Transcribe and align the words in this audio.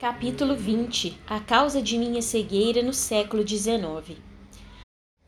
Capítulo 0.00 0.56
20 0.56 1.14
A 1.26 1.40
causa 1.40 1.82
de 1.82 1.98
minha 1.98 2.22
cegueira 2.22 2.82
no 2.82 2.90
século 2.90 3.46
XIX 3.46 4.16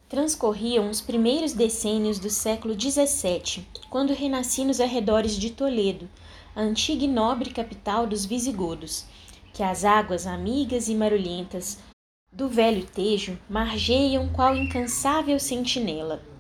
Transcorriam 0.09 0.89
os 0.89 0.99
primeiros 0.99 1.53
decênios 1.53 2.19
do 2.19 2.31
século 2.31 2.73
XVII, 2.73 3.67
quando 3.91 4.15
renasci 4.15 4.65
nos 4.65 4.81
arredores 4.81 5.37
de 5.37 5.51
Toledo, 5.51 6.09
a 6.57 6.63
antiga 6.63 7.05
e 7.05 7.07
nobre 7.07 7.51
capital 7.51 8.07
dos 8.07 8.25
visigodos, 8.25 9.05
que 9.53 9.63
as 9.63 9.85
águas 9.85 10.27
amigas 10.27 10.89
e 10.89 10.95
marulhentas 10.95 11.79
do 12.33 12.49
velho 12.49 12.87
Tejo 12.87 13.39
margeiam 13.51 14.31
qual 14.31 14.57
incansável 14.57 15.39
sentinela 15.39 16.32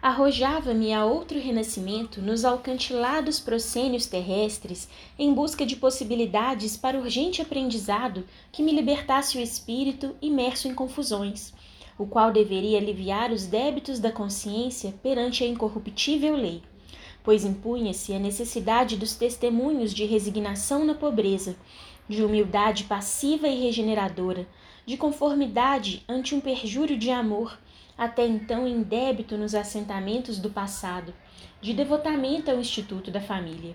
arrojava-me 0.00 0.92
a 0.92 1.04
outro 1.04 1.40
renascimento 1.40 2.22
nos 2.22 2.44
alcantilados 2.44 3.40
proscênios 3.40 4.06
terrestres 4.06 4.88
em 5.18 5.34
busca 5.34 5.66
de 5.66 5.74
possibilidades 5.74 6.76
para 6.76 6.98
urgente 6.98 7.42
aprendizado 7.42 8.24
que 8.52 8.62
me 8.62 8.72
libertasse 8.72 9.36
o 9.36 9.40
espírito 9.40 10.14
imerso 10.22 10.68
em 10.68 10.74
confusões, 10.74 11.52
o 11.98 12.06
qual 12.06 12.30
deveria 12.30 12.78
aliviar 12.78 13.32
os 13.32 13.46
débitos 13.46 13.98
da 13.98 14.12
consciência 14.12 14.94
perante 15.02 15.42
a 15.42 15.48
incorruptível 15.48 16.36
lei, 16.36 16.62
pois 17.24 17.44
impunha-se 17.44 18.12
a 18.14 18.20
necessidade 18.20 18.96
dos 18.96 19.16
testemunhos 19.16 19.92
de 19.92 20.04
resignação 20.04 20.84
na 20.84 20.94
pobreza, 20.94 21.56
de 22.08 22.22
humildade 22.22 22.84
passiva 22.84 23.48
e 23.48 23.60
regeneradora, 23.60 24.46
de 24.86 24.96
conformidade 24.96 26.04
ante 26.08 26.36
um 26.36 26.40
perjúrio 26.40 26.96
de 26.96 27.10
amor 27.10 27.58
até 27.98 28.24
então 28.24 28.64
em 28.64 28.80
débito 28.80 29.36
nos 29.36 29.56
assentamentos 29.56 30.38
do 30.38 30.48
passado, 30.48 31.12
de 31.60 31.74
devotamento 31.74 32.48
ao 32.48 32.60
Instituto 32.60 33.10
da 33.10 33.20
Família. 33.20 33.74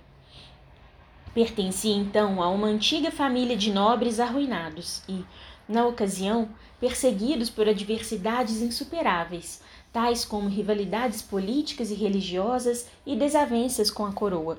Pertencia 1.33 1.93
então 1.93 2.41
a 2.41 2.47
uma 2.47 2.67
antiga 2.67 3.11
família 3.11 3.57
de 3.57 3.73
nobres 3.73 4.21
arruinados 4.21 5.03
e, 5.09 5.25
na 5.67 5.85
ocasião, 5.85 6.47
perseguidos 6.79 7.49
por 7.49 7.67
adversidades 7.67 8.61
insuperáveis, 8.61 9.61
tais 9.91 10.23
como 10.23 10.47
rivalidades 10.47 11.21
políticas 11.21 11.91
e 11.91 11.95
religiosas 11.95 12.87
e 13.05 13.17
desavenças 13.17 13.91
com 13.91 14.05
a 14.05 14.13
coroa. 14.13 14.57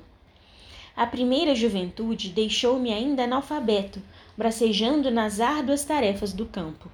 A 0.95 1.07
primeira 1.07 1.55
juventude 1.55 2.29
deixou-me 2.29 2.93
ainda 2.93 3.23
analfabeto, 3.23 3.99
bracejando 4.37 5.09
nas 5.09 5.39
árduas 5.39 5.83
tarefas 5.83 6.31
do 6.31 6.45
campo 6.45 6.89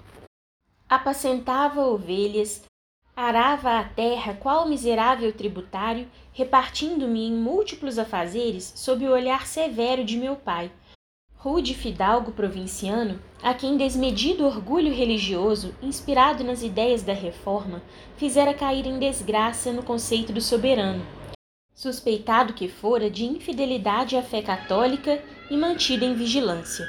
apacentava 0.92 1.88
ovelhas, 1.88 2.64
arava 3.16 3.80
a 3.80 3.84
terra 3.86 4.34
qual 4.34 4.68
miserável 4.68 5.32
tributário, 5.32 6.06
repartindo-me 6.34 7.28
em 7.28 7.32
múltiplos 7.34 7.98
afazeres 7.98 8.74
sob 8.76 9.08
o 9.08 9.14
olhar 9.14 9.48
severo 9.48 10.04
de 10.04 10.18
meu 10.18 10.36
pai, 10.36 10.70
rude 11.34 11.74
fidalgo 11.74 12.34
provinciano, 12.34 13.22
a 13.42 13.54
quem 13.54 13.78
desmedido 13.78 14.46
orgulho 14.46 14.94
religioso, 14.94 15.74
inspirado 15.82 16.44
nas 16.44 16.62
ideias 16.62 17.04
da 17.04 17.14
reforma, 17.14 17.82
fizera 18.18 18.54
cair 18.54 18.86
em 18.86 19.00
desgraça 19.00 19.72
no 19.72 19.84
conceito 19.84 20.34
do 20.34 20.42
soberano, 20.42 21.06
suspeitado 21.74 22.52
que 22.52 22.68
fora 22.68 23.10
de 23.10 23.24
infidelidade 23.24 24.18
à 24.18 24.22
fé 24.22 24.42
católica 24.42 25.24
e 25.50 25.56
mantido 25.56 26.04
em 26.04 26.16
vigilância. 26.16 26.86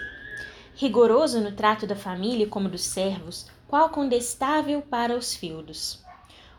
Rigoroso 0.75 1.41
no 1.41 1.53
trato 1.53 1.87
da 1.87 1.95
família 1.95 2.49
como 2.49 2.69
dos 2.69 2.83
servos, 2.83 3.49
qual 3.73 3.89
condestável 3.89 4.83
para 4.83 5.17
os 5.17 5.35
feudos. 5.35 5.99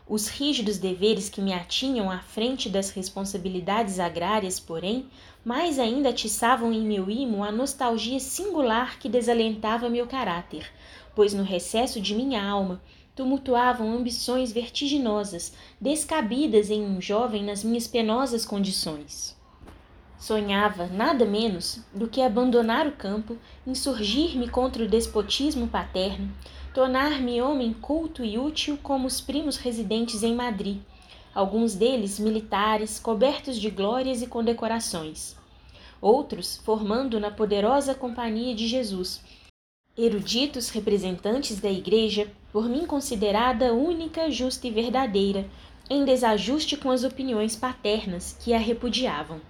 Os 0.04 0.26
rígidos 0.26 0.78
deveres 0.78 1.28
que 1.28 1.40
me 1.40 1.52
atinham 1.52 2.10
à 2.10 2.18
frente 2.18 2.68
das 2.68 2.90
responsabilidades 2.90 4.00
agrárias, 4.00 4.58
porém, 4.58 5.06
mais 5.44 5.78
ainda 5.78 6.08
atiçavam 6.08 6.72
em 6.72 6.80
meu 6.80 7.08
imo 7.08 7.44
a 7.44 7.52
nostalgia 7.52 8.18
singular 8.18 8.98
que 8.98 9.08
desalentava 9.08 9.88
meu 9.88 10.08
caráter, 10.08 10.68
pois 11.14 11.32
no 11.32 11.44
recesso 11.44 12.00
de 12.00 12.16
minha 12.16 12.44
alma 12.44 12.82
tumultuavam 13.14 13.96
ambições 13.96 14.50
vertiginosas, 14.50 15.54
descabidas 15.80 16.68
em 16.68 16.82
um 16.82 17.00
jovem 17.00 17.44
nas 17.44 17.62
minhas 17.62 17.86
penosas 17.86 18.44
condições. 18.44 19.36
Sonhava 20.18 20.88
nada 20.88 21.24
menos 21.24 21.78
do 21.94 22.08
que 22.08 22.20
abandonar 22.20 22.88
o 22.88 22.92
campo, 22.92 23.36
insurgir-me 23.64 24.48
contra 24.48 24.82
o 24.82 24.88
despotismo 24.88 25.68
paterno, 25.68 26.28
tornar-me 26.74 27.40
homem 27.40 27.72
culto 27.72 28.24
e 28.24 28.36
útil 28.36 28.76
como 28.82 29.06
os 29.06 29.20
primos 29.20 29.56
residentes 29.56 30.24
em 30.24 30.34
Madrid, 30.34 30.80
alguns 31.32 31.76
deles 31.76 32.18
militares, 32.18 32.98
cobertos 32.98 33.60
de 33.60 33.70
glórias 33.70 34.22
e 34.22 34.26
condecorações. 34.26 35.36
Outros 36.02 36.60
formando 36.64 37.20
na 37.20 37.30
poderosa 37.30 37.94
Companhia 37.94 38.56
de 38.56 38.66
Jesus, 38.66 39.22
eruditos 39.96 40.68
representantes 40.70 41.60
da 41.60 41.70
Igreja, 41.70 42.26
por 42.52 42.68
mim 42.68 42.86
considerada 42.86 43.72
única, 43.72 44.28
justa 44.28 44.66
e 44.66 44.72
verdadeira, 44.72 45.48
em 45.88 46.04
desajuste 46.04 46.76
com 46.76 46.90
as 46.90 47.04
opiniões 47.04 47.54
paternas 47.54 48.36
que 48.42 48.52
a 48.52 48.58
repudiavam. 48.58 49.40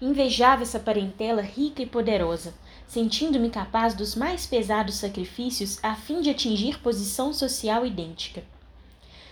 Invejava 0.00 0.62
essa 0.62 0.78
parentela 0.78 1.42
rica 1.42 1.82
e 1.82 1.86
poderosa, 1.86 2.54
sentindo-me 2.86 3.50
capaz 3.50 3.94
dos 3.94 4.14
mais 4.14 4.46
pesados 4.46 4.96
sacrifícios 4.96 5.78
a 5.82 5.94
fim 5.94 6.20
de 6.20 6.30
atingir 6.30 6.80
posição 6.80 7.32
social 7.32 7.84
idêntica. 7.84 8.42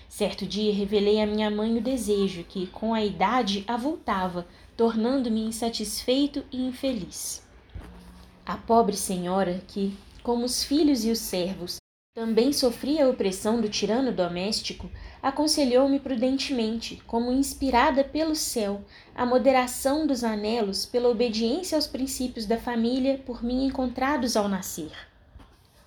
Certo 0.08 0.44
dia 0.44 0.74
revelei 0.74 1.20
à 1.20 1.26
minha 1.26 1.50
mãe 1.50 1.76
o 1.76 1.82
desejo 1.82 2.44
que, 2.44 2.66
com 2.66 2.92
a 2.92 3.02
idade, 3.02 3.64
avultava, 3.66 4.46
tornando-me 4.76 5.42
insatisfeito 5.42 6.44
e 6.52 6.60
infeliz. 6.66 7.42
A 8.44 8.56
pobre 8.56 8.96
senhora, 8.96 9.62
que, 9.68 9.96
como 10.22 10.44
os 10.44 10.62
filhos 10.62 11.04
e 11.04 11.10
os 11.10 11.18
servos, 11.18 11.81
também 12.14 12.52
sofria 12.52 13.06
a 13.06 13.08
opressão 13.08 13.58
do 13.58 13.70
tirano 13.70 14.12
doméstico, 14.12 14.90
aconselhou-me 15.22 15.98
prudentemente, 15.98 17.02
como 17.06 17.32
inspirada 17.32 18.04
pelo 18.04 18.36
céu, 18.36 18.82
a 19.14 19.24
moderação 19.24 20.06
dos 20.06 20.22
anelos 20.22 20.84
pela 20.84 21.08
obediência 21.08 21.74
aos 21.74 21.86
princípios 21.86 22.44
da 22.44 22.58
família 22.58 23.16
por 23.24 23.42
mim 23.42 23.64
encontrados 23.64 24.36
ao 24.36 24.46
nascer. 24.46 24.92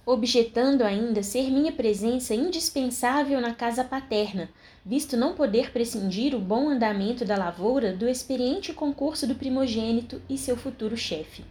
Objetando 0.03 0.81
ainda 0.81 1.21
ser 1.21 1.51
minha 1.51 1.71
presença 1.71 2.33
indispensável 2.33 3.39
na 3.39 3.53
casa 3.53 3.83
paterna, 3.83 4.49
visto 4.83 5.15
não 5.15 5.35
poder 5.35 5.71
prescindir 5.71 6.33
o 6.33 6.39
bom 6.39 6.69
andamento 6.69 7.23
da 7.23 7.37
lavoura 7.37 7.93
do 7.93 8.09
experiente 8.09 8.73
concurso 8.73 9.27
do 9.27 9.35
primogênito 9.35 10.19
e 10.27 10.39
seu 10.39 10.57
futuro 10.57 10.97
chefe. 10.97 11.43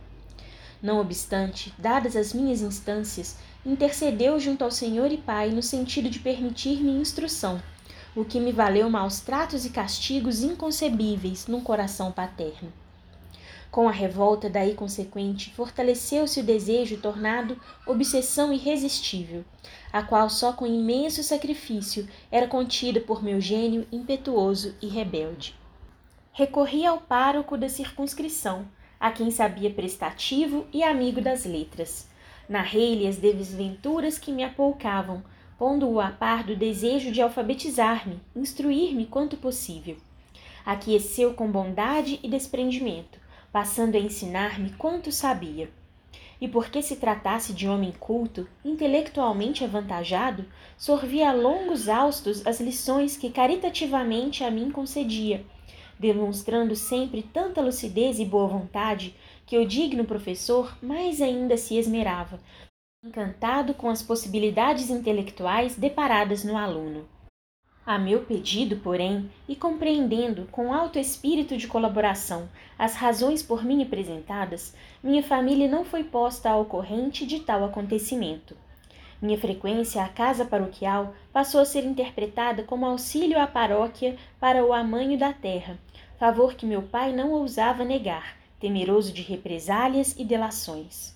Não 0.82 1.00
obstante, 1.00 1.72
dadas 1.78 2.14
as 2.14 2.34
minhas 2.34 2.60
instâncias, 2.60 3.38
intercedeu 3.64 4.38
junto 4.38 4.62
ao 4.62 4.70
Senhor 4.70 5.10
e 5.10 5.16
Pai 5.16 5.50
no 5.50 5.62
sentido 5.62 6.10
de 6.10 6.18
permitir-me 6.18 6.92
instrução, 6.92 7.62
o 8.14 8.24
que 8.24 8.38
me 8.38 8.52
valeu 8.52 8.88
maus 8.90 9.20
tratos 9.20 9.64
e 9.64 9.70
castigos 9.70 10.42
inconcebíveis 10.42 11.46
num 11.46 11.60
coração 11.60 12.12
paterno. 12.12 12.72
Com 13.70 13.88
a 13.88 13.92
revolta 13.92 14.48
daí 14.48 14.72
consequente, 14.74 15.52
fortaleceu-se 15.52 16.38
o 16.38 16.44
desejo 16.44 16.98
tornado 16.98 17.60
obsessão 17.84 18.52
irresistível, 18.52 19.44
a 19.92 20.00
qual 20.00 20.30
só 20.30 20.52
com 20.52 20.64
imenso 20.64 21.24
sacrifício 21.24 22.08
era 22.30 22.46
contida 22.46 23.00
por 23.00 23.20
meu 23.20 23.40
gênio 23.40 23.84
impetuoso 23.90 24.76
e 24.80 24.86
rebelde. 24.86 25.56
Recorri 26.32 26.86
ao 26.86 26.98
pároco 26.98 27.56
da 27.56 27.68
circunscrição, 27.68 28.64
a 29.00 29.10
quem 29.10 29.32
sabia 29.32 29.70
prestativo 29.70 30.66
e 30.72 30.84
amigo 30.84 31.20
das 31.20 31.44
letras. 31.44 32.08
Narrei-lhe 32.48 33.06
as 33.06 33.16
desventuras 33.16 34.18
que 34.18 34.30
me 34.30 34.44
apoucavam, 34.44 35.22
pondo-o 35.58 36.00
a 36.00 36.10
par 36.10 36.44
do 36.44 36.54
desejo 36.54 37.10
de 37.10 37.22
alfabetizar-me, 37.22 38.20
instruir-me 38.36 39.06
quanto 39.06 39.36
possível. 39.36 39.96
Aqueceu 40.64 41.34
com 41.34 41.50
bondade 41.50 42.20
e 42.22 42.28
desprendimento, 42.28 43.18
passando 43.52 43.96
a 43.96 44.00
ensinar-me 44.00 44.70
quanto 44.70 45.10
sabia. 45.12 45.70
E 46.40 46.48
porque 46.48 46.82
se 46.82 46.96
tratasse 46.96 47.52
de 47.52 47.68
homem 47.68 47.92
culto, 47.92 48.46
intelectualmente 48.64 49.64
avantajado, 49.64 50.44
sorvia 50.76 51.30
a 51.30 51.32
longos 51.32 51.88
austos 51.88 52.46
as 52.46 52.60
lições 52.60 53.16
que 53.16 53.30
caritativamente 53.30 54.44
a 54.44 54.50
mim 54.50 54.70
concedia, 54.70 55.44
demonstrando 55.98 56.74
sempre 56.74 57.22
tanta 57.22 57.62
lucidez 57.62 58.18
e 58.18 58.24
boa 58.24 58.48
vontade 58.48 59.14
que 59.46 59.58
o 59.58 59.66
digno 59.66 60.04
professor 60.04 60.76
mais 60.82 61.20
ainda 61.20 61.56
se 61.56 61.76
esmerava, 61.76 62.40
encantado 63.04 63.74
com 63.74 63.88
as 63.90 64.02
possibilidades 64.02 64.88
intelectuais 64.88 65.76
deparadas 65.76 66.42
no 66.42 66.56
aluno. 66.56 67.06
A 67.86 67.98
meu 67.98 68.24
pedido, 68.24 68.76
porém, 68.76 69.30
e 69.46 69.54
compreendendo 69.54 70.48
com 70.50 70.72
alto 70.72 70.98
espírito 70.98 71.54
de 71.54 71.66
colaboração 71.66 72.48
as 72.78 72.94
razões 72.94 73.42
por 73.42 73.62
mim 73.62 73.82
apresentadas, 73.82 74.74
minha 75.02 75.22
família 75.22 75.68
não 75.68 75.84
foi 75.84 76.02
posta 76.02 76.48
ao 76.48 76.64
corrente 76.64 77.26
de 77.26 77.40
tal 77.40 77.62
acontecimento. 77.62 78.56
Minha 79.20 79.36
frequência 79.36 80.02
à 80.02 80.08
casa 80.08 80.46
paroquial 80.46 81.14
passou 81.30 81.60
a 81.60 81.64
ser 81.66 81.84
interpretada 81.84 82.62
como 82.62 82.86
auxílio 82.86 83.38
à 83.38 83.46
paróquia 83.46 84.16
para 84.40 84.64
o 84.64 84.72
amanho 84.72 85.18
da 85.18 85.34
terra, 85.34 85.78
favor 86.18 86.54
que 86.54 86.64
meu 86.64 86.80
pai 86.80 87.12
não 87.12 87.32
ousava 87.32 87.84
negar, 87.84 88.34
temeroso 88.64 89.12
de 89.12 89.20
represálias 89.20 90.14
e 90.18 90.24
delações. 90.24 91.14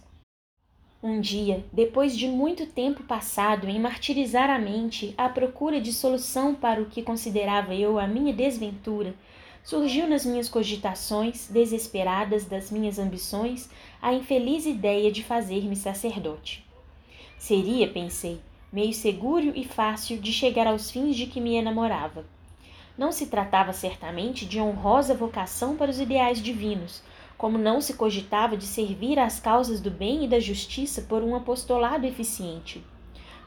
Um 1.02 1.18
dia, 1.18 1.64
depois 1.72 2.14
de 2.14 2.28
muito 2.28 2.66
tempo 2.66 3.02
passado 3.04 3.66
em 3.70 3.80
martirizar 3.80 4.50
a 4.50 4.58
mente 4.58 5.14
à 5.16 5.30
procura 5.30 5.80
de 5.80 5.90
solução 5.90 6.54
para 6.54 6.82
o 6.82 6.90
que 6.90 7.02
considerava 7.02 7.74
eu 7.74 7.98
a 7.98 8.06
minha 8.06 8.34
desventura, 8.34 9.14
surgiu 9.64 10.06
nas 10.06 10.26
minhas 10.26 10.46
cogitações, 10.46 11.48
desesperadas 11.48 12.44
das 12.44 12.70
minhas 12.70 12.98
ambições, 12.98 13.70
a 14.02 14.12
infeliz 14.12 14.66
ideia 14.66 15.10
de 15.10 15.24
fazer-me 15.24 15.74
sacerdote. 15.74 16.62
Seria, 17.38 17.88
pensei, 17.88 18.42
meio 18.70 18.92
seguro 18.92 19.54
e 19.56 19.64
fácil 19.64 20.18
de 20.18 20.34
chegar 20.34 20.66
aos 20.66 20.90
fins 20.90 21.16
de 21.16 21.24
que 21.24 21.40
me 21.40 21.54
enamorava. 21.54 22.26
Não 22.98 23.10
se 23.10 23.28
tratava 23.28 23.72
certamente 23.72 24.44
de 24.44 24.60
honrosa 24.60 25.14
vocação 25.14 25.78
para 25.78 25.90
os 25.90 25.98
ideais 25.98 26.42
divinos, 26.42 27.02
como 27.38 27.56
não 27.56 27.80
se 27.80 27.94
cogitava 27.94 28.56
de 28.56 28.66
servir 28.66 29.16
às 29.16 29.38
causas 29.38 29.80
do 29.80 29.92
bem 29.92 30.24
e 30.24 30.28
da 30.28 30.40
justiça 30.40 31.02
por 31.02 31.22
um 31.22 31.36
apostolado 31.36 32.04
eficiente, 32.04 32.84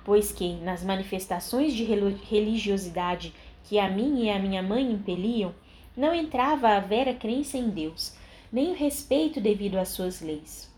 pois 0.06 0.32
que, 0.32 0.54
nas 0.56 0.82
manifestações 0.82 1.74
de 1.74 1.84
religiosidade 1.84 3.34
que 3.66 3.78
a 3.78 3.90
mim 3.90 4.24
e 4.24 4.30
a 4.30 4.40
minha 4.40 4.64
mãe 4.64 4.90
impeliam, 4.90 5.54
não 5.96 6.16
entrava 6.16 6.70
a 6.70 6.80
vera 6.80 7.14
crença 7.14 7.58
em 7.58 7.70
Deus, 7.70 8.16
nem 8.50 8.72
o 8.72 8.76
respeito 8.76 9.42
devido 9.42 9.78
às 9.78 9.90
suas 9.90 10.22
leis. 10.22 10.72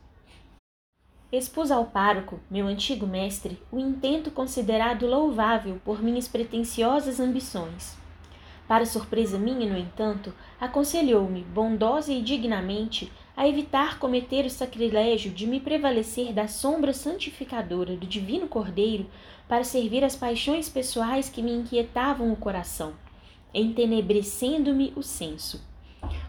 Expus 1.32 1.70
ao 1.70 1.86
pároco, 1.86 2.40
meu 2.50 2.66
antigo 2.66 3.06
mestre, 3.06 3.60
o 3.72 3.80
intento 3.80 4.32
considerado 4.32 5.06
louvável 5.06 5.80
por 5.86 6.02
minhas 6.02 6.28
pretensiosas 6.28 7.20
ambições 7.20 8.03
para 8.68 8.86
surpresa 8.86 9.38
minha, 9.38 9.70
no 9.70 9.78
entanto, 9.78 10.34
aconselhou-me, 10.60 11.42
bondosa 11.42 12.12
e 12.12 12.22
dignamente, 12.22 13.12
a 13.36 13.48
evitar 13.48 14.00
cometer 14.00 14.46
o 14.46 14.50
sacrilégio 14.50 15.32
de 15.32 15.48
me 15.48 15.60
prevalecer 15.60 16.32
da 16.32 16.48
sombra 16.48 16.94
santificadora 16.94 17.96
do 17.96 18.06
Divino 18.06 18.48
Cordeiro 18.48 19.08
para 19.48 19.64
servir 19.64 20.04
às 20.04 20.16
paixões 20.16 20.70
pessoais 20.70 21.30
que 21.30 21.42
me 21.42 21.52
inquietavam 21.52 22.32
o 22.32 22.36
coração, 22.36 22.94
entenebrecendo-me 23.54 24.94
o 24.96 25.04
senso. 25.04 25.62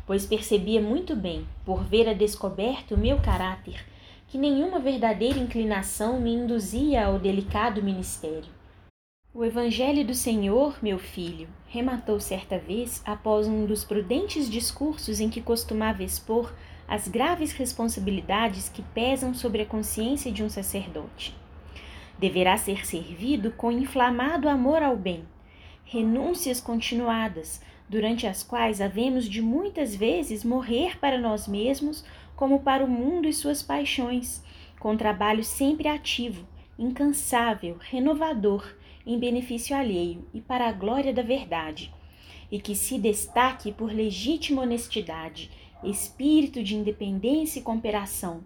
Pois 0.06 0.26
percebia 0.26 0.80
muito 0.80 1.14
bem, 1.14 1.46
por 1.64 1.84
ver 1.84 2.08
a 2.08 2.12
descoberto 2.12 2.94
o 2.94 2.98
meu 2.98 3.18
caráter, 3.20 3.84
que 4.28 4.38
nenhuma 4.38 4.78
verdadeira 4.78 5.38
inclinação 5.38 6.20
me 6.20 6.32
induzia 6.32 7.06
ao 7.06 7.18
delicado 7.18 7.82
ministério. 7.82 8.63
O 9.36 9.44
Evangelho 9.44 10.06
do 10.06 10.14
Senhor, 10.14 10.78
meu 10.80 10.96
filho, 10.96 11.48
rematou 11.66 12.20
certa 12.20 12.56
vez 12.56 13.02
após 13.04 13.48
um 13.48 13.66
dos 13.66 13.82
prudentes 13.82 14.48
discursos 14.48 15.18
em 15.18 15.28
que 15.28 15.40
costumava 15.40 16.04
expor 16.04 16.54
as 16.86 17.08
graves 17.08 17.50
responsabilidades 17.50 18.68
que 18.68 18.80
pesam 18.94 19.34
sobre 19.34 19.62
a 19.62 19.66
consciência 19.66 20.30
de 20.30 20.44
um 20.44 20.48
sacerdote. 20.48 21.34
Deverá 22.16 22.56
ser 22.56 22.86
servido 22.86 23.50
com 23.50 23.72
inflamado 23.72 24.48
amor 24.48 24.84
ao 24.84 24.96
bem, 24.96 25.24
renúncias 25.84 26.60
continuadas, 26.60 27.60
durante 27.88 28.28
as 28.28 28.40
quais 28.40 28.80
havemos 28.80 29.24
de 29.24 29.42
muitas 29.42 29.96
vezes 29.96 30.44
morrer 30.44 30.96
para 31.00 31.18
nós 31.18 31.48
mesmos 31.48 32.04
como 32.36 32.60
para 32.60 32.84
o 32.84 32.88
mundo 32.88 33.26
e 33.26 33.32
suas 33.32 33.64
paixões, 33.64 34.44
com 34.78 34.96
trabalho 34.96 35.42
sempre 35.42 35.88
ativo, 35.88 36.46
incansável, 36.78 37.78
renovador 37.80 38.64
em 39.06 39.18
benefício 39.18 39.76
alheio 39.76 40.26
e 40.32 40.40
para 40.40 40.68
a 40.68 40.72
glória 40.72 41.12
da 41.12 41.22
verdade, 41.22 41.92
e 42.50 42.60
que 42.60 42.74
se 42.74 42.98
destaque 42.98 43.72
por 43.72 43.92
legítima 43.92 44.62
honestidade, 44.62 45.50
espírito 45.82 46.62
de 46.62 46.76
independência 46.76 47.58
e 47.58 47.62
cooperação, 47.62 48.42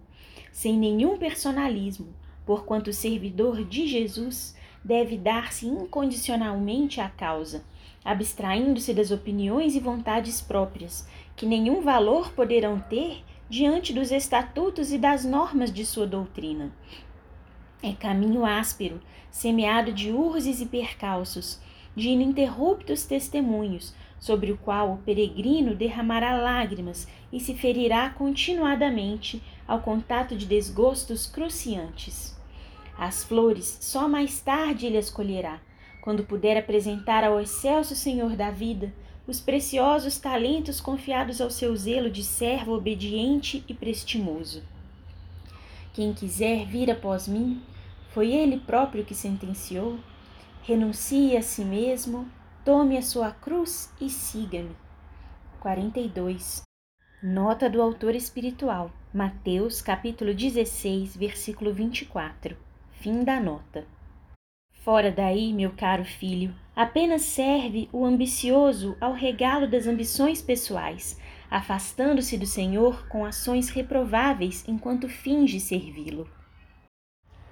sem 0.51 0.77
nenhum 0.77 1.17
personalismo, 1.17 2.07
porquanto 2.45 2.91
servidor 2.91 3.63
de 3.63 3.87
Jesus 3.87 4.55
deve 4.83 5.17
dar-se 5.17 5.67
incondicionalmente 5.67 6.99
à 6.99 7.09
causa, 7.09 7.63
abstraindo-se 8.03 8.93
das 8.93 9.11
opiniões 9.11 9.75
e 9.75 9.79
vontades 9.79 10.41
próprias, 10.41 11.07
que 11.35 11.45
nenhum 11.45 11.81
valor 11.81 12.31
poderão 12.31 12.79
ter 12.79 13.23
diante 13.49 13.93
dos 13.93 14.11
estatutos 14.11 14.91
e 14.91 14.97
das 14.97 15.25
normas 15.25 15.71
de 15.71 15.85
sua 15.85 16.07
doutrina. 16.07 16.71
É 17.81 17.93
caminho 17.93 18.45
áspero, 18.45 18.99
semeado 19.31 19.91
de 19.91 20.11
urzes 20.11 20.61
e 20.61 20.65
percalços, 20.65 21.59
de 21.95 22.09
ininterruptos 22.09 23.05
testemunhos, 23.05 23.93
sobre 24.19 24.51
o 24.51 24.57
qual 24.57 24.93
o 24.93 24.97
peregrino 24.97 25.75
derramará 25.75 26.37
lágrimas 26.37 27.07
e 27.31 27.39
se 27.39 27.53
ferirá 27.53 28.09
continuadamente 28.09 29.41
ao 29.67 29.79
contato 29.79 30.35
de 30.35 30.45
desgostos 30.45 31.25
cruciantes. 31.25 32.37
As 32.97 33.23
flores 33.23 33.77
só 33.81 34.09
mais 34.09 34.41
tarde 34.41 34.85
ele 34.85 34.97
as 34.97 35.09
colherá, 35.09 35.61
quando 36.01 36.25
puder 36.25 36.57
apresentar 36.57 37.23
ao 37.23 37.39
excelso 37.39 37.95
Senhor 37.95 38.35
da 38.35 38.51
vida 38.51 38.93
os 39.25 39.39
preciosos 39.39 40.17
talentos 40.17 40.81
confiados 40.81 41.39
ao 41.39 41.49
seu 41.49 41.75
zelo 41.75 42.09
de 42.09 42.23
servo 42.23 42.75
obediente 42.75 43.63
e 43.67 43.73
prestimoso. 43.73 44.63
Quem 45.93 46.13
quiser 46.13 46.65
vir 46.65 46.89
após 46.89 47.27
mim, 47.27 47.61
foi 48.09 48.31
ele 48.31 48.59
próprio 48.59 49.05
que 49.05 49.15
sentenciou: 49.15 49.99
renuncie 50.63 51.37
a 51.37 51.41
si 51.41 51.63
mesmo, 51.63 52.27
tome 52.65 52.97
a 52.97 53.01
sua 53.01 53.31
cruz 53.31 53.93
e 53.99 54.09
siga-me. 54.09 54.75
42. 55.59 56.63
Nota 57.21 57.69
do 57.69 57.81
autor 57.81 58.15
espiritual, 58.15 58.91
Mateus, 59.13 59.81
capítulo 59.81 60.33
16, 60.33 61.17
versículo 61.17 61.73
24. 61.73 62.55
Fim 62.93 63.23
da 63.23 63.39
nota. 63.39 63.85
Fora 64.71 65.11
daí, 65.11 65.53
meu 65.53 65.71
caro 65.71 66.05
filho, 66.05 66.55
apenas 66.73 67.23
serve 67.23 67.89
o 67.91 68.05
ambicioso 68.05 68.95
ao 69.01 69.13
regalo 69.13 69.67
das 69.67 69.85
ambições 69.85 70.41
pessoais, 70.41 71.19
afastando-se 71.51 72.37
do 72.37 72.45
Senhor 72.45 73.05
com 73.09 73.25
ações 73.25 73.69
reprováveis 73.69 74.63
enquanto 74.67 75.09
finge 75.09 75.59
servi-lo. 75.59 76.38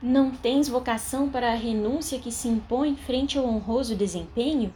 Não 0.01 0.29
tens 0.29 0.69
vocação 0.69 1.27
para 1.27 1.51
a 1.51 1.55
renúncia 1.55 2.19
que 2.19 2.31
se 2.31 2.47
impõe 2.47 2.95
frente 2.95 3.35
ao 3.35 3.47
honroso 3.47 3.95
desempenho? 3.95 4.71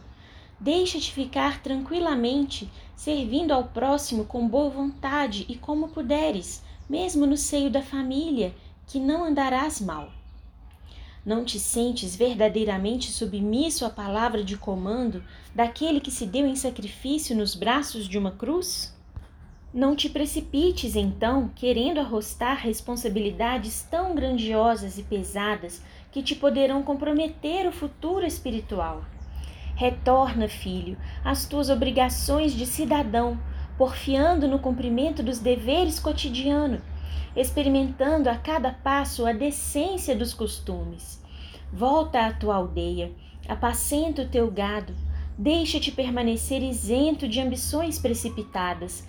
Deixa-te 0.60 1.12
ficar 1.12 1.62
tranquilamente, 1.62 2.68
servindo 2.96 3.52
ao 3.52 3.66
próximo 3.66 4.26
com 4.26 4.48
boa 4.48 4.72
vontade 4.72 5.46
e 5.48 5.56
como 5.56 5.90
puderes, 5.90 6.64
mesmo 6.90 7.28
no 7.28 7.38
seio 7.38 7.70
da 7.70 7.84
família, 7.84 8.52
que 8.88 9.00
não 9.00 9.24
andarás 9.24 9.80
mal. 9.80 10.12
Não 11.24 11.46
te 11.46 11.60
sentes 11.60 12.16
verdadeiramente 12.16 13.12
submisso 13.12 13.86
à 13.86 13.92
palavra 13.92 14.44
de 14.44 14.58
comando 14.58 15.24
daquele 15.54 16.00
que 16.00 16.10
se 16.10 16.26
deu 16.26 16.48
em 16.48 16.56
sacrifício 16.56 17.36
nos 17.36 17.54
braços 17.54 18.08
de 18.08 18.18
uma 18.18 18.32
cruz? 18.32 18.92
Não 19.74 19.96
te 19.96 20.10
precipites, 20.10 20.98
então, 20.98 21.50
querendo 21.56 22.02
arrostar 22.02 22.58
responsabilidades 22.58 23.88
tão 23.90 24.14
grandiosas 24.14 24.98
e 24.98 25.04
pesadas 25.04 25.82
que 26.12 26.22
te 26.22 26.36
poderão 26.36 26.84
comprometer 26.84 27.66
o 27.66 27.72
futuro 27.72 28.26
espiritual. 28.26 29.06
Retorna, 29.74 30.50
filho, 30.50 30.98
às 31.24 31.46
tuas 31.46 31.70
obrigações 31.70 32.54
de 32.54 32.66
cidadão, 32.66 33.40
porfiando 33.78 34.46
no 34.46 34.60
cumprimento 34.60 35.24
dos 35.24 35.40
deveres 35.40 36.02
cotidianos, 36.02 36.82
experimentando 37.34 38.30
a 38.30 38.36
cada 38.36 38.72
passo 38.72 39.26
a 39.26 39.32
decência 39.32 40.14
dos 40.14 40.34
costumes. 40.34 41.24
Volta 41.72 42.26
à 42.26 42.34
tua 42.34 42.56
aldeia, 42.56 43.14
apacenta 43.48 44.24
o 44.24 44.28
teu 44.28 44.52
gado, 44.52 44.94
deixa-te 45.38 45.94
permanecer 45.94 46.62
isento 46.62 47.26
de 47.26 47.40
ambições 47.40 47.98
precipitadas, 47.98 49.08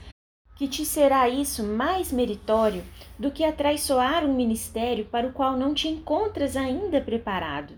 que 0.63 0.69
te 0.69 0.85
será 0.85 1.29
isso 1.29 1.65
mais 1.65 2.13
meritório 2.13 2.85
do 3.19 3.33
que 3.33 3.43
atraiçoar 3.43 4.25
um 4.25 4.33
ministério 4.33 5.05
para 5.07 5.27
o 5.27 5.33
qual 5.33 5.57
não 5.57 5.75
te 5.75 5.89
encontras 5.89 6.57
ainda 6.57 7.01
preparado. 7.01 7.75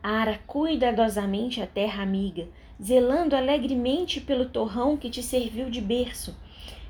Ara 0.00 0.38
cuidadosamente 0.46 1.60
a 1.60 1.66
terra 1.66 2.04
amiga, 2.04 2.46
zelando 2.80 3.34
alegremente 3.34 4.20
pelo 4.20 4.44
torrão 4.44 4.96
que 4.96 5.10
te 5.10 5.20
serviu 5.20 5.68
de 5.68 5.80
berço, 5.80 6.36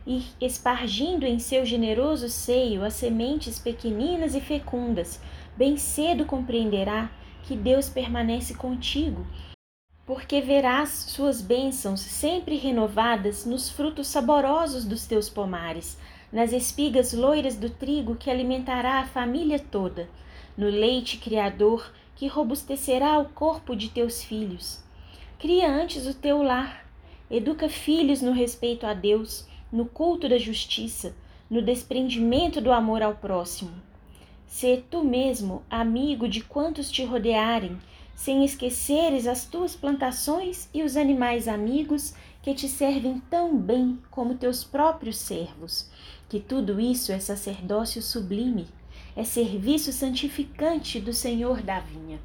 e 0.06 0.22
espargindo 0.38 1.24
em 1.24 1.38
seu 1.38 1.64
generoso 1.64 2.28
seio 2.28 2.84
as 2.84 2.92
sementes 2.92 3.58
pequeninas 3.58 4.34
e 4.34 4.40
fecundas, 4.42 5.18
bem 5.56 5.78
cedo 5.78 6.26
compreenderá 6.26 7.10
que 7.44 7.56
Deus 7.56 7.88
permanece 7.88 8.52
contigo 8.52 9.26
porque 10.06 10.40
verás 10.40 10.90
suas 11.08 11.42
bênçãos 11.42 12.00
sempre 12.00 12.56
renovadas 12.56 13.44
nos 13.44 13.68
frutos 13.68 14.06
saborosos 14.06 14.84
dos 14.84 15.04
teus 15.04 15.28
pomares, 15.28 15.98
nas 16.32 16.52
espigas 16.52 17.12
loiras 17.12 17.56
do 17.56 17.68
trigo 17.68 18.14
que 18.14 18.30
alimentará 18.30 19.00
a 19.00 19.06
família 19.06 19.58
toda, 19.58 20.08
no 20.56 20.66
leite 20.66 21.18
criador 21.18 21.92
que 22.14 22.28
robustecerá 22.28 23.18
o 23.18 23.26
corpo 23.26 23.74
de 23.74 23.90
teus 23.90 24.22
filhos. 24.22 24.80
Cria 25.40 25.68
antes 25.68 26.06
o 26.06 26.14
teu 26.14 26.40
lar, 26.40 26.86
educa 27.28 27.68
filhos 27.68 28.22
no 28.22 28.30
respeito 28.30 28.86
a 28.86 28.94
Deus, 28.94 29.46
no 29.72 29.86
culto 29.86 30.28
da 30.28 30.38
justiça, 30.38 31.16
no 31.50 31.60
desprendimento 31.60 32.60
do 32.60 32.72
amor 32.72 33.02
ao 33.02 33.16
próximo. 33.16 33.72
Sê 34.46 34.82
tu 34.88 35.02
mesmo 35.02 35.62
amigo 35.68 36.28
de 36.28 36.42
quantos 36.42 36.90
te 36.90 37.04
rodearem, 37.04 37.76
sem 38.16 38.44
esqueceres 38.44 39.26
as 39.26 39.44
tuas 39.44 39.76
plantações 39.76 40.70
e 40.72 40.82
os 40.82 40.96
animais 40.96 41.46
amigos 41.46 42.14
que 42.42 42.54
te 42.54 42.66
servem 42.66 43.20
tão 43.30 43.56
bem 43.56 43.98
como 44.10 44.36
teus 44.36 44.64
próprios 44.64 45.18
servos, 45.18 45.90
que 46.28 46.40
tudo 46.40 46.80
isso 46.80 47.12
é 47.12 47.20
sacerdócio 47.20 48.00
sublime, 48.00 48.66
é 49.14 49.22
serviço 49.22 49.92
santificante 49.92 50.98
do 50.98 51.12
Senhor 51.12 51.60
da 51.60 51.78
vinha. 51.78 52.18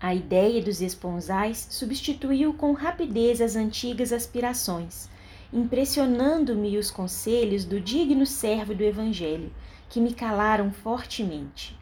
A 0.00 0.14
ideia 0.14 0.62
dos 0.62 0.80
esponsais 0.80 1.68
substituiu 1.70 2.54
com 2.54 2.72
rapidez 2.72 3.40
as 3.40 3.56
antigas 3.56 4.12
aspirações, 4.12 5.08
impressionando-me 5.52 6.78
os 6.78 6.90
conselhos 6.90 7.64
do 7.64 7.78
digno 7.78 8.24
servo 8.24 8.74
do 8.74 8.82
Evangelho, 8.82 9.52
que 9.88 10.00
me 10.00 10.14
calaram 10.14 10.72
fortemente. 10.72 11.81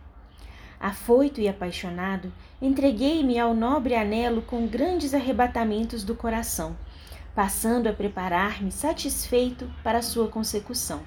Afoito 0.81 1.43
e 1.43 1.47
apaixonado, 1.47 2.33
entreguei-me 2.63 3.39
ao 3.39 3.53
nobre 3.53 3.95
anelo 3.95 4.41
com 4.41 4.67
grandes 4.67 5.13
arrebatamentos 5.13 6.03
do 6.03 6.15
coração, 6.15 6.75
passando 7.35 7.87
a 7.87 7.93
preparar-me 7.93 8.73
satisfeito 8.73 9.71
para 9.85 10.01
sua 10.01 10.29
consecução. 10.29 11.03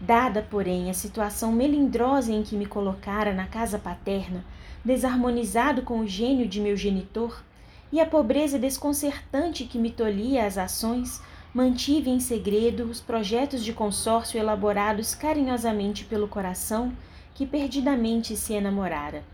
Dada, 0.00 0.44
porém, 0.50 0.90
a 0.90 0.92
situação 0.92 1.52
melindrosa 1.52 2.32
em 2.32 2.42
que 2.42 2.56
me 2.56 2.66
colocara 2.66 3.32
na 3.32 3.46
casa 3.46 3.78
paterna, 3.78 4.44
desarmonizado 4.84 5.82
com 5.82 6.00
o 6.00 6.06
gênio 6.08 6.48
de 6.48 6.60
meu 6.60 6.76
genitor, 6.76 7.44
e 7.92 8.00
a 8.00 8.06
pobreza 8.06 8.58
desconcertante 8.58 9.66
que 9.66 9.78
me 9.78 9.92
tolhia 9.92 10.46
as 10.46 10.58
ações, 10.58 11.22
mantive 11.54 12.10
em 12.10 12.18
segredo 12.18 12.90
os 12.90 13.00
projetos 13.00 13.64
de 13.64 13.72
consórcio 13.72 14.36
elaborados 14.36 15.14
carinhosamente 15.14 16.04
pelo 16.04 16.26
coração 16.26 16.92
que 17.34 17.44
perdidamente 17.44 18.36
se 18.36 18.54
enamorara. 18.54 19.24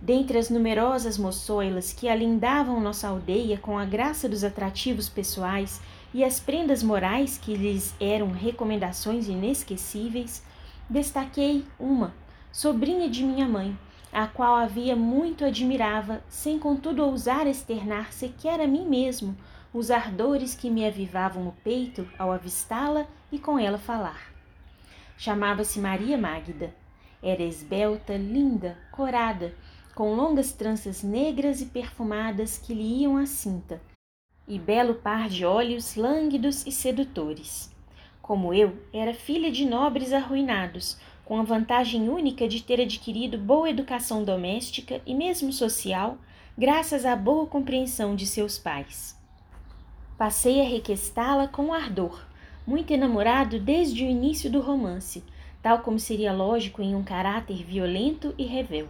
Dentre 0.00 0.38
as 0.38 0.50
numerosas 0.50 1.16
moçoilas 1.18 1.92
que 1.92 2.08
alindavam 2.08 2.80
nossa 2.80 3.08
aldeia 3.08 3.56
com 3.56 3.78
a 3.78 3.84
graça 3.84 4.28
dos 4.28 4.42
atrativos 4.42 5.08
pessoais 5.08 5.80
e 6.12 6.24
as 6.24 6.40
prendas 6.40 6.82
morais 6.82 7.38
que 7.38 7.54
lhes 7.54 7.94
eram 8.00 8.32
recomendações 8.32 9.28
inesquecíveis, 9.28 10.42
destaquei 10.90 11.64
uma, 11.78 12.12
sobrinha 12.50 13.08
de 13.08 13.22
minha 13.22 13.46
mãe, 13.46 13.78
a 14.12 14.26
qual 14.26 14.56
havia 14.56 14.96
muito 14.96 15.44
admirava, 15.44 16.22
sem 16.28 16.58
contudo 16.58 17.04
ousar 17.04 17.46
externar 17.46 18.12
sequer 18.12 18.60
a 18.60 18.66
mim 18.66 18.86
mesmo 18.86 19.36
os 19.72 19.90
ardores 19.90 20.54
que 20.54 20.68
me 20.68 20.86
avivavam 20.86 21.48
o 21.48 21.52
peito 21.64 22.06
ao 22.18 22.30
avistá-la 22.30 23.06
e 23.30 23.38
com 23.38 23.58
ela 23.58 23.78
falar. 23.78 24.32
Chamava-se 25.16 25.78
Maria 25.80 26.18
Magda 26.18 26.81
era 27.22 27.42
esbelta, 27.42 28.16
linda, 28.16 28.76
corada, 28.90 29.54
com 29.94 30.14
longas 30.14 30.52
tranças 30.52 31.02
negras 31.02 31.60
e 31.60 31.66
perfumadas 31.66 32.58
que 32.58 32.74
lhe 32.74 33.02
iam 33.02 33.16
à 33.16 33.26
cinta, 33.26 33.80
e 34.48 34.58
belo 34.58 34.94
par 34.94 35.28
de 35.28 35.44
olhos 35.44 35.94
lânguidos 35.94 36.66
e 36.66 36.72
sedutores. 36.72 37.70
Como 38.20 38.52
eu, 38.52 38.76
era 38.92 39.14
filha 39.14 39.50
de 39.50 39.64
nobres 39.64 40.12
arruinados, 40.12 40.98
com 41.24 41.38
a 41.38 41.42
vantagem 41.42 42.08
única 42.08 42.48
de 42.48 42.62
ter 42.62 42.80
adquirido 42.80 43.38
boa 43.38 43.70
educação 43.70 44.24
doméstica 44.24 45.00
e 45.06 45.14
mesmo 45.14 45.52
social, 45.52 46.18
graças 46.56 47.04
à 47.04 47.14
boa 47.14 47.46
compreensão 47.46 48.14
de 48.16 48.26
seus 48.26 48.58
pais. 48.58 49.16
Passei 50.18 50.60
a 50.60 50.68
requestá-la 50.68 51.48
com 51.48 51.72
ardor, 51.72 52.24
muito 52.66 52.92
enamorado 52.92 53.58
desde 53.58 54.04
o 54.04 54.08
início 54.08 54.50
do 54.50 54.60
romance, 54.60 55.24
tal 55.62 55.78
como 55.78 55.98
seria 55.98 56.32
lógico 56.32 56.82
em 56.82 56.94
um 56.94 57.04
caráter 57.04 57.62
violento 57.62 58.34
e 58.36 58.44
revel. 58.44 58.88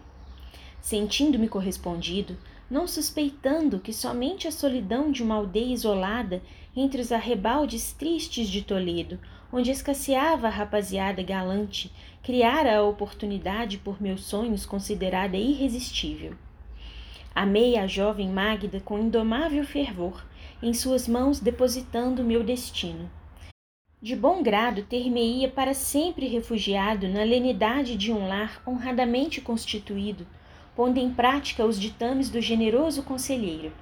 Sentindo-me 0.80 1.46
correspondido, 1.46 2.36
não 2.70 2.88
suspeitando 2.88 3.78
que 3.78 3.92
somente 3.92 4.48
a 4.48 4.52
solidão 4.52 5.12
de 5.12 5.22
uma 5.22 5.34
aldeia 5.34 5.74
isolada 5.74 6.42
entre 6.74 7.02
os 7.02 7.12
arrebaldes 7.12 7.92
tristes 7.92 8.48
de 8.48 8.62
Toledo, 8.62 9.20
onde 9.52 9.70
escasseava 9.70 10.46
a 10.46 10.50
rapaziada 10.50 11.22
galante, 11.22 11.92
criara 12.22 12.78
a 12.78 12.82
oportunidade 12.82 13.76
por 13.76 14.00
meus 14.00 14.24
sonhos 14.24 14.64
considerada 14.64 15.36
irresistível. 15.36 16.34
Amei 17.34 17.76
a 17.76 17.86
jovem 17.86 18.30
Magda 18.30 18.80
com 18.80 18.98
indomável 18.98 19.64
fervor, 19.64 20.24
em 20.62 20.72
suas 20.72 21.06
mãos 21.06 21.38
depositando 21.38 22.24
meu 22.24 22.42
destino 22.42 23.10
de 24.02 24.16
bom 24.16 24.42
grado 24.42 24.82
ter-me-ia 24.82 25.48
para 25.48 25.72
sempre 25.72 26.26
refugiado 26.26 27.06
na 27.06 27.22
lenidade 27.22 27.96
de 27.96 28.12
um 28.12 28.26
lar 28.26 28.60
honradamente 28.66 29.40
constituído, 29.40 30.26
pondo 30.74 30.98
em 30.98 31.08
prática 31.08 31.64
os 31.64 31.78
ditames 31.78 32.28
do 32.28 32.40
generoso 32.40 33.04
conselheiro. 33.04 33.72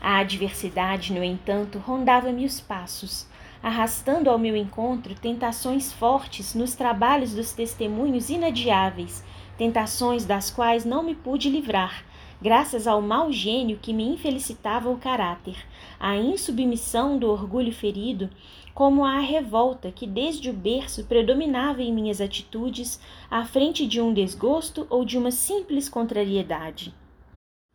A 0.00 0.18
adversidade, 0.18 1.12
no 1.12 1.24
entanto, 1.24 1.80
rondava-me 1.80 2.44
os 2.44 2.60
passos, 2.60 3.26
arrastando 3.60 4.30
ao 4.30 4.38
meu 4.38 4.54
encontro 4.54 5.16
tentações 5.16 5.92
fortes 5.92 6.54
nos 6.54 6.76
trabalhos 6.76 7.34
dos 7.34 7.50
testemunhos 7.50 8.30
inadiáveis, 8.30 9.24
tentações 9.58 10.24
das 10.24 10.48
quais 10.48 10.84
não 10.84 11.02
me 11.02 11.14
pude 11.16 11.50
livrar, 11.50 12.04
graças 12.40 12.86
ao 12.86 13.02
mau 13.02 13.32
gênio 13.32 13.80
que 13.82 13.92
me 13.92 14.04
infelicitava 14.04 14.90
o 14.90 14.98
caráter, 14.98 15.56
à 15.98 16.14
insubmissão 16.14 17.18
do 17.18 17.28
orgulho 17.28 17.72
ferido, 17.72 18.30
como 18.74 19.04
à 19.04 19.20
revolta 19.20 19.92
que 19.92 20.04
desde 20.04 20.50
o 20.50 20.52
berço 20.52 21.04
predominava 21.04 21.80
em 21.80 21.94
minhas 21.94 22.20
atitudes 22.20 22.98
à 23.30 23.44
frente 23.44 23.86
de 23.86 24.00
um 24.00 24.12
desgosto 24.12 24.84
ou 24.90 25.04
de 25.04 25.16
uma 25.16 25.30
simples 25.30 25.88
contrariedade. 25.88 26.92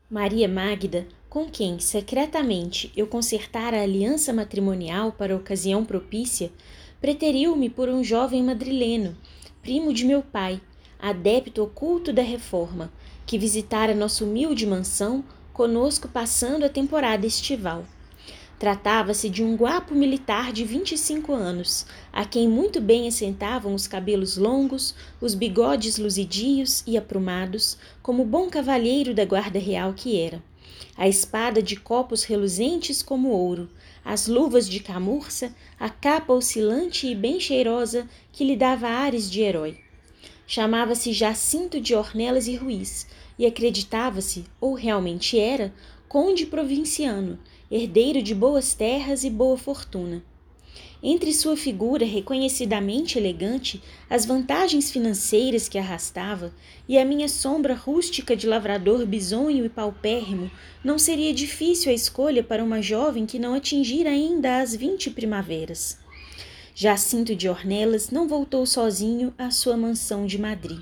Maria 0.09 0.47
Magda, 0.47 1.07
com 1.29 1.45
quem 1.45 1.79
secretamente 1.79 2.91
eu 2.97 3.07
concertara 3.07 3.77
a 3.77 3.83
aliança 3.83 4.33
matrimonial 4.33 5.11
para 5.13 5.35
ocasião 5.35 5.85
propícia, 5.85 6.51
preteriu-me 6.99 7.69
por 7.69 7.87
um 7.87 8.03
jovem 8.03 8.43
madrileno, 8.43 9.15
primo 9.61 9.93
de 9.93 10.03
meu 10.03 10.21
pai, 10.21 10.59
adepto 10.99 11.63
oculto 11.63 12.11
da 12.11 12.23
reforma, 12.23 12.91
que 13.25 13.37
visitara 13.37 13.95
nossa 13.95 14.25
humilde 14.25 14.65
mansão, 14.65 15.23
conosco 15.53 16.07
passando 16.07 16.65
a 16.65 16.69
temporada 16.69 17.25
estival. 17.25 17.85
Tratava-se 18.59 19.29
de 19.29 19.41
um 19.41 19.55
guapo 19.55 19.95
militar 19.95 20.51
de 20.51 20.65
vinte 20.65 20.91
e 20.91 20.97
cinco 20.97 21.31
anos, 21.31 21.85
a 22.11 22.25
quem 22.25 22.45
muito 22.45 22.81
bem 22.81 23.07
assentavam 23.07 23.73
os 23.73 23.87
cabelos 23.87 24.35
longos, 24.35 24.93
os 25.21 25.33
bigodes 25.33 25.97
luzidios 25.97 26.83
e 26.85 26.97
aprumados, 26.97 27.77
como 28.03 28.25
bom 28.25 28.49
cavalheiro 28.49 29.13
da 29.13 29.23
guarda 29.23 29.57
real 29.57 29.93
que 29.93 30.19
era. 30.19 30.43
A 30.97 31.07
espada 31.07 31.63
de 31.63 31.77
copos 31.77 32.25
reluzentes 32.25 33.01
como 33.01 33.29
ouro, 33.29 33.69
as 34.03 34.27
luvas 34.27 34.67
de 34.67 34.81
camurça, 34.81 35.55
a 35.79 35.89
capa 35.89 36.33
oscilante 36.33 37.07
e 37.07 37.15
bem 37.15 37.39
cheirosa 37.39 38.09
que 38.29 38.43
lhe 38.43 38.57
dava 38.57 38.89
ares 38.89 39.31
de 39.31 39.39
herói. 39.39 39.77
Chamava-se 40.45 41.13
Jacinto 41.13 41.79
de 41.79 41.95
Ornelas 41.95 42.45
e 42.45 42.57
Ruiz, 42.57 43.07
e 43.37 43.45
acreditava-se, 43.45 44.43
ou 44.59 44.73
realmente 44.73 45.39
era, 45.39 45.73
conde 46.09 46.45
provinciano, 46.45 47.39
herdeiro 47.71 48.21
de 48.21 48.33
boas 48.33 48.73
terras 48.73 49.23
e 49.23 49.29
boa 49.29 49.57
fortuna. 49.57 50.23
Entre 51.01 51.33
sua 51.33 51.55
figura 51.55 52.05
reconhecidamente 52.05 53.17
elegante, 53.17 53.81
as 54.09 54.25
vantagens 54.25 54.91
financeiras 54.91 55.69
que 55.69 55.77
arrastava 55.77 56.53
e 56.89 56.97
a 56.97 57.05
minha 57.05 57.29
sombra 57.29 57.73
rústica 57.73 58.35
de 58.35 58.45
lavrador 58.45 59.05
bisonho 59.05 59.63
e 59.63 59.69
paupérrimo, 59.69 60.51
não 60.83 60.99
seria 60.99 61.33
difícil 61.33 61.91
a 61.91 61.95
escolha 61.95 62.43
para 62.43 62.63
uma 62.63 62.81
jovem 62.81 63.25
que 63.25 63.39
não 63.39 63.53
atingira 63.53 64.09
ainda 64.09 64.59
as 64.59 64.75
vinte 64.75 65.09
primaveras. 65.09 65.97
Jacinto 66.75 67.33
de 67.33 67.47
Ornelas 67.47 68.09
não 68.09 68.27
voltou 68.27 68.65
sozinho 68.65 69.33
à 69.37 69.51
sua 69.51 69.77
mansão 69.77 70.25
de 70.25 70.37
Madrid. 70.37 70.79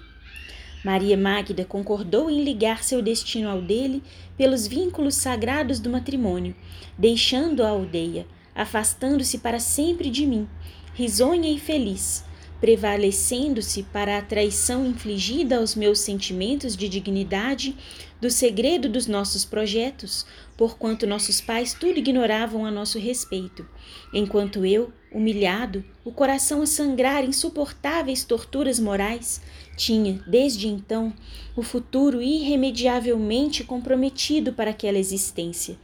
Maria 0.83 1.17
Magda 1.17 1.65
concordou 1.65 2.29
em 2.29 2.43
ligar 2.43 2.83
seu 2.83 3.01
destino 3.01 3.49
ao 3.49 3.61
dele 3.61 4.03
pelos 4.37 4.67
vínculos 4.67 5.15
sagrados 5.15 5.79
do 5.79 5.89
matrimônio, 5.89 6.55
deixando 6.97 7.63
a 7.63 7.69
aldeia, 7.69 8.27
afastando-se 8.53 9.39
para 9.39 9.59
sempre 9.59 10.09
de 10.09 10.25
mim, 10.25 10.47
risonha 10.93 11.49
e 11.49 11.59
feliz, 11.59 12.23
prevalecendo-se 12.59 13.83
para 13.83 14.17
a 14.17 14.21
traição 14.21 14.85
infligida 14.85 15.57
aos 15.57 15.75
meus 15.75 15.99
sentimentos 15.99 16.75
de 16.75 16.89
dignidade, 16.89 17.75
do 18.19 18.31
segredo 18.31 18.89
dos 18.89 19.05
nossos 19.05 19.45
projetos, 19.45 20.25
porquanto 20.55 21.05
nossos 21.05 21.39
pais 21.39 21.73
tudo 21.73 21.99
ignoravam 21.99 22.65
a 22.65 22.71
nosso 22.71 22.97
respeito, 22.97 23.67
enquanto 24.11 24.65
eu, 24.65 24.91
humilhado, 25.11 25.85
o 26.03 26.11
coração 26.11 26.63
a 26.63 26.65
sangrar 26.65 27.23
insuportáveis 27.23 28.25
torturas 28.25 28.79
morais, 28.79 29.39
tinha, 29.77 30.21
desde 30.27 30.67
então, 30.67 31.13
o 31.55 31.63
futuro 31.63 32.21
irremediavelmente 32.21 33.63
comprometido 33.63 34.51
para 34.51 34.71
aquela 34.71 34.97
existência, 34.97 35.77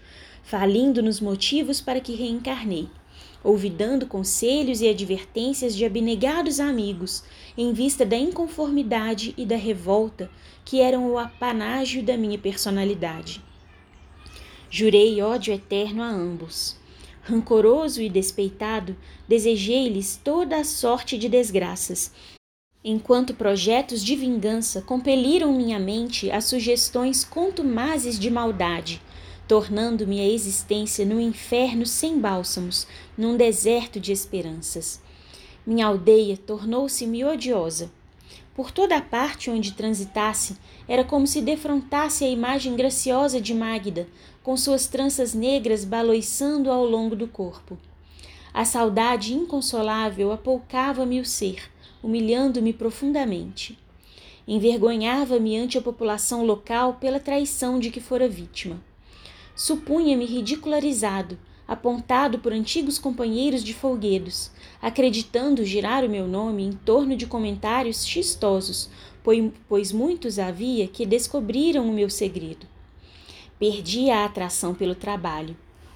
falindo 0.43 1.01
nos 1.01 1.21
motivos 1.21 1.79
para 1.79 2.01
que 2.01 2.13
reencarnei 2.13 2.89
olvidando 3.43 4.07
conselhos 4.07 4.79
e 4.81 4.88
advertências 4.88 5.75
de 5.75 5.83
abnegados 5.83 6.59
amigos, 6.59 7.23
em 7.57 7.73
vista 7.73 8.05
da 8.05 8.15
inconformidade 8.15 9.33
e 9.38 9.45
da 9.45 9.57
revolta 9.57 10.31
que 10.63 10.79
eram 10.79 11.12
o 11.12 11.17
apanágio 11.17 12.01
da 12.01 12.15
minha 12.15 12.38
personalidade. 12.38 13.43
Jurei 14.69 15.21
ódio 15.21 15.53
eterno 15.53 16.01
a 16.01 16.07
ambos. 16.07 16.81
Rancoroso 17.21 18.01
e 18.01 18.09
despeitado, 18.09 18.97
desejei-lhes 19.27 20.19
toda 20.21 20.57
a 20.57 20.63
sorte 20.63 21.17
de 21.17 21.29
desgraças, 21.29 22.12
enquanto 22.83 23.33
projetos 23.33 24.03
de 24.03 24.15
vingança 24.15 24.81
compeliram 24.81 25.53
minha 25.53 25.79
mente 25.79 26.29
a 26.29 26.41
sugestões 26.41 27.23
contumazes 27.23 28.19
de 28.19 28.29
maldade, 28.29 29.01
tornando-me 29.47 30.19
a 30.19 30.27
existência 30.27 31.05
num 31.05 31.19
inferno 31.19 31.85
sem 31.85 32.19
bálsamos, 32.19 32.85
num 33.17 33.37
deserto 33.37 33.99
de 33.99 34.11
esperanças. 34.11 35.01
Minha 35.65 35.87
aldeia 35.87 36.35
tornou-se-me 36.35 37.23
odiosa. 37.23 37.89
Por 38.53 38.69
toda 38.69 38.97
a 38.97 39.01
parte 39.01 39.49
onde 39.49 39.71
transitasse, 39.71 40.57
era 40.87 41.03
como 41.03 41.25
se 41.25 41.41
defrontasse 41.41 42.23
a 42.23 42.29
imagem 42.29 42.75
graciosa 42.75 43.39
de 43.39 43.53
Magda, 43.53 44.07
com 44.43 44.57
suas 44.57 44.87
tranças 44.87 45.33
negras 45.33 45.85
baloiçando 45.85 46.69
ao 46.69 46.85
longo 46.85 47.15
do 47.15 47.27
corpo. 47.27 47.77
A 48.53 48.65
saudade 48.65 49.33
inconsolável 49.33 50.31
apoucava-me 50.31 51.19
o 51.19 51.25
ser, 51.25 51.71
humilhando-me 52.03 52.74
profundamente. 52.74 53.79
Envergonhava-me 54.45 55.57
ante 55.57 55.77
a 55.77 55.81
população 55.81 56.45
local 56.45 56.95
pela 56.95 57.19
traição 57.19 57.79
de 57.79 57.89
que 57.89 58.01
fora 58.01 58.27
vítima. 58.27 58.83
Supunha-me 59.55 60.25
ridicularizado, 60.25 61.39
apontado 61.65 62.39
por 62.39 62.51
antigos 62.51 63.00
companheiros 63.00 63.63
de 63.63 63.74
folguedos, 63.74 64.51
acreditando 64.81 65.63
girar 65.63 66.03
o 66.03 66.10
meu 66.10 66.27
nome 66.27 66.63
em 66.63 66.74
torno 66.74 67.15
de 67.15 67.25
comentários 67.25 68.05
chistosos, 68.05 68.89
pois 69.69 69.93
muitos 69.93 70.38
havia 70.38 70.88
que 70.88 71.05
descobriram 71.05 71.88
o 71.88 71.93
meu 71.93 72.10
segredo. 72.10 72.67
Perdi 73.57 74.10
a 74.10 74.25
atração 74.25 74.75
pelo 74.75 74.93
trabalho. 74.93 75.55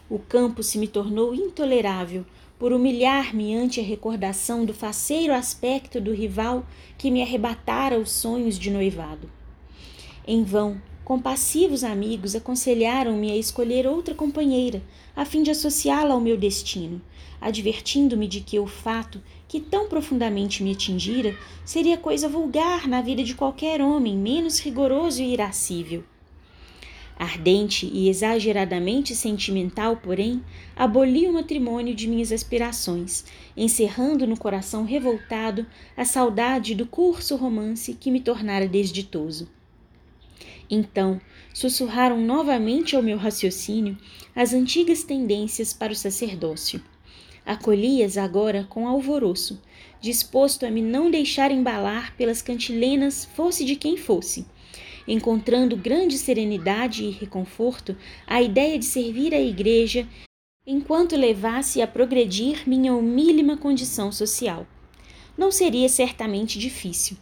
O 0.10 0.18
campo 0.18 0.64
se 0.64 0.78
me 0.78 0.88
tornou 0.88 1.36
intolerável 1.36 2.26
por 2.60 2.74
humilhar-me 2.74 3.56
ante 3.56 3.80
a 3.80 3.84
recordação 3.84 4.66
do 4.66 4.74
faceiro 4.74 5.34
aspecto 5.34 6.02
do 6.02 6.14
rival 6.14 6.66
que 6.98 7.12
me 7.12 7.22
arrebatara 7.22 8.00
os 8.00 8.12
sonhos 8.12 8.58
de 8.58 8.72
noivado. 8.72 9.30
Em 10.26 10.44
vão, 10.44 10.82
compassivos 11.06 11.84
amigos 11.84 12.36
aconselharam-me 12.36 13.32
a 13.32 13.38
escolher 13.38 13.86
outra 13.88 14.16
companheira, 14.16 14.82
a 15.16 15.24
fim 15.24 15.44
de 15.44 15.52
associá-la 15.52 16.14
ao 16.14 16.20
meu 16.20 16.36
destino, 16.36 17.02
advertindo-me 17.40 18.28
de 18.28 18.42
que 18.42 18.60
o 18.60 18.68
fato 18.68 19.22
que 19.48 19.60
tão 19.60 19.88
profundamente 19.88 20.64
me 20.64 20.72
atingira 20.72 21.36
seria 21.64 21.98
coisa 21.98 22.28
vulgar 22.28 22.88
na 22.88 23.02
vida 23.02 23.24
de 23.24 23.36
qualquer 23.36 23.82
homem 23.82 24.18
menos 24.18 24.60
rigoroso 24.60 25.22
e 25.22 25.34
irascível. 25.34 26.04
Ardente 27.20 27.90
e 27.92 28.10
exageradamente 28.10 29.16
sentimental, 29.16 29.98
porém, 29.98 30.44
aboli 30.76 31.28
o 31.28 31.34
matrimônio 31.34 31.96
de 31.96 32.08
minhas 32.08 32.32
aspirações, 32.32 33.26
encerrando 33.56 34.28
no 34.28 34.38
coração 34.38 34.86
revoltado 34.86 35.66
a 35.96 36.06
saudade 36.06 36.76
do 36.76 36.86
curso 36.86 37.36
romance 37.36 37.96
que 37.96 38.12
me 38.12 38.20
tornara 38.20 38.68
desditoso. 38.68 39.50
Então, 40.70 41.20
sussurraram 41.52 42.22
novamente 42.22 42.96
ao 42.96 43.02
meu 43.02 43.18
raciocínio 43.18 43.98
as 44.36 44.54
antigas 44.54 45.04
tendências 45.04 45.74
para 45.74 45.94
o 45.94 45.96
sacerdócio. 45.96 46.84
Acolhi-as 47.44 48.16
agora 48.16 48.64
com 48.70 48.88
alvoroço, 48.88 49.60
disposto 50.00 50.68
a 50.68 50.70
me 50.70 50.84
não 50.84 51.10
deixar 51.10 51.50
embalar 51.50 52.16
pelas 52.16 52.44
cantilenas, 52.44 53.26
fosse 53.34 53.66
de 53.66 53.76
quem 53.76 53.98
fosse 53.98 54.46
encontrando 55.08 55.78
grande 55.78 56.18
serenidade 56.18 57.06
e 57.06 57.12
reconforto 57.12 57.96
à 58.26 58.42
ideia 58.42 58.78
de 58.78 58.86
servir 58.86 59.34
a 59.34 59.42
Igreja 59.42 60.08
enquanto 60.66 61.16
levasse 61.16 61.82
a 61.82 61.88
progredir 61.88 62.68
minha 62.68 62.94
humílima 62.94 63.56
condição 63.56 64.12
social. 64.12 64.68
Não 65.38 65.52
seria 65.52 65.88
certamente 65.88 66.60
difícil. 66.60 67.16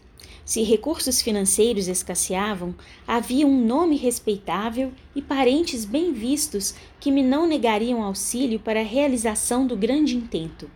Se 0.44 0.62
recursos 0.62 1.22
financeiros 1.22 1.88
escasseavam, 1.88 2.76
havia 3.08 3.48
um 3.48 3.66
nome 3.66 3.98
respeitável 3.98 4.92
e 5.16 5.22
parentes 5.22 5.86
bem 5.86 6.14
vistos 6.14 6.76
que 7.00 7.12
me 7.12 7.24
não 7.24 7.48
negariam 7.48 8.04
auxílio 8.04 8.60
para 8.60 8.80
a 8.80 8.84
realização 8.84 9.66
do 9.66 9.76
grande 9.76 10.16
intento. 10.16 10.70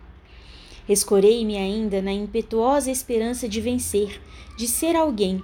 Escorei-me 0.88 1.56
ainda 1.56 2.02
na 2.02 2.12
impetuosa 2.12 2.90
esperança 2.90 3.48
de 3.48 3.62
vencer, 3.62 4.20
de 4.58 4.68
ser 4.68 4.96
alguém, 4.96 5.40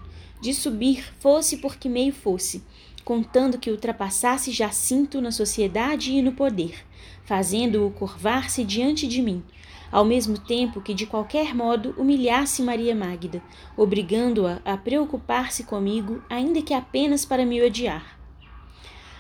de 0.46 0.54
subir 0.54 1.12
fosse 1.20 1.58
por 1.58 1.76
que 1.76 1.90
meio 1.90 2.14
fosse, 2.14 2.64
contando 3.04 3.58
que 3.58 3.72
ultrapassasse 3.72 4.52
Jacinto 4.52 5.20
na 5.20 5.32
sociedade 5.32 6.12
e 6.12 6.22
no 6.22 6.34
poder, 6.34 6.86
fazendo-o 7.24 7.90
curvar-se 7.90 8.64
diante 8.64 9.08
de 9.08 9.24
mim, 9.24 9.44
ao 9.92 10.06
mesmo 10.06 10.38
tempo 10.38 10.82
que 10.82 10.94
de 10.94 11.08
qualquer 11.08 11.56
modo 11.56 11.96
humilhasse 11.98 12.62
Maria 12.62 12.96
Magda, 12.96 13.42
obrigando-a 13.76 14.62
a, 14.64 14.74
a 14.74 14.78
preocupar-se 14.78 15.64
comigo, 15.64 16.22
ainda 16.30 16.62
que 16.62 16.74
apenas 16.74 17.26
para 17.26 17.44
me 17.44 17.60
odiar. 17.64 18.20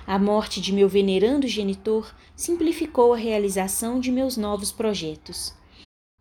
A 0.05 0.19
morte 0.19 0.61
de 0.61 0.71
meu 0.71 0.87
venerando 0.87 1.47
genitor 1.47 2.13
simplificou 2.35 3.15
a 3.15 3.17
realização 3.17 3.99
de 3.99 4.11
meus 4.11 4.37
novos 4.37 4.71
projetos. 4.71 5.55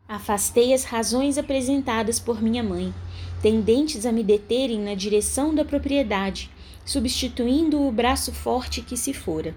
Afastei 0.08 0.72
as 0.72 0.84
razões 0.84 1.36
apresentadas 1.36 2.18
por 2.18 2.40
minha 2.40 2.62
mãe, 2.62 2.94
tendentes 3.44 4.06
a 4.06 4.10
me 4.10 4.24
deterem 4.24 4.80
na 4.80 4.94
direção 4.94 5.54
da 5.54 5.66
propriedade, 5.66 6.50
substituindo 6.82 7.78
o 7.78 7.92
braço 7.92 8.32
forte 8.32 8.80
que 8.80 8.96
se 8.96 9.12
fora. 9.12 9.54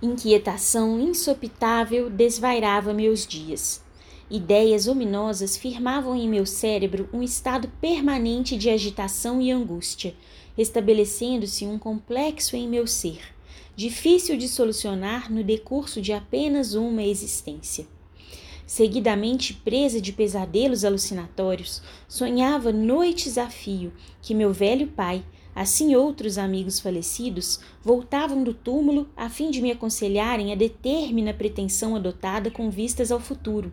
Inquietação 0.00 0.98
insopitável 0.98 2.08
desvairava 2.08 2.94
meus 2.94 3.26
dias. 3.26 3.84
Ideias 4.30 4.86
ominosas 4.86 5.54
firmavam 5.54 6.16
em 6.16 6.26
meu 6.26 6.46
cérebro 6.46 7.10
um 7.12 7.22
estado 7.22 7.70
permanente 7.78 8.56
de 8.56 8.70
agitação 8.70 9.38
e 9.38 9.50
angústia, 9.50 10.14
estabelecendo-se 10.56 11.66
um 11.66 11.78
complexo 11.78 12.56
em 12.56 12.66
meu 12.66 12.86
ser, 12.86 13.20
difícil 13.76 14.34
de 14.38 14.48
solucionar 14.48 15.30
no 15.30 15.44
decurso 15.44 16.00
de 16.00 16.14
apenas 16.14 16.72
uma 16.72 17.02
existência. 17.02 17.97
Seguidamente 18.68 19.54
presa 19.54 19.98
de 19.98 20.12
pesadelos 20.12 20.84
alucinatórios, 20.84 21.80
sonhava 22.06 22.70
noites 22.70 23.38
a 23.38 23.48
fio 23.48 23.94
que 24.20 24.34
meu 24.34 24.52
velho 24.52 24.88
pai, 24.88 25.24
assim 25.54 25.96
outros 25.96 26.36
amigos 26.36 26.78
falecidos, 26.78 27.60
voltavam 27.82 28.44
do 28.44 28.52
túmulo 28.52 29.08
a 29.16 29.30
fim 29.30 29.50
de 29.50 29.62
me 29.62 29.70
aconselharem 29.70 30.52
a 30.52 30.54
deter-me 30.54 31.22
na 31.22 31.32
pretensão 31.32 31.96
adotada 31.96 32.50
com 32.50 32.68
vistas 32.68 33.10
ao 33.10 33.18
futuro, 33.18 33.72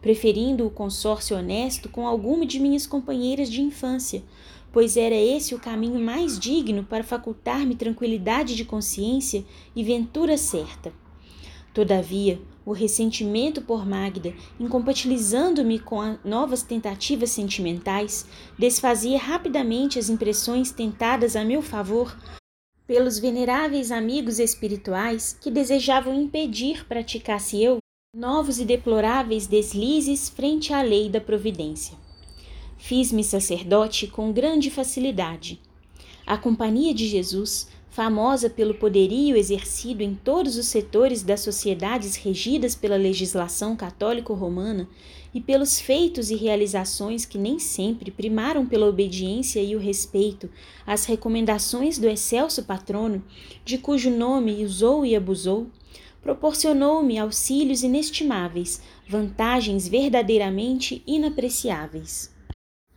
preferindo 0.00 0.66
o 0.66 0.70
consórcio 0.70 1.36
honesto 1.36 1.90
com 1.90 2.06
alguma 2.06 2.46
de 2.46 2.58
minhas 2.58 2.86
companheiras 2.86 3.50
de 3.50 3.60
infância, 3.60 4.22
pois 4.72 4.96
era 4.96 5.14
esse 5.14 5.54
o 5.54 5.60
caminho 5.60 6.00
mais 6.00 6.38
digno 6.38 6.82
para 6.82 7.04
facultar-me 7.04 7.74
tranquilidade 7.74 8.56
de 8.56 8.64
consciência 8.64 9.44
e 9.76 9.84
ventura 9.84 10.38
certa. 10.38 10.90
Todavia, 11.74 12.40
o 12.64 12.72
ressentimento 12.72 13.62
por 13.62 13.86
Magda, 13.86 14.32
incompatibilizando-me 14.58 15.78
com 15.78 16.18
novas 16.24 16.62
tentativas 16.62 17.30
sentimentais, 17.30 18.26
desfazia 18.58 19.18
rapidamente 19.18 19.98
as 19.98 20.08
impressões 20.08 20.70
tentadas 20.70 21.36
a 21.36 21.44
meu 21.44 21.62
favor 21.62 22.16
pelos 22.86 23.18
veneráveis 23.18 23.90
amigos 23.90 24.38
espirituais 24.38 25.36
que 25.40 25.50
desejavam 25.50 26.14
impedir 26.14 26.84
praticasse 26.86 27.62
eu 27.62 27.78
novos 28.12 28.58
e 28.58 28.64
deploráveis 28.64 29.46
deslizes 29.46 30.28
frente 30.28 30.72
à 30.72 30.82
lei 30.82 31.08
da 31.08 31.20
providência. 31.20 31.96
Fiz-me 32.76 33.22
sacerdote 33.22 34.08
com 34.08 34.32
grande 34.32 34.68
facilidade. 34.70 35.60
A 36.26 36.36
companhia 36.36 36.92
de 36.92 37.06
Jesus 37.06 37.68
famosa 37.90 38.48
pelo 38.48 38.74
poderio 38.74 39.36
exercido 39.36 40.02
em 40.02 40.14
todos 40.14 40.56
os 40.56 40.66
setores 40.66 41.22
das 41.22 41.40
sociedades 41.40 42.14
regidas 42.14 42.74
pela 42.74 42.96
legislação 42.96 43.74
católico-romana 43.74 44.88
e 45.34 45.40
pelos 45.40 45.80
feitos 45.80 46.30
e 46.30 46.36
realizações 46.36 47.24
que 47.24 47.36
nem 47.36 47.58
sempre 47.58 48.10
primaram 48.10 48.64
pela 48.64 48.86
obediência 48.86 49.60
e 49.60 49.74
o 49.74 49.80
respeito 49.80 50.48
às 50.86 51.04
recomendações 51.04 51.98
do 51.98 52.08
excelso 52.08 52.62
patrono, 52.62 53.22
de 53.64 53.76
cujo 53.76 54.08
nome 54.08 54.64
usou 54.64 55.04
e 55.04 55.16
abusou, 55.16 55.66
proporcionou-me 56.22 57.18
auxílios 57.18 57.82
inestimáveis, 57.82 58.80
vantagens 59.08 59.88
verdadeiramente 59.88 61.02
inapreciáveis. 61.06 62.29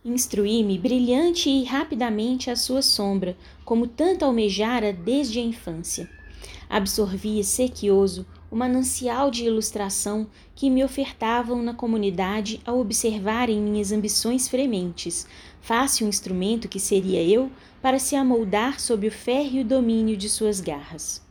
Instruí-me 0.04 0.76
brilhante 0.76 1.48
e 1.48 1.64
rapidamente 1.64 2.50
à 2.50 2.56
sua 2.56 2.82
sombra, 2.82 3.34
como 3.64 3.86
tanto 3.86 4.22
almejara 4.22 4.92
desde 4.92 5.38
a 5.38 5.42
infância. 5.42 6.10
Absorvia 6.68 7.42
sequioso 7.42 8.26
o 8.50 8.56
manancial 8.56 9.30
de 9.30 9.44
ilustração 9.44 10.26
que 10.54 10.68
me 10.68 10.84
ofertavam 10.84 11.62
na 11.62 11.72
comunidade 11.72 12.60
ao 12.66 12.80
observarem 12.80 13.58
minhas 13.58 13.92
ambições 13.92 14.46
frementes, 14.46 15.26
fácil 15.62 16.06
instrumento 16.06 16.68
que 16.68 16.78
seria 16.78 17.22
eu 17.22 17.50
para 17.80 17.98
se 17.98 18.14
amoldar 18.14 18.80
sob 18.80 19.08
o 19.08 19.10
férreo 19.10 19.64
domínio 19.64 20.18
de 20.18 20.28
suas 20.28 20.60
garras. 20.60 21.22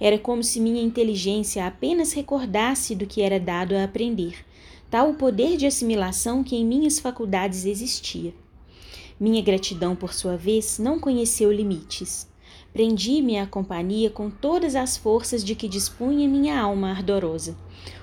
Era 0.00 0.20
como 0.20 0.44
se 0.44 0.60
minha 0.60 0.82
inteligência 0.82 1.66
apenas 1.66 2.12
recordasse 2.12 2.94
do 2.94 3.06
que 3.06 3.22
era 3.22 3.40
dado 3.40 3.74
a 3.74 3.82
aprender, 3.82 4.36
tal 4.94 5.10
o 5.10 5.14
poder 5.14 5.56
de 5.56 5.66
assimilação 5.66 6.44
que 6.44 6.54
em 6.54 6.64
minhas 6.64 7.00
faculdades 7.00 7.64
existia. 7.64 8.32
Minha 9.18 9.42
gratidão, 9.42 9.96
por 9.96 10.14
sua 10.14 10.36
vez, 10.36 10.78
não 10.78 11.00
conheceu 11.00 11.50
limites. 11.50 12.28
Prendi-me 12.72 13.36
à 13.36 13.44
companhia 13.44 14.08
com 14.08 14.30
todas 14.30 14.76
as 14.76 14.96
forças 14.96 15.42
de 15.42 15.56
que 15.56 15.66
dispunha 15.66 16.28
minha 16.28 16.60
alma 16.60 16.90
ardorosa. 16.90 17.56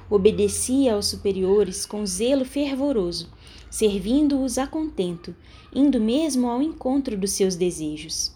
Obedecia 0.10 0.95
aos 0.95 1.06
superiores 1.06 1.86
com 1.86 2.06
zelo 2.06 2.43
fervoroso, 2.43 3.30
servindo-os 3.69 4.58
a 4.58 4.67
contento, 4.67 5.34
indo 5.73 5.97
mesmo 5.97 6.49
ao 6.49 6.62
encontro 6.62 7.17
dos 7.17 7.32
seus 7.32 7.56
desejos. 7.56 8.34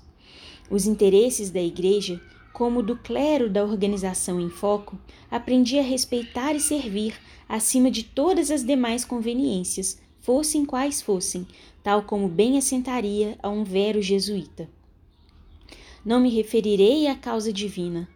Os 0.70 0.86
interesses 0.86 1.50
da 1.50 1.62
Igreja, 1.62 2.22
como 2.56 2.82
do 2.82 2.96
clero 2.96 3.50
da 3.50 3.62
organização 3.62 4.40
em 4.40 4.50
foco, 4.50 4.98
aprendi 5.30 5.78
a 5.78 5.82
respeitar 5.82 6.54
e 6.56 6.60
servir 6.62 7.14
acima 7.50 7.92
de 7.92 8.02
todas 8.02 8.50
as 8.50 8.64
demais 8.64 9.04
conveniências, 9.04 10.00
fossem 10.22 10.64
quais 10.64 11.02
fossem, 11.02 11.46
tal 11.84 12.04
como 12.04 12.30
bem 12.30 12.58
assentaria 12.58 13.38
a 13.44 13.50
um 13.50 13.66
vero 13.66 14.02
jesuíta. 14.02 14.70
Não 16.06 16.22
me 16.22 16.30
referirei 16.30 17.08
à 17.08 17.16
causa 17.16 17.52
divina, 17.52 18.08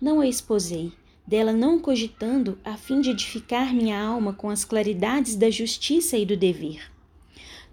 não 0.00 0.22
a 0.22 0.26
exposei, 0.26 0.90
dela 1.26 1.52
não 1.52 1.78
cogitando 1.78 2.58
a 2.64 2.78
fim 2.78 3.02
de 3.02 3.10
edificar 3.10 3.74
minha 3.74 4.02
alma 4.02 4.32
com 4.32 4.48
as 4.48 4.64
claridades 4.64 5.36
da 5.36 5.50
justiça 5.50 6.16
e 6.16 6.24
do 6.24 6.34
dever. 6.34 6.90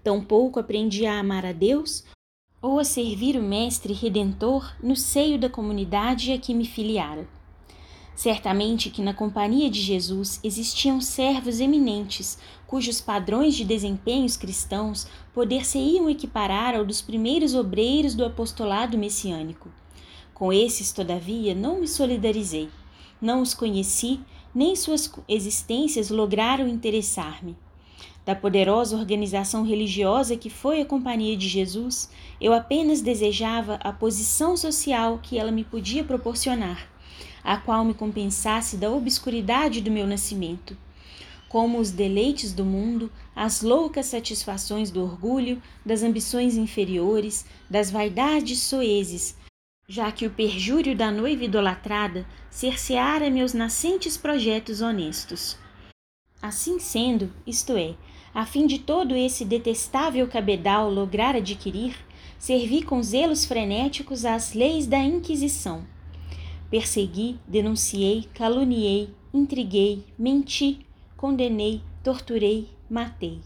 Tampouco 0.04 0.60
aprendi 0.60 1.06
a 1.06 1.18
amar 1.18 1.46
a 1.46 1.52
Deus 1.52 2.04
ou 2.62 2.78
a 2.78 2.84
servir 2.84 3.36
o 3.36 3.42
Mestre 3.42 3.92
Redentor 3.92 4.74
no 4.82 4.94
seio 4.94 5.38
da 5.38 5.48
comunidade 5.48 6.32
a 6.32 6.38
que 6.38 6.52
me 6.52 6.66
filiara. 6.66 7.26
Certamente 8.14 8.90
que 8.90 9.00
na 9.00 9.14
companhia 9.14 9.70
de 9.70 9.80
Jesus 9.80 10.38
existiam 10.44 11.00
servos 11.00 11.58
eminentes, 11.58 12.36
cujos 12.66 13.00
padrões 13.00 13.54
de 13.54 13.64
desempenhos 13.64 14.36
cristãos 14.36 15.06
poder-se-iam 15.32 16.10
equiparar 16.10 16.74
ao 16.74 16.84
dos 16.84 17.00
primeiros 17.00 17.54
obreiros 17.54 18.14
do 18.14 18.24
apostolado 18.24 18.98
messiânico. 18.98 19.70
Com 20.34 20.52
esses, 20.52 20.92
todavia, 20.92 21.54
não 21.54 21.80
me 21.80 21.88
solidarizei. 21.88 22.68
Não 23.20 23.40
os 23.40 23.54
conheci, 23.54 24.20
nem 24.54 24.76
suas 24.76 25.10
existências 25.26 26.10
lograram 26.10 26.68
interessar-me. 26.68 27.56
Da 28.24 28.34
poderosa 28.34 28.96
organização 28.96 29.64
religiosa 29.64 30.36
que 30.36 30.50
foi 30.50 30.80
a 30.80 30.86
Companhia 30.86 31.36
de 31.36 31.48
Jesus, 31.48 32.10
eu 32.40 32.52
apenas 32.52 33.00
desejava 33.00 33.74
a 33.82 33.92
posição 33.92 34.56
social 34.56 35.18
que 35.22 35.38
ela 35.38 35.50
me 35.50 35.64
podia 35.64 36.04
proporcionar, 36.04 36.88
a 37.42 37.56
qual 37.56 37.84
me 37.84 37.94
compensasse 37.94 38.76
da 38.76 38.90
obscuridade 38.90 39.80
do 39.80 39.90
meu 39.90 40.06
nascimento 40.06 40.76
como 41.50 41.80
os 41.80 41.90
deleites 41.90 42.52
do 42.52 42.64
mundo, 42.64 43.10
as 43.34 43.60
loucas 43.60 44.06
satisfações 44.06 44.88
do 44.88 45.02
orgulho, 45.02 45.60
das 45.84 46.04
ambições 46.04 46.56
inferiores, 46.56 47.44
das 47.68 47.90
vaidades 47.90 48.60
soezes, 48.60 49.36
já 49.88 50.12
que 50.12 50.24
o 50.24 50.30
perjúrio 50.30 50.96
da 50.96 51.10
noiva 51.10 51.42
idolatrada 51.42 52.24
cerceara 52.48 53.28
meus 53.28 53.52
nascentes 53.52 54.16
projetos 54.16 54.80
honestos. 54.80 55.58
Assim 56.40 56.78
sendo, 56.78 57.32
isto 57.44 57.72
é, 57.72 57.96
a 58.34 58.46
fim 58.46 58.66
de 58.66 58.78
todo 58.78 59.14
esse 59.16 59.44
detestável 59.44 60.26
cabedal 60.28 60.90
lograr 60.90 61.34
adquirir, 61.34 61.96
servi 62.38 62.82
com 62.82 63.02
zelos 63.02 63.44
frenéticos 63.44 64.24
às 64.24 64.54
leis 64.54 64.86
da 64.86 64.98
Inquisição. 64.98 65.84
Persegui, 66.70 67.38
denunciei, 67.46 68.28
caluniei, 68.32 69.10
intriguei, 69.34 70.04
menti, 70.18 70.86
condenei, 71.16 71.82
torturei, 72.02 72.68
matei. 72.88 73.40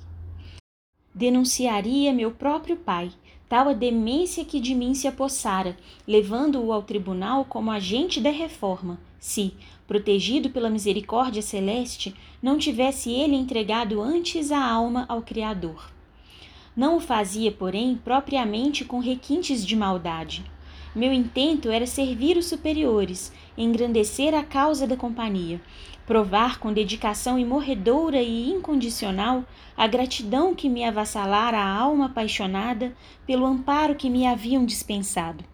Denunciaria 1.15 2.13
meu 2.13 2.31
próprio 2.31 2.77
pai, 2.77 3.11
tal 3.49 3.69
a 3.69 3.73
demência 3.73 4.45
que 4.45 4.61
de 4.61 4.75
mim 4.75 4.95
se 4.95 5.09
apossara, 5.09 5.77
levando-o 6.07 6.73
ao 6.73 6.83
tribunal 6.83 7.45
como 7.45 7.71
agente 7.71 8.21
da 8.21 8.31
reforma, 8.31 8.99
se, 9.19 9.55
protegido 9.87 10.51
pela 10.51 10.71
misericórdia 10.71 11.43
celeste, 11.43 12.15
não 12.43 12.59
tivesse 12.59 13.11
ele 13.11 13.35
entregado 13.35 14.01
antes 14.01 14.51
a 14.51 14.65
alma 14.65 15.05
ao 15.09 15.23
Criador. 15.23 15.91
Não 16.77 16.97
o 16.97 17.01
fazia, 17.01 17.53
porém, 17.53 18.01
propriamente 18.03 18.85
com 18.85 18.99
requintes 18.99 19.65
de 19.65 19.77
maldade. 19.77 20.45
Meu 20.95 21.13
intento 21.13 21.71
era 21.71 21.87
servir 21.87 22.37
os 22.37 22.47
superiores, 22.47 23.33
engrandecer 23.57 24.35
a 24.35 24.43
causa 24.43 24.87
da 24.87 24.97
companhia, 24.97 25.61
provar 26.07 26.59
com 26.59 26.73
dedicação 26.73 27.39
imorredoura 27.39 28.21
e 28.21 28.51
incondicional 28.51 29.45
a 29.77 29.87
gratidão 29.87 30.55
que 30.55 30.69
me 30.69 30.85
avassalara 30.85 31.59
a 31.59 31.69
alma 31.69 32.07
apaixonada 32.07 32.95
pelo 33.27 33.47
amparo 33.47 33.95
que 33.95 34.11
me 34.11 34.27
haviam 34.27 34.65
dispensado. 34.65 35.45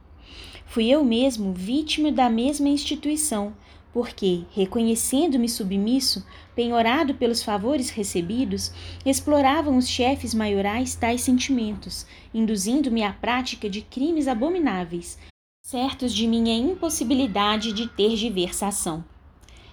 Fui 0.70 0.88
eu 0.88 1.04
mesmo 1.04 1.52
vítima 1.52 2.12
da 2.12 2.30
mesma 2.30 2.68
instituição, 2.68 3.52
porque, 3.92 4.44
reconhecendo-me 4.52 5.48
submisso, 5.48 6.24
penhorado 6.54 7.12
pelos 7.14 7.42
favores 7.42 7.90
recebidos, 7.90 8.72
exploravam 9.04 9.76
os 9.76 9.88
chefes 9.88 10.32
maiorais 10.32 10.94
tais 10.94 11.22
sentimentos, 11.22 12.06
induzindo-me 12.32 13.02
à 13.02 13.12
prática 13.12 13.68
de 13.68 13.80
crimes 13.80 14.28
abomináveis, 14.28 15.18
certos 15.60 16.14
de 16.14 16.28
minha 16.28 16.56
impossibilidade 16.56 17.72
de 17.72 17.88
ter 17.88 18.14
diversação. 18.14 19.04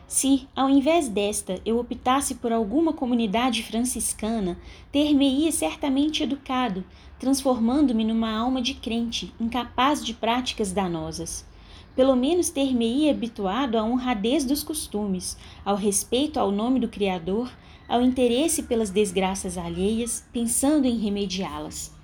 Se, 0.08 0.48
ao 0.56 0.68
invés 0.68 1.10
desta, 1.10 1.62
eu 1.64 1.78
optasse 1.78 2.36
por 2.36 2.52
alguma 2.52 2.92
comunidade 2.92 3.62
franciscana, 3.62 4.58
ter-me-ia 4.92 5.52
certamente 5.52 6.24
educado, 6.24 6.84
transformando-me 7.20 8.06
numa 8.06 8.32
alma 8.32 8.62
de 8.62 8.74
crente, 8.74 9.34
incapaz 9.40 10.06
de 10.06 10.14
práticas 10.14 10.72
danosas. 10.72 11.46
Pelo 11.96 12.16
menos 12.16 12.50
ter-me-ia 12.50 13.12
habituado 13.12 13.78
à 13.78 13.84
honradez 13.84 14.46
dos 14.46 14.64
costumes, 14.64 15.38
ao 15.66 15.76
respeito 15.76 16.40
ao 16.40 16.52
nome 16.52 16.80
do 16.80 16.88
Criador, 16.88 17.52
ao 17.88 18.02
interesse 18.02 18.64
pelas 18.64 18.90
desgraças 18.90 19.58
alheias, 19.58 20.28
pensando 20.32 20.86
em 20.86 20.98
remediá-las. 20.98 21.96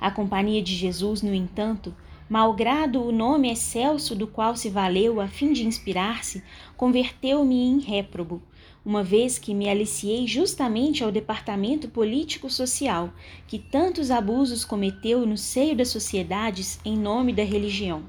A 0.00 0.10
companhia 0.10 0.62
de 0.62 0.74
Jesus, 0.74 1.20
no 1.20 1.34
entanto, 1.34 1.94
malgrado 2.28 3.02
o 3.02 3.12
nome 3.12 3.50
excelso 3.50 4.14
do 4.14 4.26
qual 4.26 4.56
se 4.56 4.68
valeu 4.68 5.20
a 5.20 5.28
fim 5.28 5.52
de 5.52 5.66
inspirar-se, 5.66 6.42
converteu-me 6.76 7.56
em 7.56 7.78
réprobo, 7.78 8.42
uma 8.86 9.02
vez 9.02 9.36
que 9.36 9.52
me 9.52 9.68
aliciei 9.68 10.28
justamente 10.28 11.02
ao 11.02 11.10
departamento 11.10 11.88
político-social, 11.88 13.12
que 13.44 13.58
tantos 13.58 14.12
abusos 14.12 14.64
cometeu 14.64 15.26
no 15.26 15.36
seio 15.36 15.74
das 15.74 15.88
sociedades 15.88 16.78
em 16.84 16.96
nome 16.96 17.32
da 17.32 17.42
religião. 17.42 18.04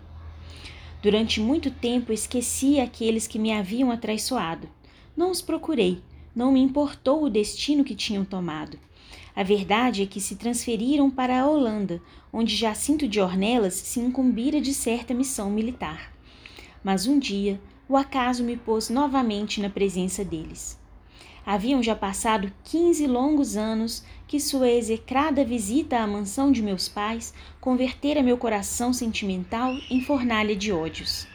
Durante 1.01 1.41
muito 1.41 1.71
tempo 1.71 2.13
esqueci 2.13 2.79
aqueles 2.79 3.25
que 3.25 3.39
me 3.39 3.51
haviam 3.51 3.89
atraiçoado. 3.89 4.69
Não 5.15 5.31
os 5.31 5.41
procurei, 5.41 5.99
não 6.35 6.51
me 6.51 6.59
importou 6.59 7.23
o 7.23 7.29
destino 7.29 7.83
que 7.83 7.95
tinham 7.95 8.23
tomado. 8.23 8.77
A 9.35 9.41
verdade 9.41 10.03
é 10.03 10.05
que 10.05 10.21
se 10.21 10.35
transferiram 10.35 11.09
para 11.09 11.41
a 11.41 11.49
Holanda, 11.49 11.99
onde 12.31 12.55
Jacinto 12.55 13.07
de 13.07 13.19
Ornelas 13.19 13.73
se 13.73 13.99
incumbira 13.99 14.61
de 14.61 14.75
certa 14.75 15.11
missão 15.11 15.49
militar. 15.49 16.13
Mas 16.83 17.07
um 17.07 17.17
dia 17.17 17.59
o 17.89 17.95
acaso 17.95 18.43
me 18.43 18.57
pôs 18.57 18.89
novamente 18.89 19.61
na 19.61 19.69
presença 19.69 20.23
deles. 20.23 20.77
Haviam 21.45 21.81
já 21.81 21.95
passado 21.95 22.51
quinze 22.63 23.07
longos 23.07 23.55
anos 23.55 24.03
que 24.27 24.37
sua 24.37 24.69
execrada 24.69 25.45
visita 25.45 25.97
à 25.97 26.05
mansão 26.05 26.51
de 26.51 26.61
meus 26.61 26.89
pais 26.89 27.33
convertera 27.61 28.21
meu 28.21 28.37
coração 28.37 28.91
sentimental 28.91 29.73
em 29.89 30.01
fornalha 30.01 30.53
de 30.55 30.73
ódios. 30.73 31.25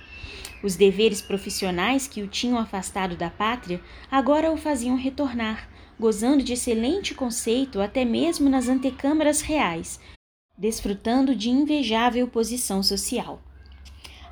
Os 0.62 0.76
deveres 0.76 1.22
profissionais 1.22 2.06
que 2.06 2.20
o 2.20 2.28
tinham 2.28 2.58
afastado 2.58 3.16
da 3.16 3.30
pátria 3.30 3.80
agora 4.10 4.52
o 4.52 4.56
faziam 4.56 4.96
retornar, 4.96 5.66
gozando 5.98 6.42
de 6.42 6.52
excelente 6.52 7.14
conceito 7.14 7.80
até 7.80 8.04
mesmo 8.04 8.50
nas 8.50 8.68
antecâmaras 8.68 9.40
reais, 9.40 9.98
desfrutando 10.56 11.34
de 11.34 11.48
invejável 11.48 12.28
posição 12.28 12.82
social. 12.82 13.40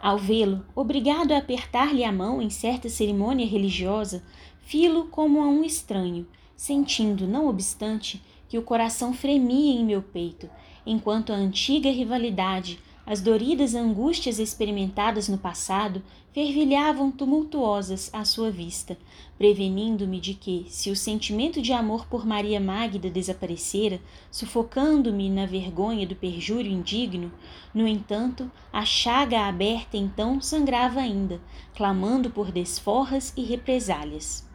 Ao 0.03 0.17
vê-lo, 0.17 0.65
obrigado 0.75 1.33
a 1.33 1.39
apertar-lhe 1.39 2.03
a 2.03 2.11
mão 2.11 2.41
em 2.41 2.49
certa 2.49 2.89
cerimônia 2.89 3.47
religiosa, 3.47 4.23
filo 4.63 5.09
como 5.09 5.43
a 5.43 5.47
um 5.47 5.63
estranho, 5.63 6.27
sentindo, 6.57 7.27
não 7.27 7.47
obstante, 7.47 8.23
que 8.49 8.57
o 8.57 8.63
coração 8.63 9.13
fremia 9.13 9.79
em 9.79 9.85
meu 9.85 10.01
peito, 10.01 10.49
enquanto 10.87 11.33
a 11.33 11.37
antiga 11.37 11.91
rivalidade, 11.91 12.79
As 13.11 13.20
doridas 13.20 13.75
angústias 13.75 14.38
experimentadas 14.38 15.29
no 15.29 15.37
passado 15.37 16.01
fervilhavam 16.33 17.11
tumultuosas 17.11 18.09
à 18.12 18.25
sua 18.25 18.53
vista, 18.53 18.96
prevenindo-me 19.37 20.20
de 20.20 20.33
que, 20.33 20.66
se 20.68 20.92
o 20.92 20.94
sentimento 20.94 21.61
de 21.61 21.73
amor 21.73 22.07
por 22.07 22.25
Maria 22.25 22.61
Magda 22.61 23.11
desaparecera, 23.11 24.01
sufocando-me 24.31 25.29
na 25.29 25.44
vergonha 25.44 26.07
do 26.07 26.14
perjúrio 26.14 26.70
indigno, 26.70 27.33
no 27.75 27.85
entanto, 27.85 28.49
a 28.73 28.85
chaga 28.85 29.40
aberta 29.40 29.96
então 29.96 30.40
sangrava 30.40 31.01
ainda, 31.01 31.40
clamando 31.75 32.31
por 32.31 32.53
desforras 32.53 33.33
e 33.37 33.42
represálias. 33.42 34.49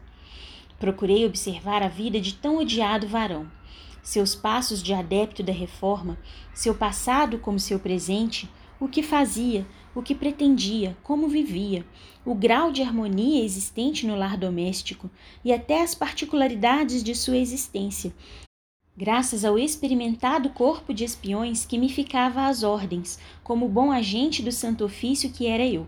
Procurei 0.78 1.26
observar 1.26 1.82
a 1.82 1.88
vida 1.88 2.18
de 2.18 2.32
tão 2.32 2.56
odiado 2.56 3.06
varão 3.06 3.46
seus 4.06 4.36
passos 4.36 4.80
de 4.80 4.94
adepto 4.94 5.42
da 5.42 5.52
reforma, 5.52 6.16
seu 6.54 6.76
passado 6.76 7.40
como 7.40 7.58
seu 7.58 7.80
presente, 7.80 8.48
o 8.78 8.86
que 8.86 9.02
fazia, 9.02 9.66
o 9.96 10.00
que 10.00 10.14
pretendia, 10.14 10.96
como 11.02 11.26
vivia, 11.26 11.84
o 12.24 12.32
grau 12.32 12.70
de 12.70 12.82
harmonia 12.82 13.44
existente 13.44 14.06
no 14.06 14.14
lar 14.14 14.36
doméstico 14.36 15.10
e 15.44 15.52
até 15.52 15.82
as 15.82 15.92
particularidades 15.92 17.02
de 17.02 17.16
sua 17.16 17.36
existência, 17.36 18.14
graças 18.96 19.44
ao 19.44 19.58
experimentado 19.58 20.50
corpo 20.50 20.94
de 20.94 21.02
espiões 21.02 21.66
que 21.66 21.76
me 21.76 21.88
ficava 21.88 22.46
às 22.46 22.62
ordens, 22.62 23.18
como 23.42 23.68
bom 23.68 23.90
agente 23.90 24.40
do 24.40 24.52
santo 24.52 24.84
ofício 24.84 25.32
que 25.32 25.48
era 25.48 25.66
eu. 25.66 25.84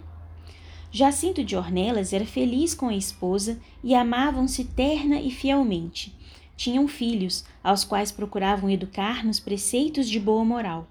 Jacinto 0.90 1.44
de 1.44 1.54
Ornelas 1.54 2.12
era 2.12 2.26
feliz 2.26 2.74
com 2.74 2.88
a 2.88 2.96
esposa 2.96 3.61
e 3.85 3.94
amavam-se 3.94 4.64
terna 4.64 5.20
e 5.20 5.31
fielmente 5.31 6.17
tinham 6.59 6.88
filhos, 6.88 7.44
aos 7.62 7.85
quais 7.85 8.11
procuravam 8.11 8.68
educar 8.68 9.25
nos 9.25 9.38
preceitos 9.38 10.09
de 10.09 10.18
boa 10.18 10.44
moral. 10.44 10.88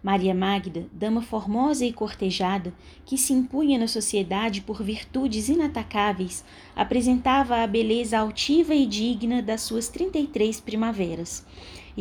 Maria 0.00 0.32
Magda, 0.32 0.86
dama 0.92 1.20
formosa 1.20 1.84
e 1.84 1.92
cortejada, 1.92 2.72
que 3.04 3.18
se 3.18 3.32
impunha 3.32 3.76
na 3.76 3.88
sociedade 3.88 4.60
por 4.60 4.82
virtudes 4.82 5.48
inatacáveis, 5.48 6.44
apresentava 6.76 7.56
a 7.56 7.66
beleza 7.66 8.18
altiva 8.18 8.72
e 8.72 8.86
digna 8.86 9.42
das 9.42 9.62
suas 9.62 9.88
trinta 9.88 10.16
e 10.16 10.28
três 10.28 10.60
primaveras. 10.60 11.44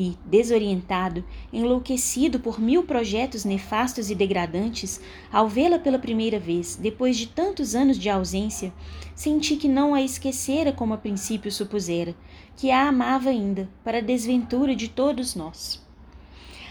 E, 0.02 0.18
desorientado, 0.24 1.26
enlouquecido 1.52 2.40
por 2.40 2.58
mil 2.58 2.84
projetos 2.84 3.44
nefastos 3.44 4.10
e 4.10 4.16
degradantes, 4.16 5.02
ao 5.30 5.50
vê-la 5.50 5.78
pela 5.78 6.00
primeira 6.00 6.40
vez, 6.40 6.78
depois 6.78 7.18
de 7.18 7.28
tantos 7.28 7.76
anos 7.76 8.00
de 8.00 8.10
ausência, 8.10 8.72
senti 9.14 9.58
que 9.58 9.68
não 9.68 9.94
a 9.94 10.02
esquecera 10.02 10.72
como 10.72 10.94
a 10.94 10.98
princípio 10.98 11.52
supusera, 11.52 12.16
que 12.56 12.72
a 12.72 12.88
amava 12.88 13.30
ainda, 13.30 13.68
para 13.84 13.98
a 13.98 14.02
desventura 14.02 14.74
de 14.74 14.88
todos 14.88 15.36
nós. 15.36 15.86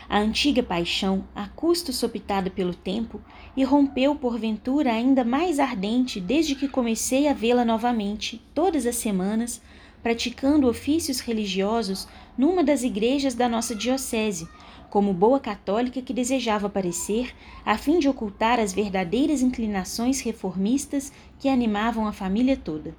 A 0.09 0.19
antiga 0.19 0.63
paixão, 0.63 1.23
a 1.35 1.47
custo 1.49 1.93
sopitada 1.93 2.49
pelo 2.49 2.73
tempo, 2.73 3.21
irrompeu 3.55 4.17
porventura 4.17 4.91
ainda 4.91 5.23
mais 5.23 5.59
ardente 5.59 6.19
desde 6.19 6.55
que 6.55 6.67
comecei 6.67 7.29
a 7.29 7.35
vê-la 7.35 7.63
novamente, 7.63 8.41
todas 8.55 8.87
as 8.87 8.97
semanas, 8.97 9.61
praticando 10.03 10.67
ofícios 10.67 11.21
religiosos 11.21 12.09
numa 12.39 12.63
das 12.63 12.85
igrejas 12.85 13.35
da 13.35 13.49
nossa 13.49 13.75
diocese, 13.75 14.49
como 14.89 15.13
boa 15.13 15.41
católica 15.41 16.01
que 16.01 16.15
desejava 16.15 16.71
parecer, 16.71 17.35
a 17.67 17.77
fim 17.77 17.99
de 17.99 18.09
ocultar 18.09 18.61
as 18.61 18.73
verdadeiras 18.73 19.43
inclinações 19.43 20.21
reformistas 20.21 21.13
que 21.39 21.49
animavam 21.49 22.07
a 22.07 22.13
família 22.13 22.57
toda. 22.57 22.97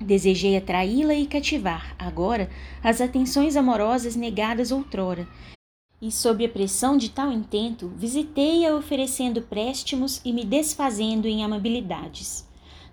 Desejei 0.00 0.56
atraí-la 0.56 1.14
e 1.14 1.26
cativar, 1.26 1.94
agora, 1.98 2.50
as 2.82 3.00
atenções 3.00 3.56
amorosas 3.56 4.14
negadas 4.14 4.70
outrora, 4.70 5.26
e, 6.00 6.12
sob 6.12 6.44
a 6.44 6.48
pressão 6.48 6.96
de 6.96 7.10
tal 7.10 7.32
intento, 7.32 7.92
visitei-a 7.96 8.74
oferecendo 8.76 9.42
préstimos 9.42 10.20
e 10.24 10.32
me 10.32 10.44
desfazendo 10.44 11.26
em 11.26 11.42
amabilidades. 11.42 12.46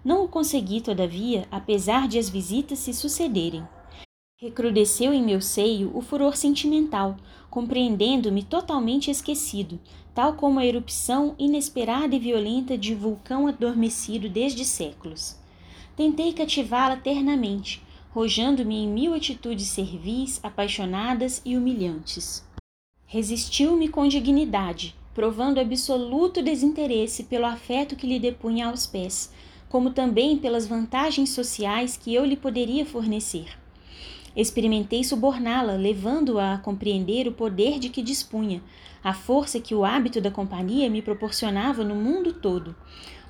Não 0.04 0.24
o 0.24 0.28
consegui, 0.28 0.82
todavia, 0.82 1.48
apesar 1.52 2.08
de 2.08 2.18
as 2.18 2.30
visitas 2.30 2.80
se 2.80 2.94
sucederem. 2.94 3.64
Recrudesceu 4.38 5.13
em 5.13 5.24
meu 5.24 5.39
seio 5.39 5.95
o 5.95 6.02
furor 6.02 6.36
sentimental, 6.36 7.15
compreendendo-me 7.50 8.43
totalmente 8.43 9.10
esquecido, 9.10 9.80
tal 10.13 10.34
como 10.34 10.60
a 10.60 10.65
erupção 10.65 11.34
inesperada 11.39 12.13
e 12.13 12.19
violenta 12.19 12.78
de 12.78 12.93
vulcão 12.93 13.48
adormecido 13.48 14.28
desde 14.28 14.65
séculos. 14.65 15.38
Tentei 15.95 16.34
cativá-la 16.34 16.98
ternamente, 16.98 17.82
rojando-me 18.12 18.76
em 18.76 18.89
mil 18.89 19.13
atitudes 19.13 19.67
servis, 19.67 20.38
apaixonadas 20.43 21.41
e 21.45 21.56
humilhantes. 21.56 22.43
Resistiu-me 23.06 23.88
com 23.88 24.06
dignidade, 24.06 24.93
provando 25.13 25.62
absoluto 25.62 26.43
desinteresse 26.43 27.24
pelo 27.24 27.45
afeto 27.45 27.95
que 27.95 28.06
lhe 28.06 28.19
depunha 28.19 28.67
aos 28.67 28.86
pés, 28.86 29.32
como 29.69 29.91
também 29.91 30.38
pelas 30.38 30.67
vantagens 30.67 31.30
sociais 31.30 31.95
que 31.95 32.13
eu 32.13 32.26
lhe 32.26 32.36
poderia 32.36 32.86
fornecer. 32.86 33.63
Experimentei 34.36 35.04
suborná-la, 35.04 35.74
levando-a 35.74 36.56
a 36.56 36.58
compreender 36.58 37.28
o 37.28 37.32
poder 37.32 37.80
de 37.80 37.88
que 37.88 38.02
dispunha, 38.02 38.62
a 39.02 39.13
força 39.13 39.62
que 39.62 39.74
o 39.74 39.86
hábito 39.86 40.19
da 40.19 40.30
companhia 40.30 40.89
me 40.89 41.02
proporcionava 41.02 41.84
no 41.84 41.95
mundo 41.95 42.34
todo, 42.34 42.76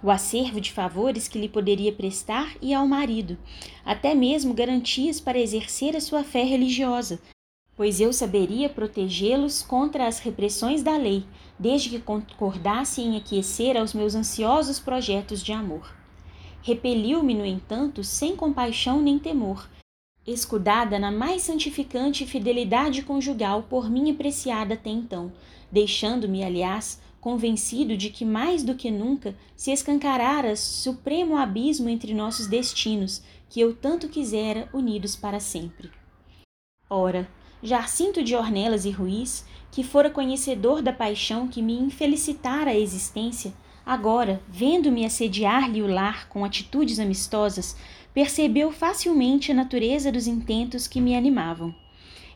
o 0.02 0.10
acervo 0.10 0.60
de 0.60 0.72
favores 0.72 1.28
que 1.28 1.38
lhe 1.38 1.48
poderia 1.50 1.91
prestar 1.91 2.56
e 2.62 2.74
ao 2.74 2.88
marido, 2.88 3.38
até 3.86 4.15
mesmo 4.15 4.54
garantias 4.54 5.20
para 5.20 5.39
exercer 5.39 5.96
a 5.96 6.02
sua 6.02 6.24
fé 6.24 6.44
religiosa, 6.44 7.20
pois 7.76 8.00
eu 8.00 8.12
saberia 8.12 8.70
protegê-los 8.70 9.62
contra 9.62 10.08
as 10.08 10.20
repressões 10.20 10.82
da 10.82 10.98
lei, 10.98 11.24
desde 11.60 11.89
que 11.89 12.00
concordasse 12.00 13.02
em 13.02 13.18
aquecer 13.18 13.78
aos 13.78 13.94
meus 13.94 14.15
ansiosos 14.15 14.80
projetos 14.80 15.44
de 15.44 15.52
amor. 15.52 15.94
Repeliu-me, 16.62 17.36
no 17.36 17.46
entanto, 17.46 18.04
sem 18.04 18.36
compaixão 18.36 19.02
nem 19.02 19.20
temor, 19.20 19.70
escudada 20.26 20.98
na 20.98 21.12
mais 21.12 21.44
santificante 21.44 22.26
fidelidade 22.26 23.04
conjugal 23.04 23.64
por 23.64 23.90
mim 23.90 24.10
apreciada 24.12 24.74
até 24.74 24.90
então, 24.90 25.32
deixando-me, 25.72 26.44
aliás, 26.44 27.00
convencido 27.22 27.98
de 27.98 28.10
que 28.10 28.24
mais 28.24 28.64
do 28.64 28.76
que 28.76 28.92
nunca 28.92 29.36
se 29.56 29.72
escancarara 29.72 30.56
supremo 30.56 31.38
abismo 31.38 31.90
entre 31.90 32.14
nossos 32.14 32.48
destinos, 32.48 33.24
que 33.50 33.60
eu 33.60 33.76
tanto 33.76 34.08
quisera 34.08 34.70
unidos 34.74 35.16
para 35.16 35.40
sempre. 35.40 35.90
Ora, 36.90 37.28
Jacinto 37.64 38.24
de 38.24 38.36
Ornelas 38.36 38.86
e 38.86 38.92
Ruiz, 38.92 39.44
que 39.72 39.84
fora 39.84 40.10
conhecedor 40.10 40.82
da 40.82 40.94
paixão 40.94 41.48
que 41.48 41.62
me 41.62 41.74
infelicitara 41.74 42.72
a 42.72 42.78
existência, 42.78 43.54
agora, 43.84 44.42
vendo-me 44.48 45.04
assediar-lhe 45.04 45.82
o 45.82 45.88
lar 45.88 46.30
com 46.30 46.46
atitudes 46.46 47.00
amistosas, 47.00 47.76
percebeu 48.15 48.71
facilmente 48.71 49.51
a 49.51 49.56
natureza 49.56 50.10
dos 50.10 50.25
intentos 50.25 50.88
que 50.88 51.01
me 51.01 51.13
animavam. 51.13 51.75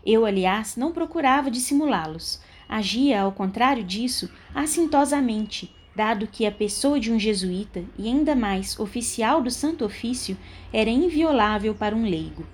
Eu, 0.05 0.25
aliás, 0.25 0.75
não 0.75 0.91
procurava 0.91 1.49
dissimulá-los, 1.49 2.41
agia, 2.67 3.21
ao 3.21 3.31
contrário 3.31 3.81
disso, 3.81 4.29
assintosamente, 4.53 5.73
dado 5.95 6.27
que 6.27 6.45
a 6.45 6.51
pessoa 6.51 6.99
de 6.99 7.13
um 7.13 7.17
jesuíta, 7.17 7.81
e 7.97 8.09
ainda 8.09 8.35
mais 8.35 8.77
oficial 8.77 9.41
do 9.41 9.49
Santo 9.49 9.85
Ofício, 9.85 10.37
era 10.73 10.89
inviolável 10.89 11.73
para 11.73 11.95
um 11.95 12.03
leigo. 12.03 12.45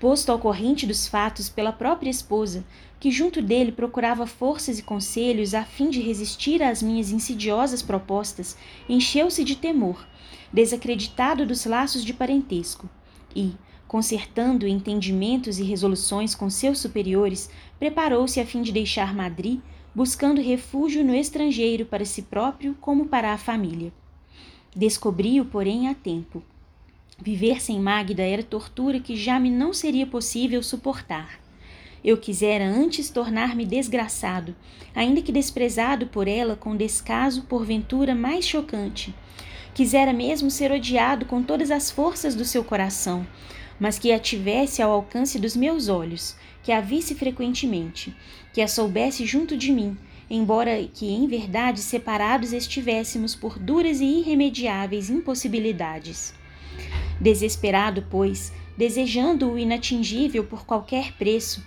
Posto 0.00 0.32
ao 0.32 0.38
corrente 0.38 0.84
dos 0.84 1.06
fatos 1.06 1.48
pela 1.48 1.72
própria 1.72 2.10
esposa, 2.10 2.64
que 2.98 3.12
junto 3.12 3.40
dele 3.40 3.70
procurava 3.70 4.26
forças 4.26 4.80
e 4.80 4.82
conselhos 4.82 5.54
a 5.54 5.62
fim 5.62 5.88
de 5.90 6.00
resistir 6.00 6.60
às 6.60 6.82
minhas 6.82 7.12
insidiosas 7.12 7.82
propostas, 7.82 8.56
encheu-se 8.88 9.44
de 9.44 9.54
temor, 9.54 10.04
desacreditado 10.52 11.46
dos 11.46 11.64
laços 11.64 12.04
de 12.04 12.12
parentesco, 12.12 12.88
e, 13.34 13.52
concertando 13.88 14.66
entendimentos 14.66 15.58
e 15.58 15.62
resoluções 15.62 16.34
com 16.34 16.50
seus 16.50 16.78
superiores, 16.78 17.50
preparou-se 17.78 18.40
a 18.40 18.46
fim 18.46 18.62
de 18.62 18.72
deixar 18.72 19.14
Madrid, 19.14 19.60
buscando 19.94 20.40
refúgio 20.40 21.04
no 21.04 21.14
estrangeiro 21.14 21.84
para 21.84 22.04
si 22.04 22.22
próprio 22.22 22.74
como 22.80 23.06
para 23.06 23.32
a 23.32 23.38
família. 23.38 23.92
Descobri-o, 24.74 25.44
porém, 25.44 25.88
a 25.88 25.94
tempo. 25.94 26.42
Viver 27.20 27.60
sem 27.60 27.78
Magda 27.78 28.22
era 28.22 28.42
tortura 28.42 28.98
que 28.98 29.14
já 29.14 29.38
me 29.38 29.50
não 29.50 29.72
seria 29.72 30.06
possível 30.06 30.62
suportar. 30.62 31.38
Eu 32.02 32.16
quisera 32.16 32.64
antes 32.64 33.10
tornar-me 33.10 33.64
desgraçado, 33.64 34.56
ainda 34.94 35.22
que 35.22 35.30
desprezado 35.30 36.06
por 36.06 36.26
ela 36.26 36.56
com 36.56 36.74
descaso 36.74 37.42
porventura 37.42 38.14
mais 38.14 38.44
chocante. 38.46 39.14
Quisera 39.74 40.12
mesmo 40.12 40.50
ser 40.50 40.70
odiado 40.70 41.24
com 41.24 41.42
todas 41.42 41.70
as 41.70 41.90
forças 41.90 42.34
do 42.34 42.44
seu 42.44 42.62
coração, 42.62 43.26
mas 43.80 43.98
que 43.98 44.12
a 44.12 44.18
tivesse 44.18 44.82
ao 44.82 44.90
alcance 44.90 45.38
dos 45.38 45.56
meus 45.56 45.88
olhos, 45.88 46.36
que 46.62 46.70
a 46.70 46.80
visse 46.80 47.14
frequentemente, 47.14 48.14
que 48.52 48.60
a 48.60 48.68
soubesse 48.68 49.24
junto 49.24 49.56
de 49.56 49.72
mim, 49.72 49.96
embora 50.28 50.82
que 50.94 51.10
em 51.10 51.26
verdade 51.26 51.80
separados 51.80 52.52
estivéssemos 52.52 53.34
por 53.34 53.58
duras 53.58 54.00
e 54.00 54.04
irremediáveis 54.04 55.08
impossibilidades. 55.08 56.34
Desesperado, 57.20 58.06
pois, 58.10 58.52
desejando 58.76 59.50
o 59.50 59.58
inatingível 59.58 60.44
por 60.44 60.64
qualquer 60.66 61.12
preço, 61.12 61.62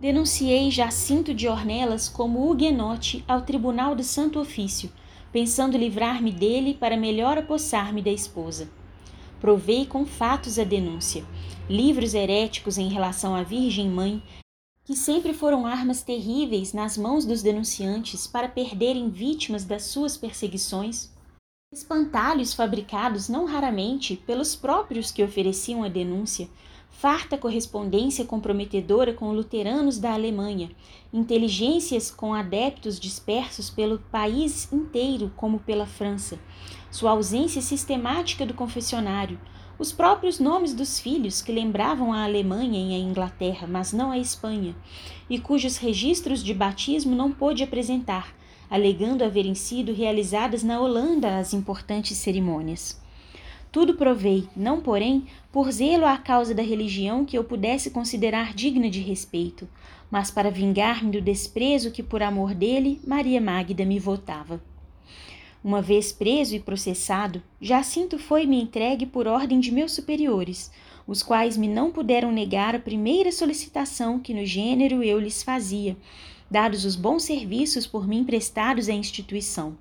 Denunciei 0.00 0.68
Jacinto 0.70 1.32
de 1.32 1.46
Ornelas 1.46 2.08
como 2.08 2.50
huguenote 2.50 3.24
ao 3.28 3.42
Tribunal 3.42 3.94
do 3.94 4.02
Santo 4.02 4.40
Ofício, 4.40 4.90
pensando 5.32 5.78
livrar-me 5.78 6.30
dele 6.30 6.74
para 6.74 6.96
melhor 6.96 7.38
apossar-me 7.38 8.02
da 8.02 8.10
esposa. 8.10 8.70
Provei 9.40 9.86
com 9.86 10.04
fatos 10.04 10.58
a 10.58 10.64
denúncia. 10.64 11.24
Livros 11.68 12.14
heréticos 12.14 12.76
em 12.78 12.88
relação 12.88 13.34
à 13.34 13.42
Virgem 13.42 13.88
Mãe, 13.88 14.22
que 14.84 14.94
sempre 14.94 15.32
foram 15.32 15.66
armas 15.66 16.02
terríveis 16.02 16.72
nas 16.72 16.98
mãos 16.98 17.24
dos 17.24 17.42
denunciantes 17.42 18.26
para 18.26 18.48
perderem 18.48 19.08
vítimas 19.08 19.64
das 19.64 19.84
suas 19.84 20.16
perseguições. 20.16 21.10
Espantalhos 21.72 22.52
fabricados 22.52 23.28
não 23.28 23.46
raramente 23.46 24.14
pelos 24.14 24.54
próprios 24.54 25.10
que 25.10 25.22
ofereciam 25.22 25.82
a 25.82 25.88
denúncia, 25.88 26.48
farta 26.92 27.36
correspondência 27.36 28.24
comprometedora 28.24 29.12
com 29.12 29.32
luteranos 29.32 29.98
da 29.98 30.12
Alemanha, 30.12 30.70
inteligências 31.12 32.10
com 32.10 32.32
adeptos 32.32 33.00
dispersos 33.00 33.68
pelo 33.68 33.98
país 33.98 34.72
inteiro, 34.72 35.32
como 35.36 35.58
pela 35.58 35.86
França, 35.86 36.38
sua 36.90 37.10
ausência 37.10 37.60
sistemática 37.60 38.46
do 38.46 38.54
confessionário, 38.54 39.40
os 39.78 39.90
próprios 39.90 40.38
nomes 40.38 40.74
dos 40.74 41.00
filhos 41.00 41.42
que 41.42 41.50
lembravam 41.50 42.12
a 42.12 42.22
Alemanha 42.22 42.78
e 42.78 42.94
a 42.94 42.98
Inglaterra, 42.98 43.66
mas 43.66 43.92
não 43.92 44.12
a 44.12 44.18
Espanha, 44.18 44.76
e 45.28 45.40
cujos 45.40 45.78
registros 45.78 46.44
de 46.44 46.54
batismo 46.54 47.16
não 47.16 47.32
pôde 47.32 47.64
apresentar, 47.64 48.32
alegando 48.70 49.24
haverem 49.24 49.56
sido 49.56 49.92
realizadas 49.92 50.62
na 50.62 50.78
Holanda 50.80 51.38
as 51.38 51.52
importantes 51.52 52.16
cerimônias. 52.18 53.01
Tudo 53.72 53.94
provei, 53.94 54.46
não 54.54 54.82
porém 54.82 55.24
por 55.50 55.72
zelo 55.72 56.04
à 56.04 56.18
causa 56.18 56.54
da 56.54 56.62
religião 56.62 57.24
que 57.24 57.38
eu 57.38 57.42
pudesse 57.42 57.90
considerar 57.90 58.52
digna 58.52 58.90
de 58.90 59.00
respeito, 59.00 59.66
mas 60.10 60.30
para 60.30 60.50
vingar-me 60.50 61.10
do 61.10 61.22
desprezo 61.22 61.90
que 61.90 62.02
por 62.02 62.22
amor 62.22 62.54
dele 62.54 63.00
Maria 63.06 63.40
Magda 63.40 63.82
me 63.86 63.98
votava. 63.98 64.62
Uma 65.64 65.80
vez 65.80 66.12
preso 66.12 66.54
e 66.54 66.60
processado, 66.60 67.42
Jacinto 67.58 68.18
foi-me 68.18 68.60
entregue 68.60 69.06
por 69.06 69.26
ordem 69.26 69.58
de 69.58 69.72
meus 69.72 69.92
superiores, 69.92 70.70
os 71.06 71.22
quais 71.22 71.56
me 71.56 71.66
não 71.66 71.90
puderam 71.90 72.30
negar 72.30 72.74
a 72.74 72.80
primeira 72.80 73.32
solicitação 73.32 74.20
que 74.20 74.34
no 74.34 74.44
gênero 74.44 75.02
eu 75.02 75.18
lhes 75.18 75.42
fazia, 75.42 75.96
dados 76.50 76.84
os 76.84 76.94
bons 76.94 77.22
serviços 77.22 77.86
por 77.86 78.06
mim 78.06 78.22
prestados 78.22 78.90
à 78.90 78.92
instituição. 78.92 79.78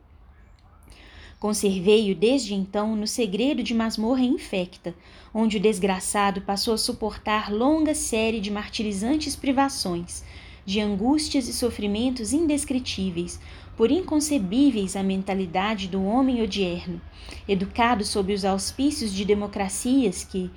Conservei-o 1.41 2.13
desde 2.13 2.54
então 2.54 2.95
no 2.95 3.08
segredo 3.08 3.63
de 3.63 3.73
masmorra 3.73 4.21
infecta, 4.21 4.93
onde 5.34 5.58
o 5.58 5.60
desgraçado 5.60 6.41
passou 6.41 6.71
a 6.71 6.77
suportar 6.77 7.51
longa 7.51 7.95
série 7.95 8.39
de 8.39 8.51
martirizantes 8.51 9.36
privações, 9.36 10.23
de 10.63 10.80
angústias 10.80 11.47
e 11.47 11.54
sofrimentos 11.54 12.32
indescritíveis, 12.32 13.39
por 13.75 13.89
inconcebíveis 13.89 14.95
à 14.95 15.01
mentalidade 15.01 15.88
do 15.88 16.04
homem 16.04 16.43
odierno, 16.43 17.01
educado 17.47 18.06
sob 18.06 18.32
os 18.32 18.45
auspícios 18.45 19.12
de 19.12 19.25
democracias 19.25 20.23
que, 20.23 20.51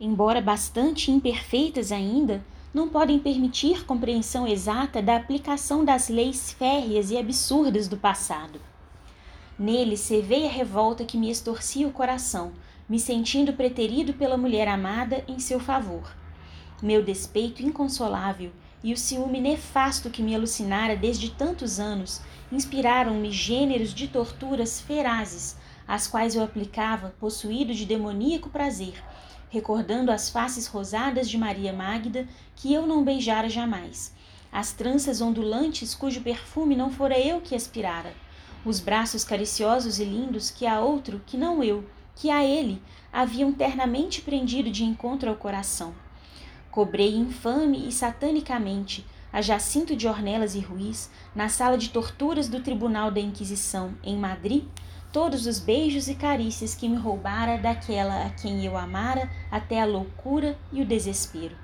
embora 0.00 0.40
bastante 0.40 1.12
imperfeitas 1.12 1.92
ainda, 1.92 2.44
não 2.74 2.88
podem 2.88 3.20
permitir 3.20 3.86
compreensão 3.86 4.48
exata 4.48 5.00
da 5.00 5.14
aplicação 5.14 5.84
das 5.84 6.08
leis 6.08 6.52
férreas 6.52 7.12
e 7.12 7.16
absurdas 7.16 7.86
do 7.86 7.96
passado. 7.96 8.73
Nele 9.58 9.96
cevei 9.96 10.46
a 10.46 10.50
revolta 10.50 11.04
que 11.04 11.16
me 11.16 11.30
extorcia 11.30 11.86
o 11.86 11.92
coração, 11.92 12.52
me 12.88 12.98
sentindo 12.98 13.52
preterido 13.52 14.12
pela 14.12 14.36
mulher 14.36 14.66
amada 14.66 15.24
em 15.28 15.38
seu 15.38 15.60
favor. 15.60 16.12
Meu 16.82 17.04
despeito 17.04 17.62
inconsolável 17.62 18.50
e 18.82 18.92
o 18.92 18.96
ciúme 18.96 19.40
nefasto 19.40 20.10
que 20.10 20.22
me 20.22 20.34
alucinara 20.34 20.96
desde 20.96 21.30
tantos 21.30 21.78
anos 21.78 22.20
inspiraram-me 22.50 23.30
gêneros 23.30 23.94
de 23.94 24.08
torturas 24.08 24.80
ferazes, 24.80 25.56
às 25.86 26.08
quais 26.08 26.34
eu 26.34 26.42
aplicava, 26.42 27.14
possuído 27.20 27.72
de 27.72 27.86
demoníaco 27.86 28.50
prazer, 28.50 28.94
recordando 29.50 30.10
as 30.10 30.28
faces 30.28 30.66
rosadas 30.66 31.30
de 31.30 31.38
Maria 31.38 31.72
Magda 31.72 32.26
que 32.56 32.74
eu 32.74 32.88
não 32.88 33.04
beijara 33.04 33.48
jamais, 33.48 34.12
as 34.50 34.72
tranças 34.72 35.20
ondulantes 35.20 35.94
cujo 35.94 36.20
perfume 36.22 36.74
não 36.74 36.90
fora 36.90 37.18
eu 37.18 37.40
que 37.40 37.54
aspirara, 37.54 38.12
os 38.64 38.80
braços 38.80 39.24
cariciosos 39.24 39.98
e 39.98 40.04
lindos 40.04 40.50
que 40.50 40.66
a 40.66 40.80
outro, 40.80 41.20
que 41.26 41.36
não 41.36 41.62
eu, 41.62 41.84
que 42.16 42.30
a 42.30 42.44
ele, 42.44 42.80
haviam 43.12 43.52
ternamente 43.52 44.20
prendido 44.20 44.70
de 44.70 44.84
encontro 44.84 45.28
ao 45.28 45.36
coração. 45.36 45.94
Cobrei 46.70 47.14
infame 47.14 47.86
e 47.86 47.92
satanicamente 47.92 49.06
a 49.32 49.42
Jacinto 49.42 49.96
de 49.96 50.06
Ornelas 50.06 50.54
e 50.54 50.60
Ruiz, 50.60 51.10
na 51.34 51.48
sala 51.48 51.76
de 51.76 51.90
torturas 51.90 52.48
do 52.48 52.60
Tribunal 52.60 53.10
da 53.10 53.18
Inquisição, 53.18 53.92
em 54.02 54.16
Madrid, 54.16 54.64
todos 55.12 55.46
os 55.46 55.58
beijos 55.58 56.08
e 56.08 56.14
carícias 56.14 56.74
que 56.74 56.88
me 56.88 56.96
roubara 56.96 57.58
daquela 57.58 58.26
a 58.26 58.30
quem 58.30 58.64
eu 58.64 58.76
amara 58.76 59.30
até 59.50 59.80
a 59.80 59.84
loucura 59.84 60.56
e 60.72 60.82
o 60.82 60.86
desespero. 60.86 61.56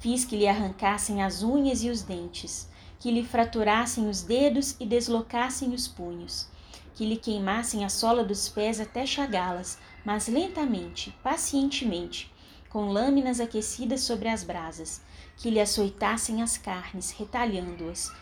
Fiz 0.00 0.24
que 0.24 0.36
lhe 0.36 0.46
arrancassem 0.46 1.22
as 1.22 1.42
unhas 1.42 1.82
e 1.82 1.90
os 1.90 2.02
dentes, 2.02 2.68
que 2.98 3.10
lhe 3.10 3.24
fraturassem 3.24 4.08
os 4.08 4.22
dedos 4.22 4.76
e 4.80 4.86
deslocassem 4.86 5.74
os 5.74 5.86
punhos, 5.86 6.48
que 6.94 7.04
lhe 7.04 7.16
queimassem 7.16 7.84
a 7.84 7.88
sola 7.88 8.24
dos 8.24 8.48
pés 8.48 8.80
até 8.80 9.04
chagá-las, 9.04 9.78
mas 10.04 10.28
lentamente, 10.28 11.14
pacientemente, 11.22 12.32
com 12.68 12.90
lâminas 12.90 13.40
aquecidas 13.40 14.00
sobre 14.00 14.28
as 14.28 14.42
brasas, 14.42 15.00
que 15.36 15.50
lhe 15.50 15.60
açoitassem 15.60 16.42
as 16.42 16.56
carnes, 16.56 17.10
retalhando-as, 17.10 18.12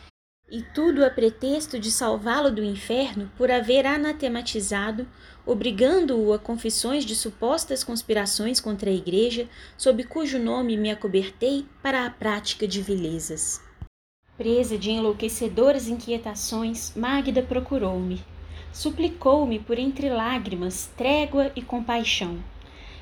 e 0.51 0.63
tudo 0.63 1.05
a 1.05 1.11
pretexto 1.11 1.79
de 1.79 1.91
salvá-lo 1.91 2.51
do 2.51 2.63
inferno 2.63 3.31
por 3.37 3.51
haver 3.51 3.87
anatematizado, 3.87 5.09
obrigando-o 5.47 6.33
a 6.35 6.39
confissões 6.39 7.05
de 7.05 7.17
supostas 7.17 7.83
conspirações 7.83 8.61
contra 8.61 8.91
a 8.91 8.93
Igreja, 8.93 9.49
sob 9.77 10.05
cujo 10.05 10.39
nome 10.39 10.77
me 10.77 10.91
acobertei 10.91 11.67
para 11.83 12.05
a 12.05 12.11
prática 12.11 12.69
de 12.69 12.83
vilezas. 12.83 13.64
Presa 14.37 14.77
de 14.77 14.91
enlouquecedoras 14.91 15.87
inquietações, 15.87 16.93
Magda 16.97 17.41
procurou-me. 17.41 18.21
Suplicou-me 18.73 19.61
por 19.61 19.79
entre 19.79 20.09
lágrimas, 20.09 20.91
trégua 20.97 21.53
e 21.55 21.63
compaixão. 21.63 22.43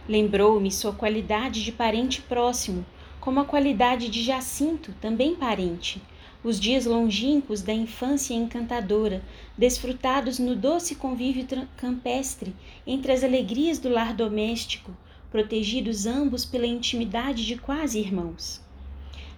Lembrou-me 0.06 0.70
sua 0.70 0.92
qualidade 0.92 1.64
de 1.64 1.72
parente 1.72 2.20
próximo, 2.20 2.84
como 3.18 3.40
a 3.40 3.46
qualidade 3.46 4.10
de 4.10 4.22
Jacinto, 4.22 4.94
também 5.00 5.34
parente, 5.34 6.02
os 6.44 6.60
dias 6.60 6.84
longínquos 6.84 7.62
da 7.62 7.72
infância 7.72 8.34
encantadora, 8.34 9.24
desfrutados 9.56 10.38
no 10.38 10.54
doce 10.54 10.96
convívio 10.96 11.46
campestre, 11.78 12.54
entre 12.86 13.10
as 13.10 13.24
alegrias 13.24 13.78
do 13.78 13.88
lar 13.88 14.12
doméstico, 14.12 14.94
protegidos 15.30 16.04
ambos 16.04 16.44
pela 16.44 16.66
intimidade 16.66 17.46
de 17.46 17.56
quase 17.56 17.98
irmãos. 17.98 18.61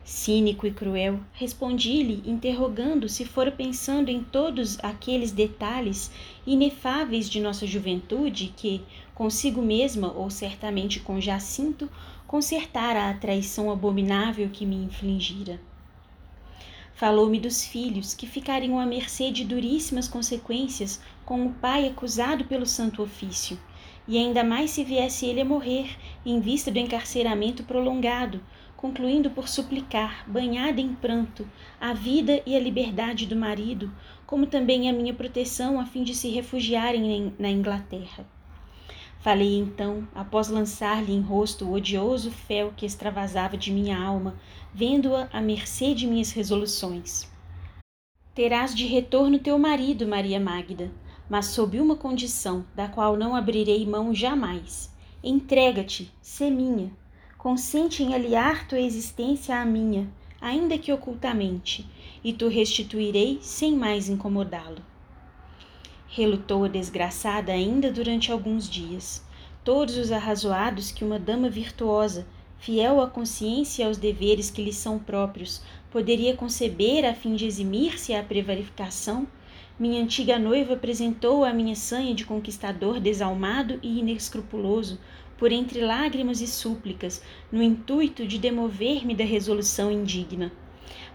Cínico 0.05 0.67
e 0.67 0.71
cruel, 0.71 1.19
respondi-lhe, 1.33 2.23
interrogando 2.27 3.09
se 3.09 3.25
fora 3.25 3.51
pensando 3.51 4.11
em 4.11 4.23
todos 4.23 4.79
aqueles 4.85 5.33
detalhes 5.33 6.11
inefáveis 6.47 7.29
de 7.29 7.41
nossa 7.41 7.67
juventude 7.67 8.53
que, 8.55 8.83
consigo 9.15 9.63
mesma 9.63 10.13
ou 10.13 10.29
certamente 10.29 11.01
com 11.01 11.19
Jacinto, 11.19 11.91
consertara 12.27 13.09
a 13.09 13.15
traição 13.15 13.71
abominável 13.71 14.51
que 14.51 14.67
me 14.67 14.77
infligira. 14.77 15.59
Falou-me 16.93 17.41
dos 17.41 17.65
filhos 17.65 18.13
que 18.13 18.27
ficariam 18.27 18.79
à 18.79 18.85
mercê 18.85 19.31
de 19.31 19.43
duríssimas 19.43 20.07
consequências 20.07 21.01
com 21.25 21.47
o 21.47 21.55
pai 21.55 21.89
acusado 21.89 22.45
pelo 22.45 22.67
santo 22.67 23.03
ofício, 23.03 23.59
e 24.07 24.19
ainda 24.19 24.45
mais 24.45 24.71
se 24.71 24.85
viesse 24.85 25.25
ele 25.25 25.41
a 25.41 25.45
morrer 25.47 25.97
em 26.27 26.41
vista 26.41 26.71
do 26.71 26.79
encarceramento 26.79 27.65
prolongado, 27.65 28.39
concluindo 28.77 29.31
por 29.31 29.49
suplicar, 29.49 30.25
banhada 30.29 30.81
em 30.81 30.95
pranto, 30.95 31.49
a 31.81 31.93
vida 31.93 32.43
e 32.45 32.55
a 32.55 32.61
liberdade 32.61 33.27
do 33.27 33.37
marido, 33.37 33.91
como 34.27 34.47
também 34.47 34.89
a 34.89 34.93
minha 34.93 35.15
proteção 35.15 35.81
a 35.81 35.87
fim 35.87 36.03
de 36.03 36.15
se 36.15 36.29
refugiarem 36.29 37.33
na 37.39 37.51
Inglaterra. 37.51 38.27
Falei 39.21 39.57
então, 39.57 40.07
após 40.15 40.49
lançar-lhe 40.49 41.13
em 41.13 41.23
rosto 41.23 41.65
o 41.65 41.73
odioso 41.73 42.31
fel 42.31 42.75
que 42.77 42.85
extravasava 42.85 43.57
de 43.57 43.73
minha 43.73 43.99
alma, 43.99 44.35
vendo-a 44.73 45.29
à 45.33 45.41
mercê 45.41 45.95
de 45.95 46.07
minhas 46.07 46.31
resoluções. 46.33 47.27
Terás 48.35 48.75
de 48.75 48.85
retorno 48.87 49.39
teu 49.39 49.59
marido, 49.59 50.07
Maria 50.07 50.39
Magda, 50.39 50.93
mas 51.31 51.47
sob 51.47 51.81
uma 51.81 51.97
condição, 51.97 52.67
da 52.75 52.87
qual 52.87 53.17
não 53.17 53.35
abrirei 53.35 53.87
mão 53.87 54.15
jamais. 54.15 54.93
Entrega-te, 55.23 56.13
sê 56.21 56.51
minha, 56.51 56.93
consente 57.45 58.03
em 58.03 58.15
aliar 58.15 58.67
tua 58.67 58.81
existência 58.81 59.61
à 59.61 59.67
minha, 59.67 60.09
ainda 60.41 60.79
que 60.79 60.91
ocultamente, 60.91 61.87
e 62.25 62.33
tu 62.33 62.49
restituirei 62.49 63.39
sem 63.43 63.77
mais 63.77 64.09
incomodá-lo. 64.09 64.79
Relutou 66.09 66.65
a 66.65 66.69
desgraçada 66.69 67.53
ainda 67.53 67.93
durante 67.93 68.33
alguns 68.33 68.67
dias. 68.67 69.23
Todos 69.63 69.99
os 69.99 70.11
arrazoados 70.11 70.91
que 70.91 71.05
uma 71.05 71.19
dama 71.19 71.51
virtuosa, 71.51 72.27
fiel 72.59 72.99
à 72.99 73.11
consciência 73.11 73.83
e 73.83 73.87
aos 73.87 73.99
deveres 73.99 74.51
que 74.51 74.65
lhe 74.65 74.73
são 74.73 74.99
próprios, 74.99 75.61
poderia 75.91 76.35
conceber 76.35 77.05
a 77.05 77.13
fim 77.13 77.35
de 77.35 77.45
eximir-se 77.45 78.15
à 78.15 78.23
prevaricação? 78.23 79.29
Minha 79.79 80.01
antiga 80.01 80.39
noiva 80.39 80.75
apresentou 80.75 81.45
a 81.45 81.53
minha 81.53 81.75
sanha 81.77 82.15
de 82.15 82.25
conquistador 82.25 83.01
desalmado 83.01 83.79
e 83.83 83.99
inescrupuloso, 83.99 84.99
por 85.39 85.53
entre 85.53 85.81
lágrimas 85.81 86.41
e 86.41 86.47
súplicas, 86.47 87.23
no 87.51 87.63
intuito 87.63 88.27
de 88.27 88.39
demover-me 88.39 89.15
da 89.15 89.25
resolução 89.25 89.91
indigna. 89.91 90.53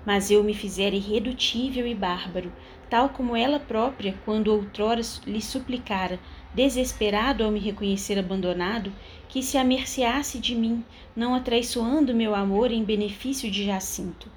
Mas 0.05 0.31
eu 0.31 0.43
me 0.43 0.53
fizera 0.53 0.95
irredutível 0.95 1.85
e 1.85 1.93
bárbaro, 1.93 2.51
tal 2.89 3.09
como 3.09 3.35
ela 3.35 3.59
própria, 3.59 4.17
quando 4.25 4.47
outrora 4.47 5.01
lhe 5.25 5.41
suplicara, 5.41 6.19
desesperado 6.53 7.43
ao 7.43 7.51
me 7.51 7.59
reconhecer 7.59 8.17
abandonado, 8.17 8.91
que 9.27 9.43
se 9.43 9.57
amerciasse 9.57 10.39
de 10.39 10.55
mim, 10.55 10.83
não 11.15 11.35
atraiçoando 11.35 12.15
meu 12.15 12.33
amor 12.33 12.71
em 12.71 12.83
benefício 12.83 13.49
de 13.51 13.63
Jacinto. 13.63 14.29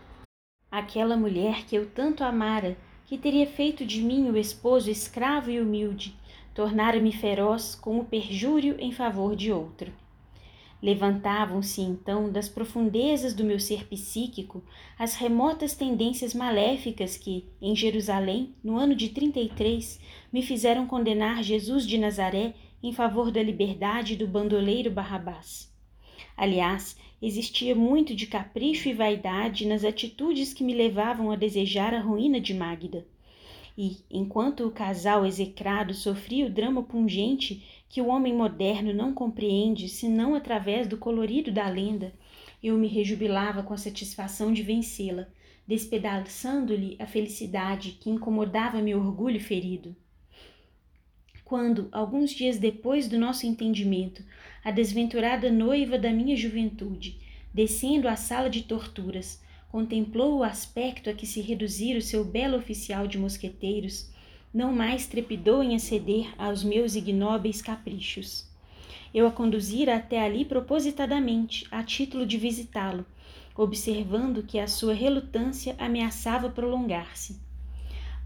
Aquela 0.70 1.16
mulher 1.16 1.64
que 1.64 1.74
eu 1.74 1.86
tanto 1.86 2.22
amara, 2.22 2.76
que 3.06 3.16
teria 3.18 3.46
feito 3.46 3.84
de 3.84 4.02
mim 4.02 4.30
o 4.30 4.36
esposo 4.36 4.90
escravo 4.90 5.50
e 5.50 5.60
humilde, 5.60 6.14
tornara-me 6.54 7.12
feroz 7.12 7.74
com 7.74 7.98
o 7.98 8.04
perjúrio 8.04 8.76
em 8.78 8.92
favor 8.92 9.34
de 9.34 9.52
outro. 9.52 9.92
Levantavam-se 10.82 11.80
então 11.80 12.30
das 12.30 12.48
profundezas 12.48 13.34
do 13.34 13.44
meu 13.44 13.60
ser 13.60 13.86
psíquico 13.86 14.64
as 14.98 15.14
remotas 15.14 15.74
tendências 15.76 16.34
maléficas 16.34 17.16
que, 17.16 17.44
em 17.60 17.76
Jerusalém, 17.76 18.52
no 18.64 18.76
ano 18.76 18.94
de 18.94 19.10
33, 19.10 20.00
me 20.32 20.42
fizeram 20.42 20.84
condenar 20.86 21.44
Jesus 21.44 21.86
de 21.86 21.96
Nazaré 21.98 22.54
em 22.82 22.92
favor 22.92 23.30
da 23.30 23.40
liberdade 23.40 24.16
do 24.16 24.26
bandoleiro 24.26 24.90
Barrabás. 24.90 25.72
Aliás, 26.36 26.96
existia 27.20 27.76
muito 27.76 28.16
de 28.16 28.26
capricho 28.26 28.88
e 28.88 28.92
vaidade 28.92 29.64
nas 29.64 29.84
atitudes 29.84 30.52
que 30.52 30.64
me 30.64 30.74
levavam 30.74 31.30
a 31.30 31.36
desejar 31.36 31.94
a 31.94 32.00
ruína 32.00 32.40
de 32.40 32.52
Magda. 32.54 33.06
E, 33.76 33.98
enquanto 34.10 34.66
o 34.66 34.70
casal 34.70 35.24
execrado 35.24 35.94
sofria 35.94 36.46
o 36.46 36.50
drama 36.50 36.82
pungente 36.82 37.84
que 37.88 38.00
o 38.00 38.06
homem 38.06 38.34
moderno 38.34 38.92
não 38.92 39.14
compreende 39.14 39.88
senão 39.88 40.34
através 40.34 40.86
do 40.86 40.96
colorido 40.96 41.50
da 41.50 41.68
lenda, 41.68 42.12
eu 42.62 42.76
me 42.76 42.86
rejubilava 42.86 43.62
com 43.62 43.74
a 43.74 43.78
satisfação 43.78 44.52
de 44.52 44.62
vencê-la, 44.62 45.26
despedaçando-lhe 45.66 46.96
a 46.98 47.06
felicidade 47.06 47.92
que 47.92 48.10
incomodava 48.10 48.80
meu 48.80 48.98
orgulho 48.98 49.40
ferido. 49.40 49.96
Quando, 51.44 51.88
alguns 51.92 52.30
dias 52.30 52.58
depois 52.58 53.08
do 53.08 53.18
nosso 53.18 53.46
entendimento, 53.46 54.24
a 54.64 54.70
desventurada 54.70 55.50
noiva 55.50 55.98
da 55.98 56.10
minha 56.10 56.36
juventude, 56.36 57.18
descendo 57.52 58.08
à 58.08 58.16
sala 58.16 58.48
de 58.48 58.62
torturas, 58.62 59.42
contemplou 59.72 60.36
o 60.36 60.42
aspecto 60.42 61.08
a 61.08 61.14
que 61.14 61.26
se 61.26 61.40
reduzira 61.40 61.98
o 61.98 62.02
seu 62.02 62.22
belo 62.22 62.58
oficial 62.58 63.06
de 63.06 63.16
mosqueteiros, 63.16 64.06
não 64.52 64.70
mais 64.70 65.06
trepidou 65.06 65.62
em 65.62 65.74
aceder 65.74 66.30
aos 66.36 66.62
meus 66.62 66.94
ignóbeis 66.94 67.62
caprichos. 67.62 68.46
Eu 69.14 69.26
a 69.26 69.30
conduzira 69.30 69.96
até 69.96 70.22
ali 70.22 70.44
propositadamente, 70.44 71.66
a 71.70 71.82
título 71.82 72.26
de 72.26 72.36
visitá-lo, 72.36 73.06
observando 73.56 74.42
que 74.42 74.58
a 74.58 74.68
sua 74.68 74.92
relutância 74.92 75.74
ameaçava 75.78 76.50
prolongar-se. 76.50 77.40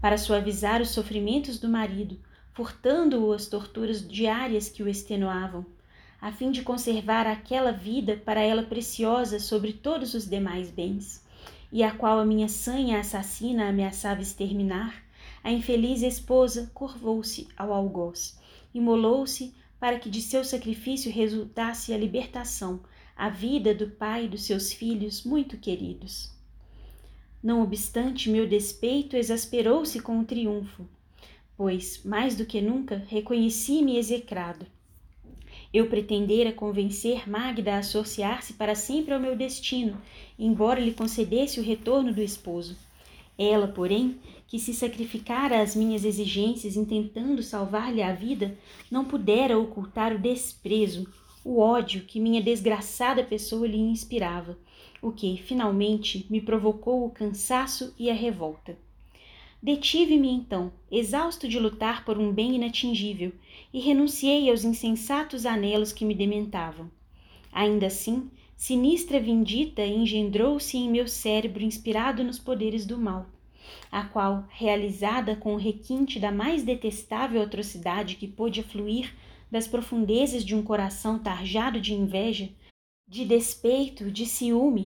Para 0.01 0.17
suavizar 0.17 0.81
os 0.81 0.89
sofrimentos 0.89 1.57
do 1.57 1.69
marido, 1.69 2.19
furtando-o 2.51 3.31
as 3.31 3.47
torturas 3.47 4.05
diárias 4.05 4.67
que 4.67 4.83
o 4.83 4.89
extenuavam, 4.89 5.65
a 6.19 6.29
fim 6.29 6.51
de 6.51 6.61
conservar 6.61 7.25
aquela 7.25 7.71
vida 7.71 8.21
para 8.25 8.41
ela 8.41 8.63
preciosa 8.63 9.39
sobre 9.39 9.71
todos 9.71 10.13
os 10.13 10.29
demais 10.29 10.69
bens, 10.69 11.25
e 11.71 11.83
a 11.83 11.91
qual 11.91 12.19
a 12.19 12.25
minha 12.25 12.47
sanha 12.47 12.99
assassina 12.99 13.69
ameaçava 13.69 14.21
exterminar, 14.21 15.03
a 15.43 15.51
infeliz 15.51 16.01
esposa 16.01 16.71
curvou-se 16.73 17.47
ao 17.57 17.73
algoz, 17.73 18.37
imolou-se 18.73 19.53
para 19.79 19.99
que 19.99 20.09
de 20.09 20.21
seu 20.21 20.43
sacrifício 20.43 21.11
resultasse 21.11 21.93
a 21.93 21.97
libertação, 21.97 22.79
a 23.15 23.29
vida 23.29 23.73
do 23.73 23.89
pai 23.89 24.25
e 24.25 24.29
dos 24.29 24.43
seus 24.43 24.71
filhos 24.71 25.23
muito 25.23 25.57
queridos. 25.57 26.31
Não 27.41 27.61
obstante, 27.61 28.29
meu 28.29 28.47
despeito 28.47 29.15
exasperou-se 29.15 29.99
com 30.01 30.19
o 30.19 30.25
triunfo, 30.25 30.87
pois, 31.55 32.03
mais 32.03 32.35
do 32.35 32.45
que 32.45 32.61
nunca, 32.61 33.03
reconheci-me 33.07 33.97
execrado 33.97 34.65
eu 35.73 35.87
pretendera 35.87 36.51
convencer 36.51 37.29
Magda 37.29 37.75
a 37.75 37.79
associar-se 37.79 38.53
para 38.53 38.75
sempre 38.75 39.13
ao 39.13 39.19
meu 39.19 39.35
destino, 39.35 40.01
embora 40.37 40.79
lhe 40.79 40.93
concedesse 40.93 41.59
o 41.59 41.63
retorno 41.63 42.13
do 42.13 42.21
esposo. 42.21 42.77
Ela, 43.37 43.67
porém, 43.67 44.19
que 44.47 44.57
se 44.57 44.73
sacrificara 44.73 45.61
às 45.61 45.75
minhas 45.75 46.03
exigências 46.03 46.75
intentando 46.75 47.43
salvar-lhe 47.43 48.01
a 48.01 48.13
vida, 48.13 48.57
não 48.89 49.05
pudera 49.05 49.59
ocultar 49.59 50.15
o 50.15 50.19
desprezo, 50.19 51.07
o 51.43 51.59
ódio 51.59 52.01
que 52.01 52.19
minha 52.19 52.41
desgraçada 52.41 53.23
pessoa 53.23 53.67
lhe 53.67 53.77
inspirava, 53.77 54.57
o 55.01 55.11
que, 55.11 55.37
finalmente, 55.37 56.25
me 56.29 56.41
provocou 56.41 57.05
o 57.05 57.11
cansaço 57.11 57.93
e 57.99 58.09
a 58.09 58.13
revolta. 58.13 58.86
Detive-me 59.61 60.29
então, 60.29 60.71
exausto 60.91 61.47
de 61.47 61.59
lutar 61.59 62.05
por 62.05 62.17
um 62.17 62.31
bem 62.31 62.55
inatingível, 62.55 63.31
e 63.73 63.79
renunciei 63.79 64.49
aos 64.49 64.63
insensatos 64.63 65.45
anelos 65.45 65.91
que 65.91 66.05
me 66.05 66.13
dementavam. 66.13 66.89
Ainda 67.51 67.87
assim, 67.87 68.29
sinistra 68.55 69.19
vindita 69.19 69.85
engendrou-se 69.85 70.77
em 70.77 70.89
meu 70.89 71.07
cérebro 71.07 71.63
inspirado 71.63 72.23
nos 72.23 72.37
poderes 72.37 72.85
do 72.85 72.97
mal, 72.97 73.25
a 73.91 74.03
qual, 74.03 74.45
realizada 74.49 75.35
com 75.35 75.53
o 75.53 75.57
requinte 75.57 76.19
da 76.19 76.31
mais 76.31 76.63
detestável 76.63 77.41
atrocidade 77.41 78.15
que 78.15 78.27
pôde 78.27 78.59
afluir 78.59 79.13
das 79.49 79.67
profundezas 79.67 80.45
de 80.45 80.53
um 80.55 80.61
coração 80.61 81.17
tarjado 81.17 81.81
de 81.81 81.93
inveja, 81.93 82.49
de 83.07 83.25
despeito, 83.25 84.11
de 84.11 84.25
ciúme, 84.25 84.83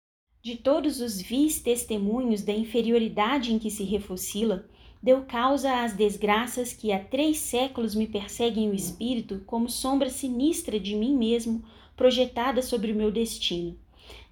de 0.47 0.55
todos 0.55 1.01
os 1.01 1.21
vis 1.21 1.61
testemunhos 1.61 2.41
da 2.41 2.53
inferioridade 2.53 3.53
em 3.53 3.59
que 3.59 3.69
se 3.69 3.83
refocila, 3.83 4.65
deu 5.03 5.23
causa 5.23 5.83
às 5.83 5.93
desgraças 5.93 6.73
que 6.73 6.93
há 6.93 7.01
três 7.03 7.39
séculos 7.39 7.97
me 7.97 8.07
perseguem 8.07 8.71
o 8.71 8.73
espírito 8.73 9.43
como 9.45 9.69
sombra 9.69 10.09
sinistra 10.09 10.79
de 10.79 10.95
mim 10.95 11.17
mesmo 11.17 11.65
projetada 11.97 12.63
sobre 12.63 12.93
o 12.93 12.95
meu 12.95 13.11
destino. 13.11 13.77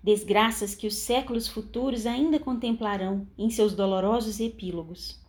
Desgraças 0.04 0.72
que 0.72 0.86
os 0.86 0.94
séculos 0.94 1.48
futuros 1.48 2.06
ainda 2.06 2.38
contemplarão 2.38 3.26
em 3.36 3.50
seus 3.50 3.74
dolorosos 3.74 4.38
epílogos. 4.38 5.20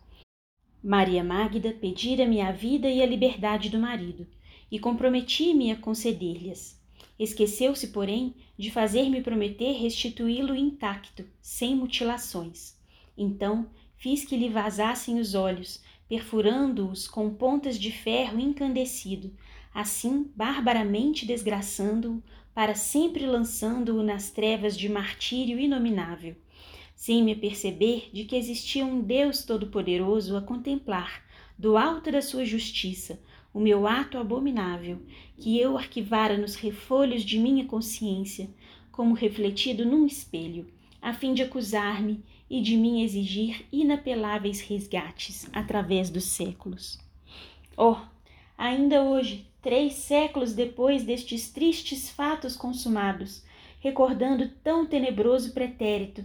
Maria 0.80 1.24
Magda 1.24 1.72
pedira-me 1.72 2.40
a 2.40 2.52
vida 2.52 2.88
e 2.88 3.02
a 3.02 3.06
liberdade 3.06 3.70
do 3.70 3.78
marido, 3.80 4.24
e 4.70 4.78
comprometi-me 4.78 5.72
a 5.72 5.76
conceder-lhes. 5.76 6.80
Esqueceu-se, 7.18 7.88
porém, 7.88 8.34
de 8.58 8.70
fazer-me 8.70 9.22
prometer 9.22 9.72
restituí-lo 9.72 10.54
intacto, 10.54 11.24
sem 11.40 11.74
mutilações. 11.74 12.76
Então 13.16 13.66
fiz 13.96 14.24
que 14.24 14.36
lhe 14.36 14.48
vazassem 14.48 15.18
os 15.18 15.34
olhos, 15.34 15.82
perfurando-os 16.08 17.08
com 17.08 17.32
pontas 17.32 17.78
de 17.78 17.90
ferro 17.90 18.38
incandescido, 18.38 19.32
assim 19.74 20.30
barbaramente 20.36 21.26
desgraçando-o, 21.26 22.22
para 22.54 22.74
sempre 22.74 23.26
lançando-o 23.26 24.02
nas 24.02 24.30
trevas 24.30 24.76
de 24.76 24.88
martírio 24.88 25.58
inominável, 25.58 26.34
sem 26.94 27.22
me 27.22 27.34
perceber 27.34 28.08
de 28.12 28.24
que 28.24 28.36
existia 28.36 28.84
um 28.84 29.00
Deus 29.00 29.44
Todo-Poderoso 29.44 30.36
a 30.36 30.40
contemplar, 30.40 31.22
do 31.58 31.76
alto 31.76 32.10
da 32.10 32.22
sua 32.22 32.44
justiça, 32.44 33.20
o 33.56 33.58
meu 33.58 33.86
ato 33.86 34.18
abominável, 34.18 35.00
que 35.38 35.58
eu 35.58 35.78
arquivara 35.78 36.36
nos 36.36 36.56
refolhos 36.56 37.24
de 37.24 37.38
minha 37.38 37.64
consciência, 37.64 38.50
como 38.92 39.14
refletido 39.14 39.82
num 39.86 40.04
espelho, 40.04 40.66
a 41.00 41.14
fim 41.14 41.32
de 41.32 41.42
acusar-me 41.42 42.22
e 42.50 42.60
de 42.60 42.76
mim 42.76 43.00
exigir 43.00 43.64
inapeláveis 43.72 44.60
resgates 44.60 45.48
através 45.54 46.10
dos 46.10 46.24
séculos. 46.24 47.00
Oh, 47.78 47.96
ainda 48.58 49.02
hoje, 49.02 49.46
três 49.62 49.94
séculos 49.94 50.52
depois 50.52 51.04
destes 51.04 51.50
tristes 51.50 52.10
fatos 52.10 52.56
consumados, 52.56 53.42
recordando 53.80 54.50
tão 54.62 54.84
tenebroso 54.84 55.54
pretérito, 55.54 56.22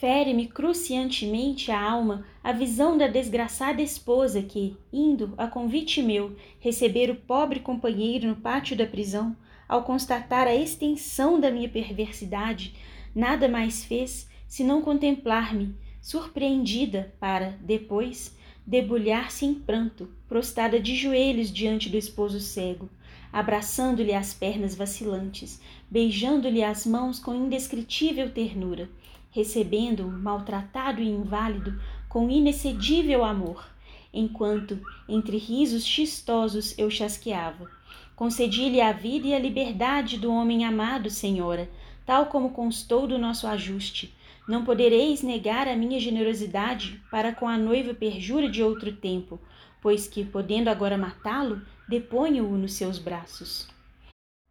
Fere-me 0.00 0.46
cruciantemente 0.46 1.70
a 1.70 1.78
alma 1.78 2.24
a 2.42 2.52
visão 2.52 2.96
da 2.96 3.06
desgraçada 3.06 3.82
esposa 3.82 4.40
que, 4.40 4.74
indo, 4.90 5.34
a 5.36 5.46
convite 5.46 6.02
meu, 6.02 6.34
receber 6.58 7.10
o 7.10 7.16
pobre 7.16 7.60
companheiro 7.60 8.26
no 8.26 8.36
pátio 8.36 8.74
da 8.74 8.86
prisão, 8.86 9.36
ao 9.68 9.84
constatar 9.84 10.46
a 10.46 10.54
extensão 10.54 11.38
da 11.38 11.50
minha 11.50 11.68
perversidade, 11.68 12.74
nada 13.14 13.46
mais 13.46 13.84
fez 13.84 14.26
senão 14.48 14.80
contemplar-me, 14.80 15.74
surpreendida, 16.00 17.12
para, 17.20 17.58
depois, 17.60 18.34
debulhar-se 18.66 19.44
em 19.44 19.52
pranto, 19.52 20.08
prostrada 20.26 20.80
de 20.80 20.96
joelhos 20.96 21.52
diante 21.52 21.90
do 21.90 21.98
esposo 21.98 22.40
cego, 22.40 22.88
abraçando-lhe 23.30 24.14
as 24.14 24.32
pernas 24.32 24.74
vacilantes, 24.74 25.60
beijando-lhe 25.90 26.64
as 26.64 26.86
mãos 26.86 27.18
com 27.18 27.34
indescritível 27.34 28.30
ternura, 28.30 28.88
recebendo-o, 29.30 30.10
maltratado 30.10 31.00
e 31.00 31.08
inválido, 31.08 31.80
com 32.08 32.28
inexcedível 32.28 33.24
amor, 33.24 33.64
enquanto, 34.12 34.80
entre 35.08 35.36
risos 35.36 35.84
chistosos, 35.84 36.76
eu 36.76 36.90
chasqueava. 36.90 37.70
Concedi-lhe 38.16 38.80
a 38.80 38.92
vida 38.92 39.28
e 39.28 39.34
a 39.34 39.38
liberdade 39.38 40.18
do 40.18 40.30
homem 40.30 40.64
amado, 40.64 41.08
senhora, 41.08 41.70
tal 42.04 42.26
como 42.26 42.50
constou 42.50 43.06
do 43.06 43.18
nosso 43.18 43.46
ajuste. 43.46 44.14
Não 44.48 44.64
podereis 44.64 45.22
negar 45.22 45.68
a 45.68 45.76
minha 45.76 46.00
generosidade 46.00 47.00
para 47.10 47.32
com 47.32 47.46
a 47.46 47.56
noiva 47.56 47.94
perjura 47.94 48.48
de 48.48 48.62
outro 48.62 48.92
tempo, 48.92 49.40
pois 49.80 50.08
que, 50.08 50.24
podendo 50.24 50.68
agora 50.68 50.98
matá-lo, 50.98 51.62
deponho-o 51.88 52.58
nos 52.58 52.74
seus 52.74 52.98
braços. 52.98 53.68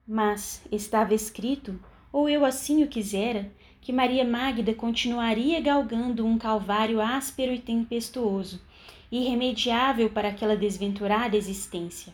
Mas 0.07 0.65
estava 0.71 1.13
escrito, 1.13 1.79
ou 2.11 2.29
eu 2.29 2.45
assim 2.45 2.83
o 2.83 2.87
quisera, 2.87 3.51
que 3.81 3.93
Maria 3.93 4.23
Magda 4.23 4.73
continuaria 4.73 5.59
galgando 5.59 6.25
um 6.25 6.37
calvário 6.37 7.01
áspero 7.01 7.53
e 7.53 7.59
tempestuoso, 7.59 8.61
irremediável 9.11 10.09
para 10.09 10.29
aquela 10.29 10.55
desventurada 10.55 11.35
existência. 11.35 12.13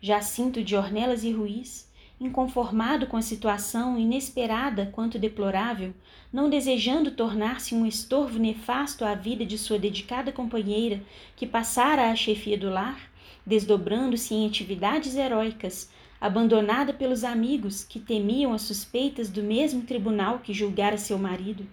Jacinto 0.00 0.62
de 0.62 0.76
Ornelas 0.76 1.24
e 1.24 1.32
Ruiz 1.32 1.86
inconformado 2.20 3.06
com 3.06 3.16
a 3.16 3.22
situação 3.22 3.98
inesperada 3.98 4.86
quanto 4.92 5.18
deplorável, 5.18 5.92
não 6.32 6.48
desejando 6.48 7.10
tornar-se 7.10 7.74
um 7.74 7.86
estorvo 7.86 8.38
nefasto 8.38 9.04
à 9.04 9.14
vida 9.14 9.44
de 9.44 9.58
sua 9.58 9.78
dedicada 9.78 10.32
companheira 10.32 11.02
que 11.34 11.46
passara 11.46 12.10
à 12.10 12.16
chefia 12.16 12.56
do 12.56 12.70
lar, 12.70 13.10
desdobrando-se 13.44 14.34
em 14.34 14.46
atividades 14.46 15.14
heróicas, 15.14 15.90
abandonada 16.20 16.92
pelos 16.92 17.24
amigos 17.24 17.84
que 17.84 18.00
temiam 18.00 18.52
as 18.52 18.62
suspeitas 18.62 19.28
do 19.28 19.42
mesmo 19.42 19.82
tribunal 19.82 20.38
que 20.38 20.54
julgara 20.54 20.98
seu 20.98 21.18
marido, 21.18 21.66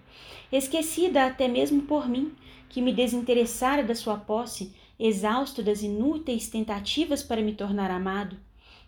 esquecida 0.52 1.26
até 1.26 1.48
mesmo 1.48 1.82
por 1.82 2.08
mim, 2.08 2.32
que 2.68 2.82
me 2.82 2.92
desinteressara 2.92 3.82
da 3.82 3.94
sua 3.94 4.16
posse, 4.16 4.72
exausto 4.98 5.62
das 5.62 5.82
inúteis 5.82 6.48
tentativas 6.48 7.22
para 7.22 7.42
me 7.42 7.52
tornar 7.52 7.90
amado, 7.90 8.36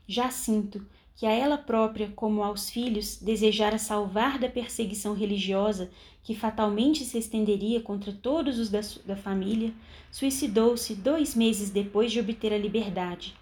já 0.07 0.31
sinto 0.31 0.85
que 1.17 1.25
a 1.25 1.33
ela 1.33 1.57
própria, 1.57 2.13
como 2.15 2.43
aos 2.43 2.69
filhos, 2.69 3.17
desejara 3.17 3.79
salvar 3.79 4.39
da 4.39 4.51
perseguição 4.51 5.15
religiosa 5.15 5.91
que 6.23 6.35
fatalmente 6.35 7.05
se 7.05 7.17
estenderia 7.17 7.81
contra 7.81 8.13
todos 8.13 8.59
os 8.59 8.69
da, 8.69 8.81
da 9.07 9.17
família, 9.17 9.73
suicidou-se 10.11 10.95
dois 10.95 11.35
meses 11.35 11.71
depois 11.71 12.13
de 12.13 12.21
obter 12.21 12.53
a 12.53 12.59
liberdade, 12.59 13.35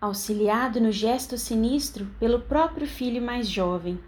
auxiliado 0.00 0.80
no 0.80 0.90
gesto 0.90 1.36
sinistro 1.36 2.06
pelo 2.18 2.40
próprio 2.40 2.86
filho 2.86 3.20
mais 3.20 3.46
jovem, 3.46 4.00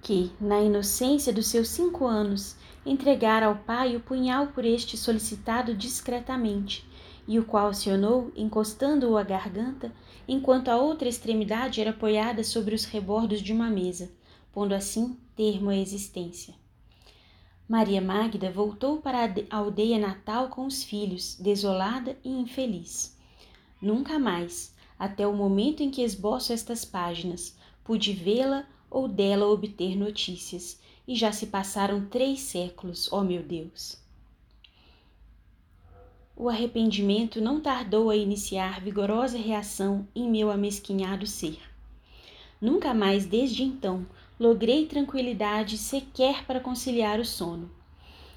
que, 0.00 0.30
na 0.40 0.60
inocência 0.60 1.32
dos 1.32 1.48
seus 1.48 1.68
cinco 1.68 2.06
anos, 2.06 2.54
entregara 2.86 3.46
ao 3.46 3.56
pai 3.56 3.96
o 3.96 4.00
punhal 4.00 4.46
por 4.48 4.64
este 4.64 4.96
solicitado 4.96 5.74
discretamente, 5.74 6.88
e 7.26 7.38
o 7.38 7.44
qual 7.44 7.66
acionou, 7.66 8.32
encostando-o 8.36 9.18
à 9.18 9.24
garganta, 9.24 9.92
enquanto 10.26 10.68
a 10.68 10.76
outra 10.76 11.08
extremidade 11.08 11.80
era 11.80 11.90
apoiada 11.90 12.44
sobre 12.44 12.74
os 12.74 12.84
rebordos 12.84 13.42
de 13.42 13.52
uma 13.52 13.68
mesa, 13.68 14.10
pondo 14.52 14.72
assim 14.72 15.18
termo 15.34 15.68
à 15.68 15.76
existência. 15.76 16.54
Maria 17.68 18.00
Magda 18.00 18.50
voltou 18.50 18.98
para 18.98 19.24
a 19.50 19.56
aldeia 19.56 19.98
natal 19.98 20.48
com 20.48 20.64
os 20.64 20.82
filhos, 20.82 21.36
desolada 21.38 22.16
e 22.24 22.30
infeliz. 22.30 23.18
Nunca 23.82 24.18
mais, 24.18 24.74
até 24.98 25.26
o 25.26 25.32
momento 25.32 25.82
em 25.82 25.90
que 25.90 26.02
esboço 26.02 26.52
estas 26.52 26.84
páginas, 26.84 27.56
pude 27.84 28.12
vê-la 28.12 28.66
ou 28.90 29.06
dela 29.06 29.46
obter 29.46 29.96
notícias, 29.96 30.80
e 31.06 31.14
já 31.14 31.32
se 31.32 31.46
passaram 31.46 32.06
três 32.06 32.40
séculos, 32.40 33.12
ó 33.12 33.20
oh 33.20 33.24
meu 33.24 33.42
Deus! 33.42 34.08
o 36.38 36.48
arrependimento 36.48 37.40
não 37.40 37.60
tardou 37.60 38.10
a 38.10 38.16
iniciar 38.16 38.80
vigorosa 38.80 39.36
reação 39.36 40.06
em 40.14 40.30
meu 40.30 40.52
amesquinhado 40.52 41.26
ser. 41.26 41.58
Nunca 42.60 42.94
mais 42.94 43.26
desde 43.26 43.64
então 43.64 44.06
logrei 44.38 44.86
tranquilidade 44.86 45.76
sequer 45.76 46.44
para 46.46 46.60
conciliar 46.60 47.18
o 47.18 47.24
sono. 47.24 47.68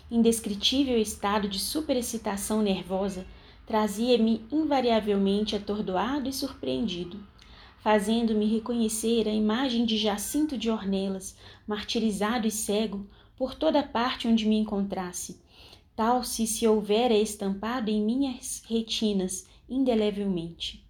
Indescritível 0.10 0.98
estado 0.98 1.48
de 1.48 1.60
superexcitação 1.60 2.64
nervosa 2.64 3.24
trazia-me 3.66 4.46
invariavelmente 4.52 5.56
atordoado 5.56 6.28
e 6.28 6.34
surpreendido, 6.34 7.20
fazendo-me 7.80 8.46
reconhecer 8.46 9.28
a 9.28 9.34
imagem 9.34 9.86
de 9.86 9.98
Jacinto 9.98 10.58
de 10.58 10.70
Ornelas, 10.70 11.36
martirizado 11.68 12.48
e 12.48 12.52
cego, 12.52 13.08
por 13.36 13.56
toda 13.56 13.82
parte 13.82 14.28
onde 14.28 14.46
me 14.46 14.56
encontrasse, 14.56 15.40
tal 15.96 16.24
se 16.24 16.46
se 16.46 16.68
houvera 16.68 17.14
estampado 17.14 17.90
em 17.90 18.02
minhas 18.02 18.62
retinas 18.68 19.48
indelevelmente. 19.68 20.86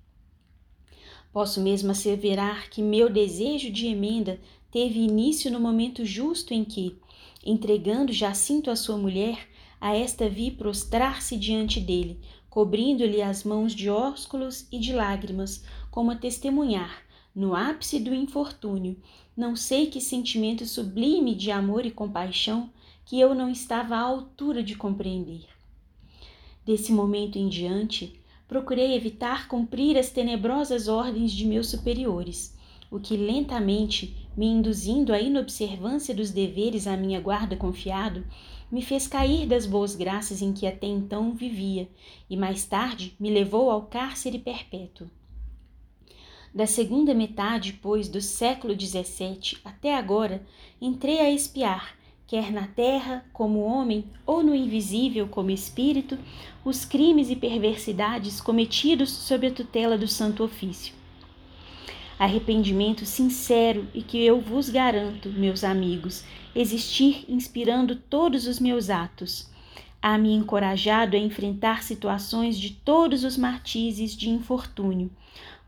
Posso 1.32 1.62
mesmo 1.62 1.92
asseverar 1.92 2.70
que 2.70 2.82
meu 2.82 3.10
desejo 3.10 3.72
de 3.72 3.88
emenda 3.88 4.40
teve 4.70 5.00
início 5.00 5.50
no 5.50 5.62
momento 5.62 6.04
justo 6.04 6.54
em 6.54 6.66
que, 6.66 6.98
entregando 7.46 8.12
Jacinto 8.12 8.70
à 8.70 8.76
sua 8.76 8.98
mulher, 8.98 9.48
a 9.80 9.96
esta 9.96 10.28
vi 10.28 10.52
prostrar-se 10.52 11.38
diante 11.38 11.80
dele, 11.80 12.20
cobrindo-lhe 12.52 13.22
as 13.22 13.46
mãos 13.46 13.74
de 13.74 13.90
ósculos 13.90 14.68
e 14.70 14.78
de 14.78 14.92
lágrimas, 14.92 15.64
como 15.90 16.12
a 16.12 16.16
testemunhar, 16.18 17.02
no 17.34 17.56
ápice 17.56 17.98
do 17.98 18.14
infortúnio, 18.14 18.98
não 19.38 19.56
sei 19.56 19.88
que 19.88 20.02
sentimento 20.02 20.66
sublime 20.66 21.34
de 21.34 21.50
amor 21.50 21.86
e 21.86 21.92
compaixão, 21.92 22.70
que 23.06 23.18
eu 23.18 23.34
não 23.34 23.50
estava 23.50 23.96
à 23.96 24.02
altura 24.02 24.62
de 24.62 24.76
compreender. 24.76 25.46
Desse 26.66 26.92
momento 26.92 27.38
em 27.38 27.48
diante, 27.48 28.20
procurei 28.50 28.96
evitar 28.96 29.48
cumprir 29.48 29.98
as 29.98 30.10
tenebrosas 30.10 30.90
ordens 30.90 31.32
de 31.32 31.46
meus 31.46 31.70
superiores, 31.70 32.58
o 32.92 33.00
que 33.00 33.16
lentamente, 33.16 34.28
me 34.36 34.46
induzindo 34.46 35.14
à 35.14 35.22
inobservância 35.22 36.14
dos 36.14 36.32
deveres 36.32 36.86
à 36.86 36.98
minha 36.98 37.22
guarda 37.22 37.56
confiado, 37.56 38.26
me 38.72 38.82
fez 38.82 39.08
cair 39.08 39.46
das 39.46 39.66
boas 39.66 39.96
graças 39.96 40.42
em 40.42 40.54
que 40.54 40.66
até 40.66 40.88
então 40.88 41.34
vivia, 41.34 41.90
e 42.30 42.38
mais 42.38 42.64
tarde 42.64 43.14
me 43.20 43.30
levou 43.30 43.70
ao 43.70 43.84
cárcere 43.84 44.40
perpétuo. 44.40 45.08
Da 46.54 46.66
segunda 46.66 47.14
metade, 47.14 47.80
pois, 47.82 48.10
do 48.10 48.22
século 48.22 48.74
XVII 48.80 49.58
até 49.64 49.96
agora, 49.96 50.46
entrei 50.82 51.20
a 51.20 51.32
espiar, 51.32 51.96
quer 52.28 52.52
na 52.52 52.68
terra 52.68 53.26
como 53.34 53.60
homem 53.60 54.06
ou 54.26 54.44
no 54.44 54.56
invisível 54.56 55.28
como 55.28 55.52
espírito, 55.52 56.18
os 56.64 56.86
crimes 56.86 57.30
e 57.30 57.36
perversidades 57.36 58.40
cometidos 58.40 59.10
sob 59.10 59.48
a 59.48 59.52
tutela 59.52 59.98
do 59.98 60.08
Santo 60.08 60.44
Ofício. 60.44 60.94
Arrependimento 62.20 63.06
sincero 63.06 63.88
e 63.94 64.02
que 64.02 64.24
eu 64.24 64.40
vos 64.40 64.70
garanto, 64.70 65.30
meus 65.30 65.64
amigos, 65.64 66.24
existir 66.56 67.26
inspirando 67.28 67.96
todos 67.96 68.48
os 68.48 68.60
meus 68.60 68.90
atos. 68.90 69.50
Há-me 70.02 70.34
encorajado 70.34 71.16
a 71.16 71.20
enfrentar 71.20 71.84
situações 71.84 72.58
de 72.58 72.72
todos 72.72 73.24
os 73.24 73.38
martírios 73.38 74.16
de 74.16 74.30
infortúnio, 74.30 75.12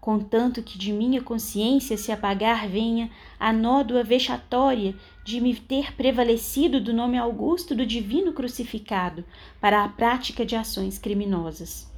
contanto 0.01 0.61
que 0.61 0.77
de 0.77 0.91
minha 0.91 1.21
consciência 1.21 1.95
se 1.95 2.11
apagar 2.11 2.67
venha 2.67 3.09
a 3.39 3.53
nódoa 3.53 4.03
vexatória 4.03 4.95
de 5.23 5.39
me 5.39 5.55
ter 5.55 5.93
prevalecido 5.95 6.81
do 6.81 6.91
nome 6.91 7.17
augusto 7.17 7.73
do 7.73 7.85
divino 7.85 8.33
crucificado 8.33 9.23
para 9.61 9.83
a 9.83 9.87
prática 9.87 10.45
de 10.45 10.55
ações 10.55 10.97
criminosas. 10.97 11.89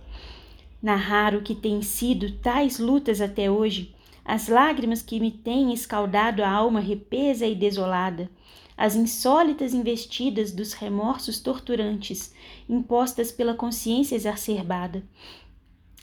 Narrar 0.82 1.34
o 1.34 1.42
que 1.42 1.56
têm 1.56 1.82
sido 1.82 2.32
tais 2.34 2.78
lutas 2.78 3.22
até 3.22 3.50
hoje, 3.50 3.96
as 4.24 4.50
lágrimas 4.50 5.02
que 5.02 5.20
me 5.20 5.32
têm 5.32 5.74
escaldado 5.74 6.44
a 6.44 6.50
alma 6.50 6.80
repesa 6.80 7.48
e 7.48 7.56
desolada, 7.56 8.30
as 8.78 8.96
insólitas 8.96 9.74
investidas 9.74 10.52
dos 10.52 10.74
remorsos 10.74 11.40
torturantes 11.40 12.34
impostas 12.68 13.32
pela 13.32 13.54
consciência 13.54 14.16
exacerbada, 14.16 15.04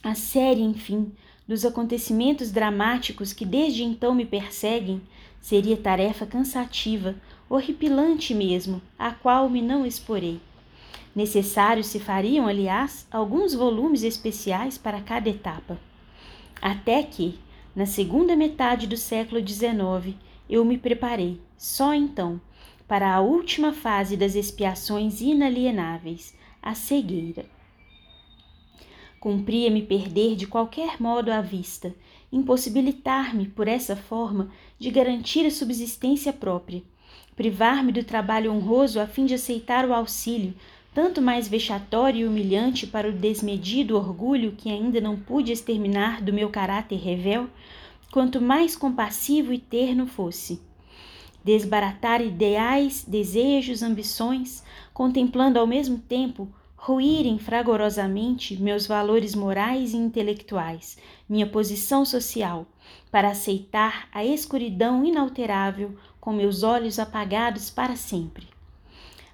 a 0.03 0.15
série, 0.15 0.61
enfim, 0.61 1.13
dos 1.47 1.63
acontecimentos 1.63 2.51
dramáticos 2.51 3.31
que 3.31 3.45
desde 3.45 3.83
então 3.83 4.13
me 4.13 4.25
perseguem, 4.25 5.01
seria 5.39 5.77
tarefa 5.77 6.25
cansativa, 6.25 7.15
horripilante 7.49 8.33
mesmo, 8.33 8.81
a 8.97 9.11
qual 9.11 9.49
me 9.49 9.61
não 9.61 9.85
exporei. 9.85 10.41
Necessários 11.15 11.87
se 11.87 11.99
fariam, 11.99 12.47
aliás, 12.47 13.07
alguns 13.11 13.53
volumes 13.53 14.03
especiais 14.03 14.77
para 14.77 14.99
cada 14.99 15.29
etapa. 15.29 15.79
Até 16.61 17.03
que, 17.03 17.39
na 17.75 17.85
segunda 17.85 18.35
metade 18.35 18.87
do 18.87 18.97
século 18.97 19.45
XIX, 19.45 20.15
eu 20.49 20.65
me 20.65 20.77
preparei, 20.77 21.39
só 21.57 21.93
então, 21.93 22.41
para 22.93 23.11
a 23.11 23.21
última 23.21 23.73
fase 23.73 24.15
das 24.15 24.35
expiações 24.35 25.19
inalienáveis, 25.19 26.37
a 26.61 26.75
cegueira. 26.75 27.43
Cumpria-me 29.19 29.81
perder 29.81 30.35
de 30.35 30.45
qualquer 30.45 31.01
modo 31.01 31.31
a 31.31 31.41
vista, 31.41 31.95
impossibilitar-me, 32.31 33.47
por 33.47 33.67
essa 33.67 33.95
forma, 33.95 34.51
de 34.77 34.91
garantir 34.91 35.43
a 35.43 35.49
subsistência 35.49 36.31
própria, 36.31 36.83
privar-me 37.35 37.91
do 37.91 38.03
trabalho 38.03 38.53
honroso 38.53 38.99
a 38.99 39.07
fim 39.07 39.25
de 39.25 39.33
aceitar 39.33 39.89
o 39.89 39.93
auxílio, 39.95 40.53
tanto 40.93 41.19
mais 41.19 41.47
vexatório 41.47 42.19
e 42.21 42.27
humilhante 42.27 42.85
para 42.85 43.09
o 43.09 43.11
desmedido 43.11 43.97
orgulho 43.97 44.51
que 44.55 44.69
ainda 44.69 45.01
não 45.01 45.17
pude 45.17 45.51
exterminar 45.51 46.21
do 46.21 46.31
meu 46.31 46.51
caráter 46.51 46.99
revel, 46.99 47.49
quanto 48.11 48.39
mais 48.39 48.75
compassivo 48.75 49.51
e 49.51 49.57
terno 49.57 50.05
fosse. 50.05 50.61
Desbaratar 51.43 52.21
ideais, 52.21 53.03
desejos, 53.07 53.83
ambições, 53.83 54.63
contemplando 54.93 55.59
ao 55.59 55.67
mesmo 55.67 55.97
tempo 55.97 56.47
ruírem 56.85 57.39
fragorosamente 57.39 58.61
meus 58.61 58.85
valores 58.85 59.33
morais 59.33 59.93
e 59.93 59.97
intelectuais, 59.97 60.97
minha 61.29 61.47
posição 61.47 62.03
social, 62.03 62.65
para 63.09 63.29
aceitar 63.29 64.09
a 64.11 64.25
escuridão 64.25 65.05
inalterável 65.05 65.95
com 66.19 66.33
meus 66.33 66.61
olhos 66.61 66.99
apagados 66.99 67.69
para 67.69 67.95
sempre. 67.95 68.47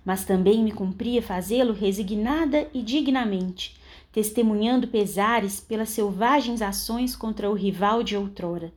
Mas 0.05 0.26
também 0.26 0.64
me 0.64 0.72
cumpria 0.72 1.22
fazê-lo 1.22 1.74
resignada 1.74 2.68
e 2.74 2.84
dignamente, 2.84 3.78
testemunhando 4.12 4.88
pesares 4.88 5.60
pelas 5.60 5.89
selvagens 5.89 6.62
ações 6.62 7.16
contra 7.16 7.49
o 7.49 7.53
rival 7.53 8.03
de 8.03 8.16
outrora, 8.16 8.72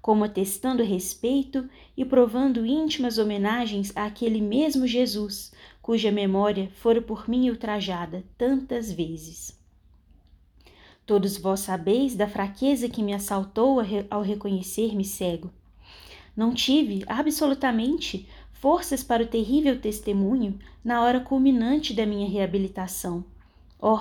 como 0.00 0.24
atestando 0.24 0.82
respeito 0.82 1.68
e 1.96 2.04
provando 2.04 2.64
íntimas 2.64 3.18
homenagens 3.18 3.92
àquele 3.96 4.40
mesmo 4.40 4.86
Jesus, 4.86 5.52
cuja 5.82 6.10
memória 6.10 6.70
fora 6.74 7.00
por 7.00 7.28
mim 7.28 7.50
ultrajada 7.50 8.24
tantas 8.36 8.92
vezes. 8.92 9.58
Todos 11.04 11.38
vós 11.38 11.60
sabeis 11.60 12.14
da 12.14 12.28
fraqueza 12.28 12.88
que 12.88 13.02
me 13.02 13.14
assaltou 13.14 13.80
ao 14.10 14.20
reconhecer-me 14.20 15.04
cego. 15.04 15.50
Não 16.36 16.52
tive, 16.52 17.02
absolutamente, 17.06 18.28
forças 18.52 19.02
para 19.02 19.22
o 19.22 19.26
terrível 19.26 19.80
testemunho 19.80 20.58
na 20.84 21.02
hora 21.02 21.20
culminante 21.20 21.94
da 21.94 22.04
minha 22.04 22.28
reabilitação. 22.28 23.24
Oh, 23.80 24.00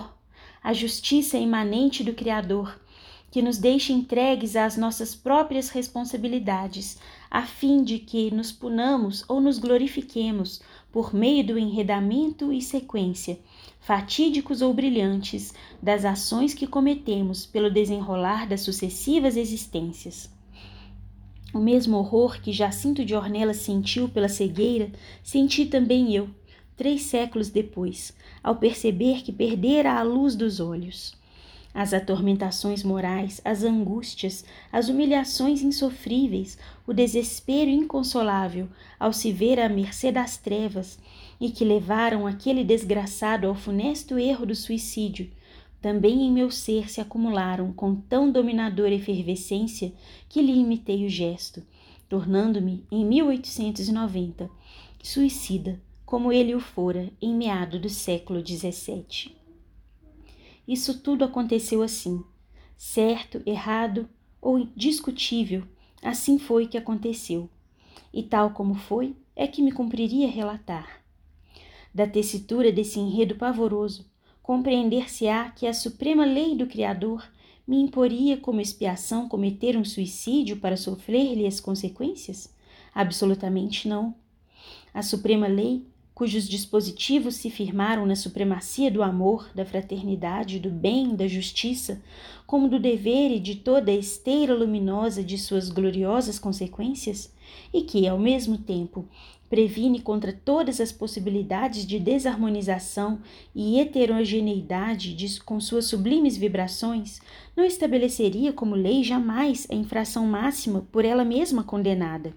a 0.62 0.74
justiça 0.74 1.38
imanente 1.38 2.04
do 2.04 2.14
Criador, 2.14 2.78
que 3.30 3.42
nos 3.42 3.58
deixa 3.58 3.92
entregues 3.92 4.56
às 4.56 4.78
nossas 4.78 5.14
próprias 5.14 5.70
responsabilidades, 5.70 6.98
a 7.30 7.44
fim 7.44 7.84
de 7.84 8.00
que 8.00 8.32
nos 8.34 8.52
punamos 8.52 9.26
ou 9.28 9.42
nos 9.42 9.60
glorifiquemos 9.60 10.62
por 10.92 11.14
meio 11.14 11.46
do 11.46 11.60
enredamento 11.60 12.54
e 12.54 12.62
sequência, 12.62 13.38
fatídicos 13.82 14.62
ou 14.62 14.74
brilhantes, 14.74 15.54
das 15.84 16.06
ações 16.06 16.54
que 16.54 16.66
cometemos 16.66 17.46
pelo 17.46 17.70
desenrolar 17.70 18.48
das 18.48 18.62
sucessivas 18.62 19.36
existências. 19.36 20.30
O 21.54 21.60
mesmo 21.60 21.98
horror 21.98 22.42
que 22.42 22.54
Jacinto 22.54 23.04
de 23.04 23.14
Ornelas 23.14 23.58
sentiu 23.58 24.08
pela 24.08 24.30
cegueira, 24.30 24.92
senti 25.22 25.66
também 25.66 26.14
eu, 26.14 26.30
três 26.78 27.04
séculos 27.04 27.50
depois, 27.50 28.14
ao 28.42 28.56
perceber 28.56 29.22
que 29.22 29.32
perdera 29.32 29.94
a 29.94 30.04
luz 30.04 30.36
dos 30.36 30.60
olhos 30.60 31.18
as 31.74 31.94
atormentações 31.94 32.84
morais, 32.84 33.40
as 33.46 33.64
angústias, 33.64 34.44
as 34.72 34.90
humilhações 34.90 35.62
insofríveis, 35.62 36.58
o 36.86 36.94
desespero 36.94 37.70
inconsolável 37.70 38.68
ao 39.00 39.14
se 39.14 39.32
ver 39.32 39.60
à 39.60 39.70
mercê 39.70 40.12
das 40.12 40.38
trevas 40.38 40.98
e 41.40 41.52
que 41.52 41.64
levaram 41.64 42.26
aquele 42.26 42.64
desgraçado 42.64 43.48
ao 43.48 43.56
funesto 43.56 44.18
erro 44.18 44.46
do 44.46 44.56
suicídio, 44.56 45.30
também 45.82 46.24
em 46.24 46.32
meu 46.32 46.50
ser 46.50 46.90
se 46.90 47.00
acumularam 47.00 47.72
com 47.72 47.96
tão 47.96 48.32
dominadora 48.32 48.94
efervescência 48.94 49.94
que 50.28 50.42
lhe 50.42 50.54
imitei 50.54 51.06
o 51.06 51.10
gesto, 51.10 51.64
tornando-me, 52.10 52.84
em 52.92 53.06
1890, 53.06 54.50
suicida, 55.04 55.80
como 56.06 56.32
ele 56.32 56.56
o 56.56 56.60
fora 56.60 57.10
em 57.22 57.36
meado 57.36 57.80
do 57.80 57.90
século 57.90 58.46
XVII. 58.46 59.36
Isso 60.68 61.00
tudo 61.00 61.24
aconteceu 61.24 61.82
assim. 61.82 62.24
Certo, 62.76 63.42
errado 63.46 64.10
ou 64.42 64.68
discutível, 64.76 65.64
assim 66.02 66.38
foi 66.38 66.68
que 66.68 66.78
aconteceu. 66.78 67.50
E 68.14 68.22
tal 68.22 68.52
como 68.52 68.76
foi, 68.76 69.16
é 69.36 69.48
que 69.48 69.62
me 69.62 69.72
cumpriria 69.72 70.30
relatar. 70.30 71.02
Da 71.94 72.06
tessitura 72.06 72.72
desse 72.72 73.00
enredo 73.00 73.36
pavoroso, 73.36 74.06
compreender-se-á 74.44 75.52
que 75.52 75.66
a 75.66 75.74
suprema 75.74 76.26
lei 76.26 76.56
do 76.56 76.68
Criador 76.68 77.28
me 77.68 77.82
imporia 77.82 78.38
como 78.38 78.62
expiação 78.62 79.28
cometer 79.28 79.76
um 79.76 79.84
suicídio 79.84 80.58
para 80.58 80.78
sofrer-lhe 80.78 81.46
as 81.46 81.60
consequências? 81.60 82.54
Absolutamente 82.94 83.88
não. 83.88 84.16
A 84.94 85.02
suprema 85.02 85.48
lei 85.48 85.86
cujos 86.18 86.50
dispositivos 86.50 87.36
se 87.36 87.48
firmaram 87.52 88.04
na 88.04 88.16
supremacia 88.16 88.90
do 88.90 89.04
amor, 89.04 89.52
da 89.54 89.64
fraternidade, 89.64 90.58
do 90.58 90.68
bem, 90.68 91.16
da 91.16 91.28
justiça, 91.28 92.02
como 92.48 92.68
do 92.68 92.80
dever 92.80 93.30
e 93.30 93.40
de 93.40 93.58
toda 93.58 93.92
a 93.92 93.96
esteira 93.96 94.56
luminosa 94.56 95.24
de 95.24 95.38
suas 95.38 95.70
gloriosas 95.70 96.40
consequências, 96.40 97.32
e 97.72 97.84
que, 97.84 98.08
ao 98.08 98.18
mesmo 98.18 98.58
tempo, 98.58 99.06
previne 99.48 100.02
contra 100.02 100.34
todas 100.34 100.82
as 100.82 100.92
possibilidades 100.92 101.86
de 101.86 102.00
desarmonização 102.00 103.20
e 103.54 103.80
heterogeneidade 103.80 105.14
de, 105.14 105.40
com 105.42 105.60
suas 105.60 105.86
sublimes 105.86 106.36
vibrações, 106.36 107.20
não 107.56 107.64
estabeleceria 107.64 108.52
como 108.52 108.74
lei 108.74 109.04
jamais 109.04 109.68
a 109.70 109.76
infração 109.76 110.26
máxima 110.26 110.84
por 110.92 111.06
ela 111.06 111.24
mesma 111.24 111.64
condenada. 111.64 112.34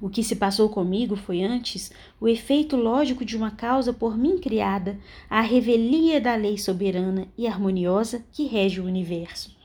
O 0.00 0.10
que 0.10 0.22
se 0.22 0.36
passou 0.36 0.68
comigo 0.68 1.16
foi 1.16 1.42
antes 1.42 1.90
o 2.20 2.28
efeito 2.28 2.76
lógico 2.76 3.24
de 3.24 3.36
uma 3.36 3.50
causa 3.50 3.92
por 3.92 4.16
mim 4.16 4.38
criada, 4.38 4.98
a 5.28 5.40
revelia 5.40 6.20
da 6.20 6.34
lei 6.34 6.58
soberana 6.58 7.26
e 7.36 7.46
harmoniosa 7.46 8.24
que 8.30 8.44
rege 8.44 8.80
o 8.80 8.84
universo. 8.84 9.56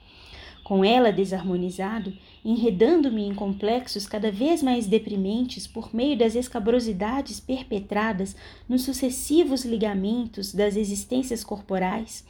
Com 0.63 0.85
ela 0.85 1.11
desarmonizado, 1.11 2.13
enredando-me 2.45 3.23
em 3.23 3.35
complexos 3.35 4.07
cada 4.07 4.31
vez 4.31 4.63
mais 4.63 4.87
deprimentes 4.87 5.67
por 5.67 5.93
meio 5.93 6.17
das 6.17 6.33
escabrosidades 6.33 7.41
perpetradas 7.41 8.35
nos 8.69 8.83
sucessivos 8.83 9.65
ligamentos 9.65 10.53
das 10.53 10.77
existências 10.77 11.43
corporais, 11.43 12.25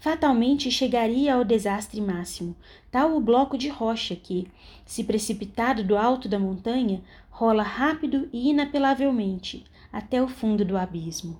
fatalmente 0.00 0.70
chegaria 0.70 1.34
ao 1.34 1.44
desastre 1.44 2.00
máximo, 2.00 2.56
tal 2.90 3.16
o 3.16 3.20
bloco 3.20 3.56
de 3.56 3.68
rocha 3.68 4.16
que, 4.16 4.46
se 4.84 5.04
precipitado 5.04 5.84
do 5.84 5.96
alto 5.96 6.28
da 6.28 6.38
montanha, 6.38 7.02
rola 7.38 7.62
rápido 7.62 8.30
e 8.32 8.48
inapelavelmente 8.48 9.62
até 9.92 10.22
o 10.22 10.26
fundo 10.26 10.64
do 10.64 10.74
abismo. 10.74 11.38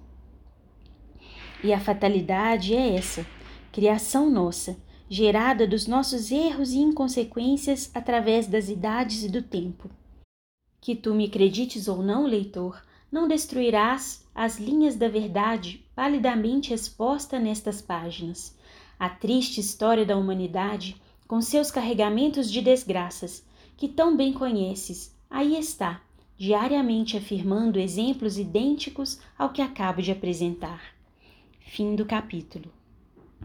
E 1.65 1.73
a 1.73 1.81
fatalidade 1.81 2.75
é 2.75 2.97
essa, 2.97 3.27
criação 3.73 4.29
nossa, 4.29 4.77
gerada 5.09 5.67
dos 5.67 5.87
nossos 5.87 6.31
erros 6.31 6.73
e 6.73 6.81
inconsequências 6.81 7.91
através 7.95 8.47
das 8.47 8.69
idades 8.69 9.25
e 9.25 9.31
do 9.31 9.41
tempo. 9.41 9.91
Que 10.83 10.95
tu 10.95 11.15
me 11.15 11.25
acredites 11.25 11.89
ou 11.89 12.03
não, 12.03 12.27
leitor, 12.27 12.83
não 13.11 13.27
destruirás 13.27 14.23
as 14.35 14.59
linhas 14.59 14.97
da 14.97 15.09
verdade 15.09 15.83
palidamente 15.95 16.75
exposta 16.75 17.39
nestas 17.39 17.81
páginas. 17.81 18.55
A 18.99 19.09
triste 19.09 19.61
história 19.61 20.05
da 20.05 20.19
humanidade, 20.19 21.01
com 21.27 21.41
seus 21.41 21.71
carregamentos 21.71 22.53
de 22.53 22.61
desgraças, 22.61 23.43
que 23.79 23.89
tão 23.89 24.15
bem 24.15 24.35
conheces, 24.35 25.16
aí 25.31 25.59
está, 25.59 26.01
diariamente 26.37 27.17
afirmando 27.17 27.79
exemplos 27.79 28.39
idênticos 28.39 29.21
ao 29.39 29.51
que 29.51 29.63
acabo 29.63 30.03
de 30.03 30.13
apresentar. 30.13 30.95
Fim 31.61 31.95
do 31.95 32.05
capítulo. 32.05 32.71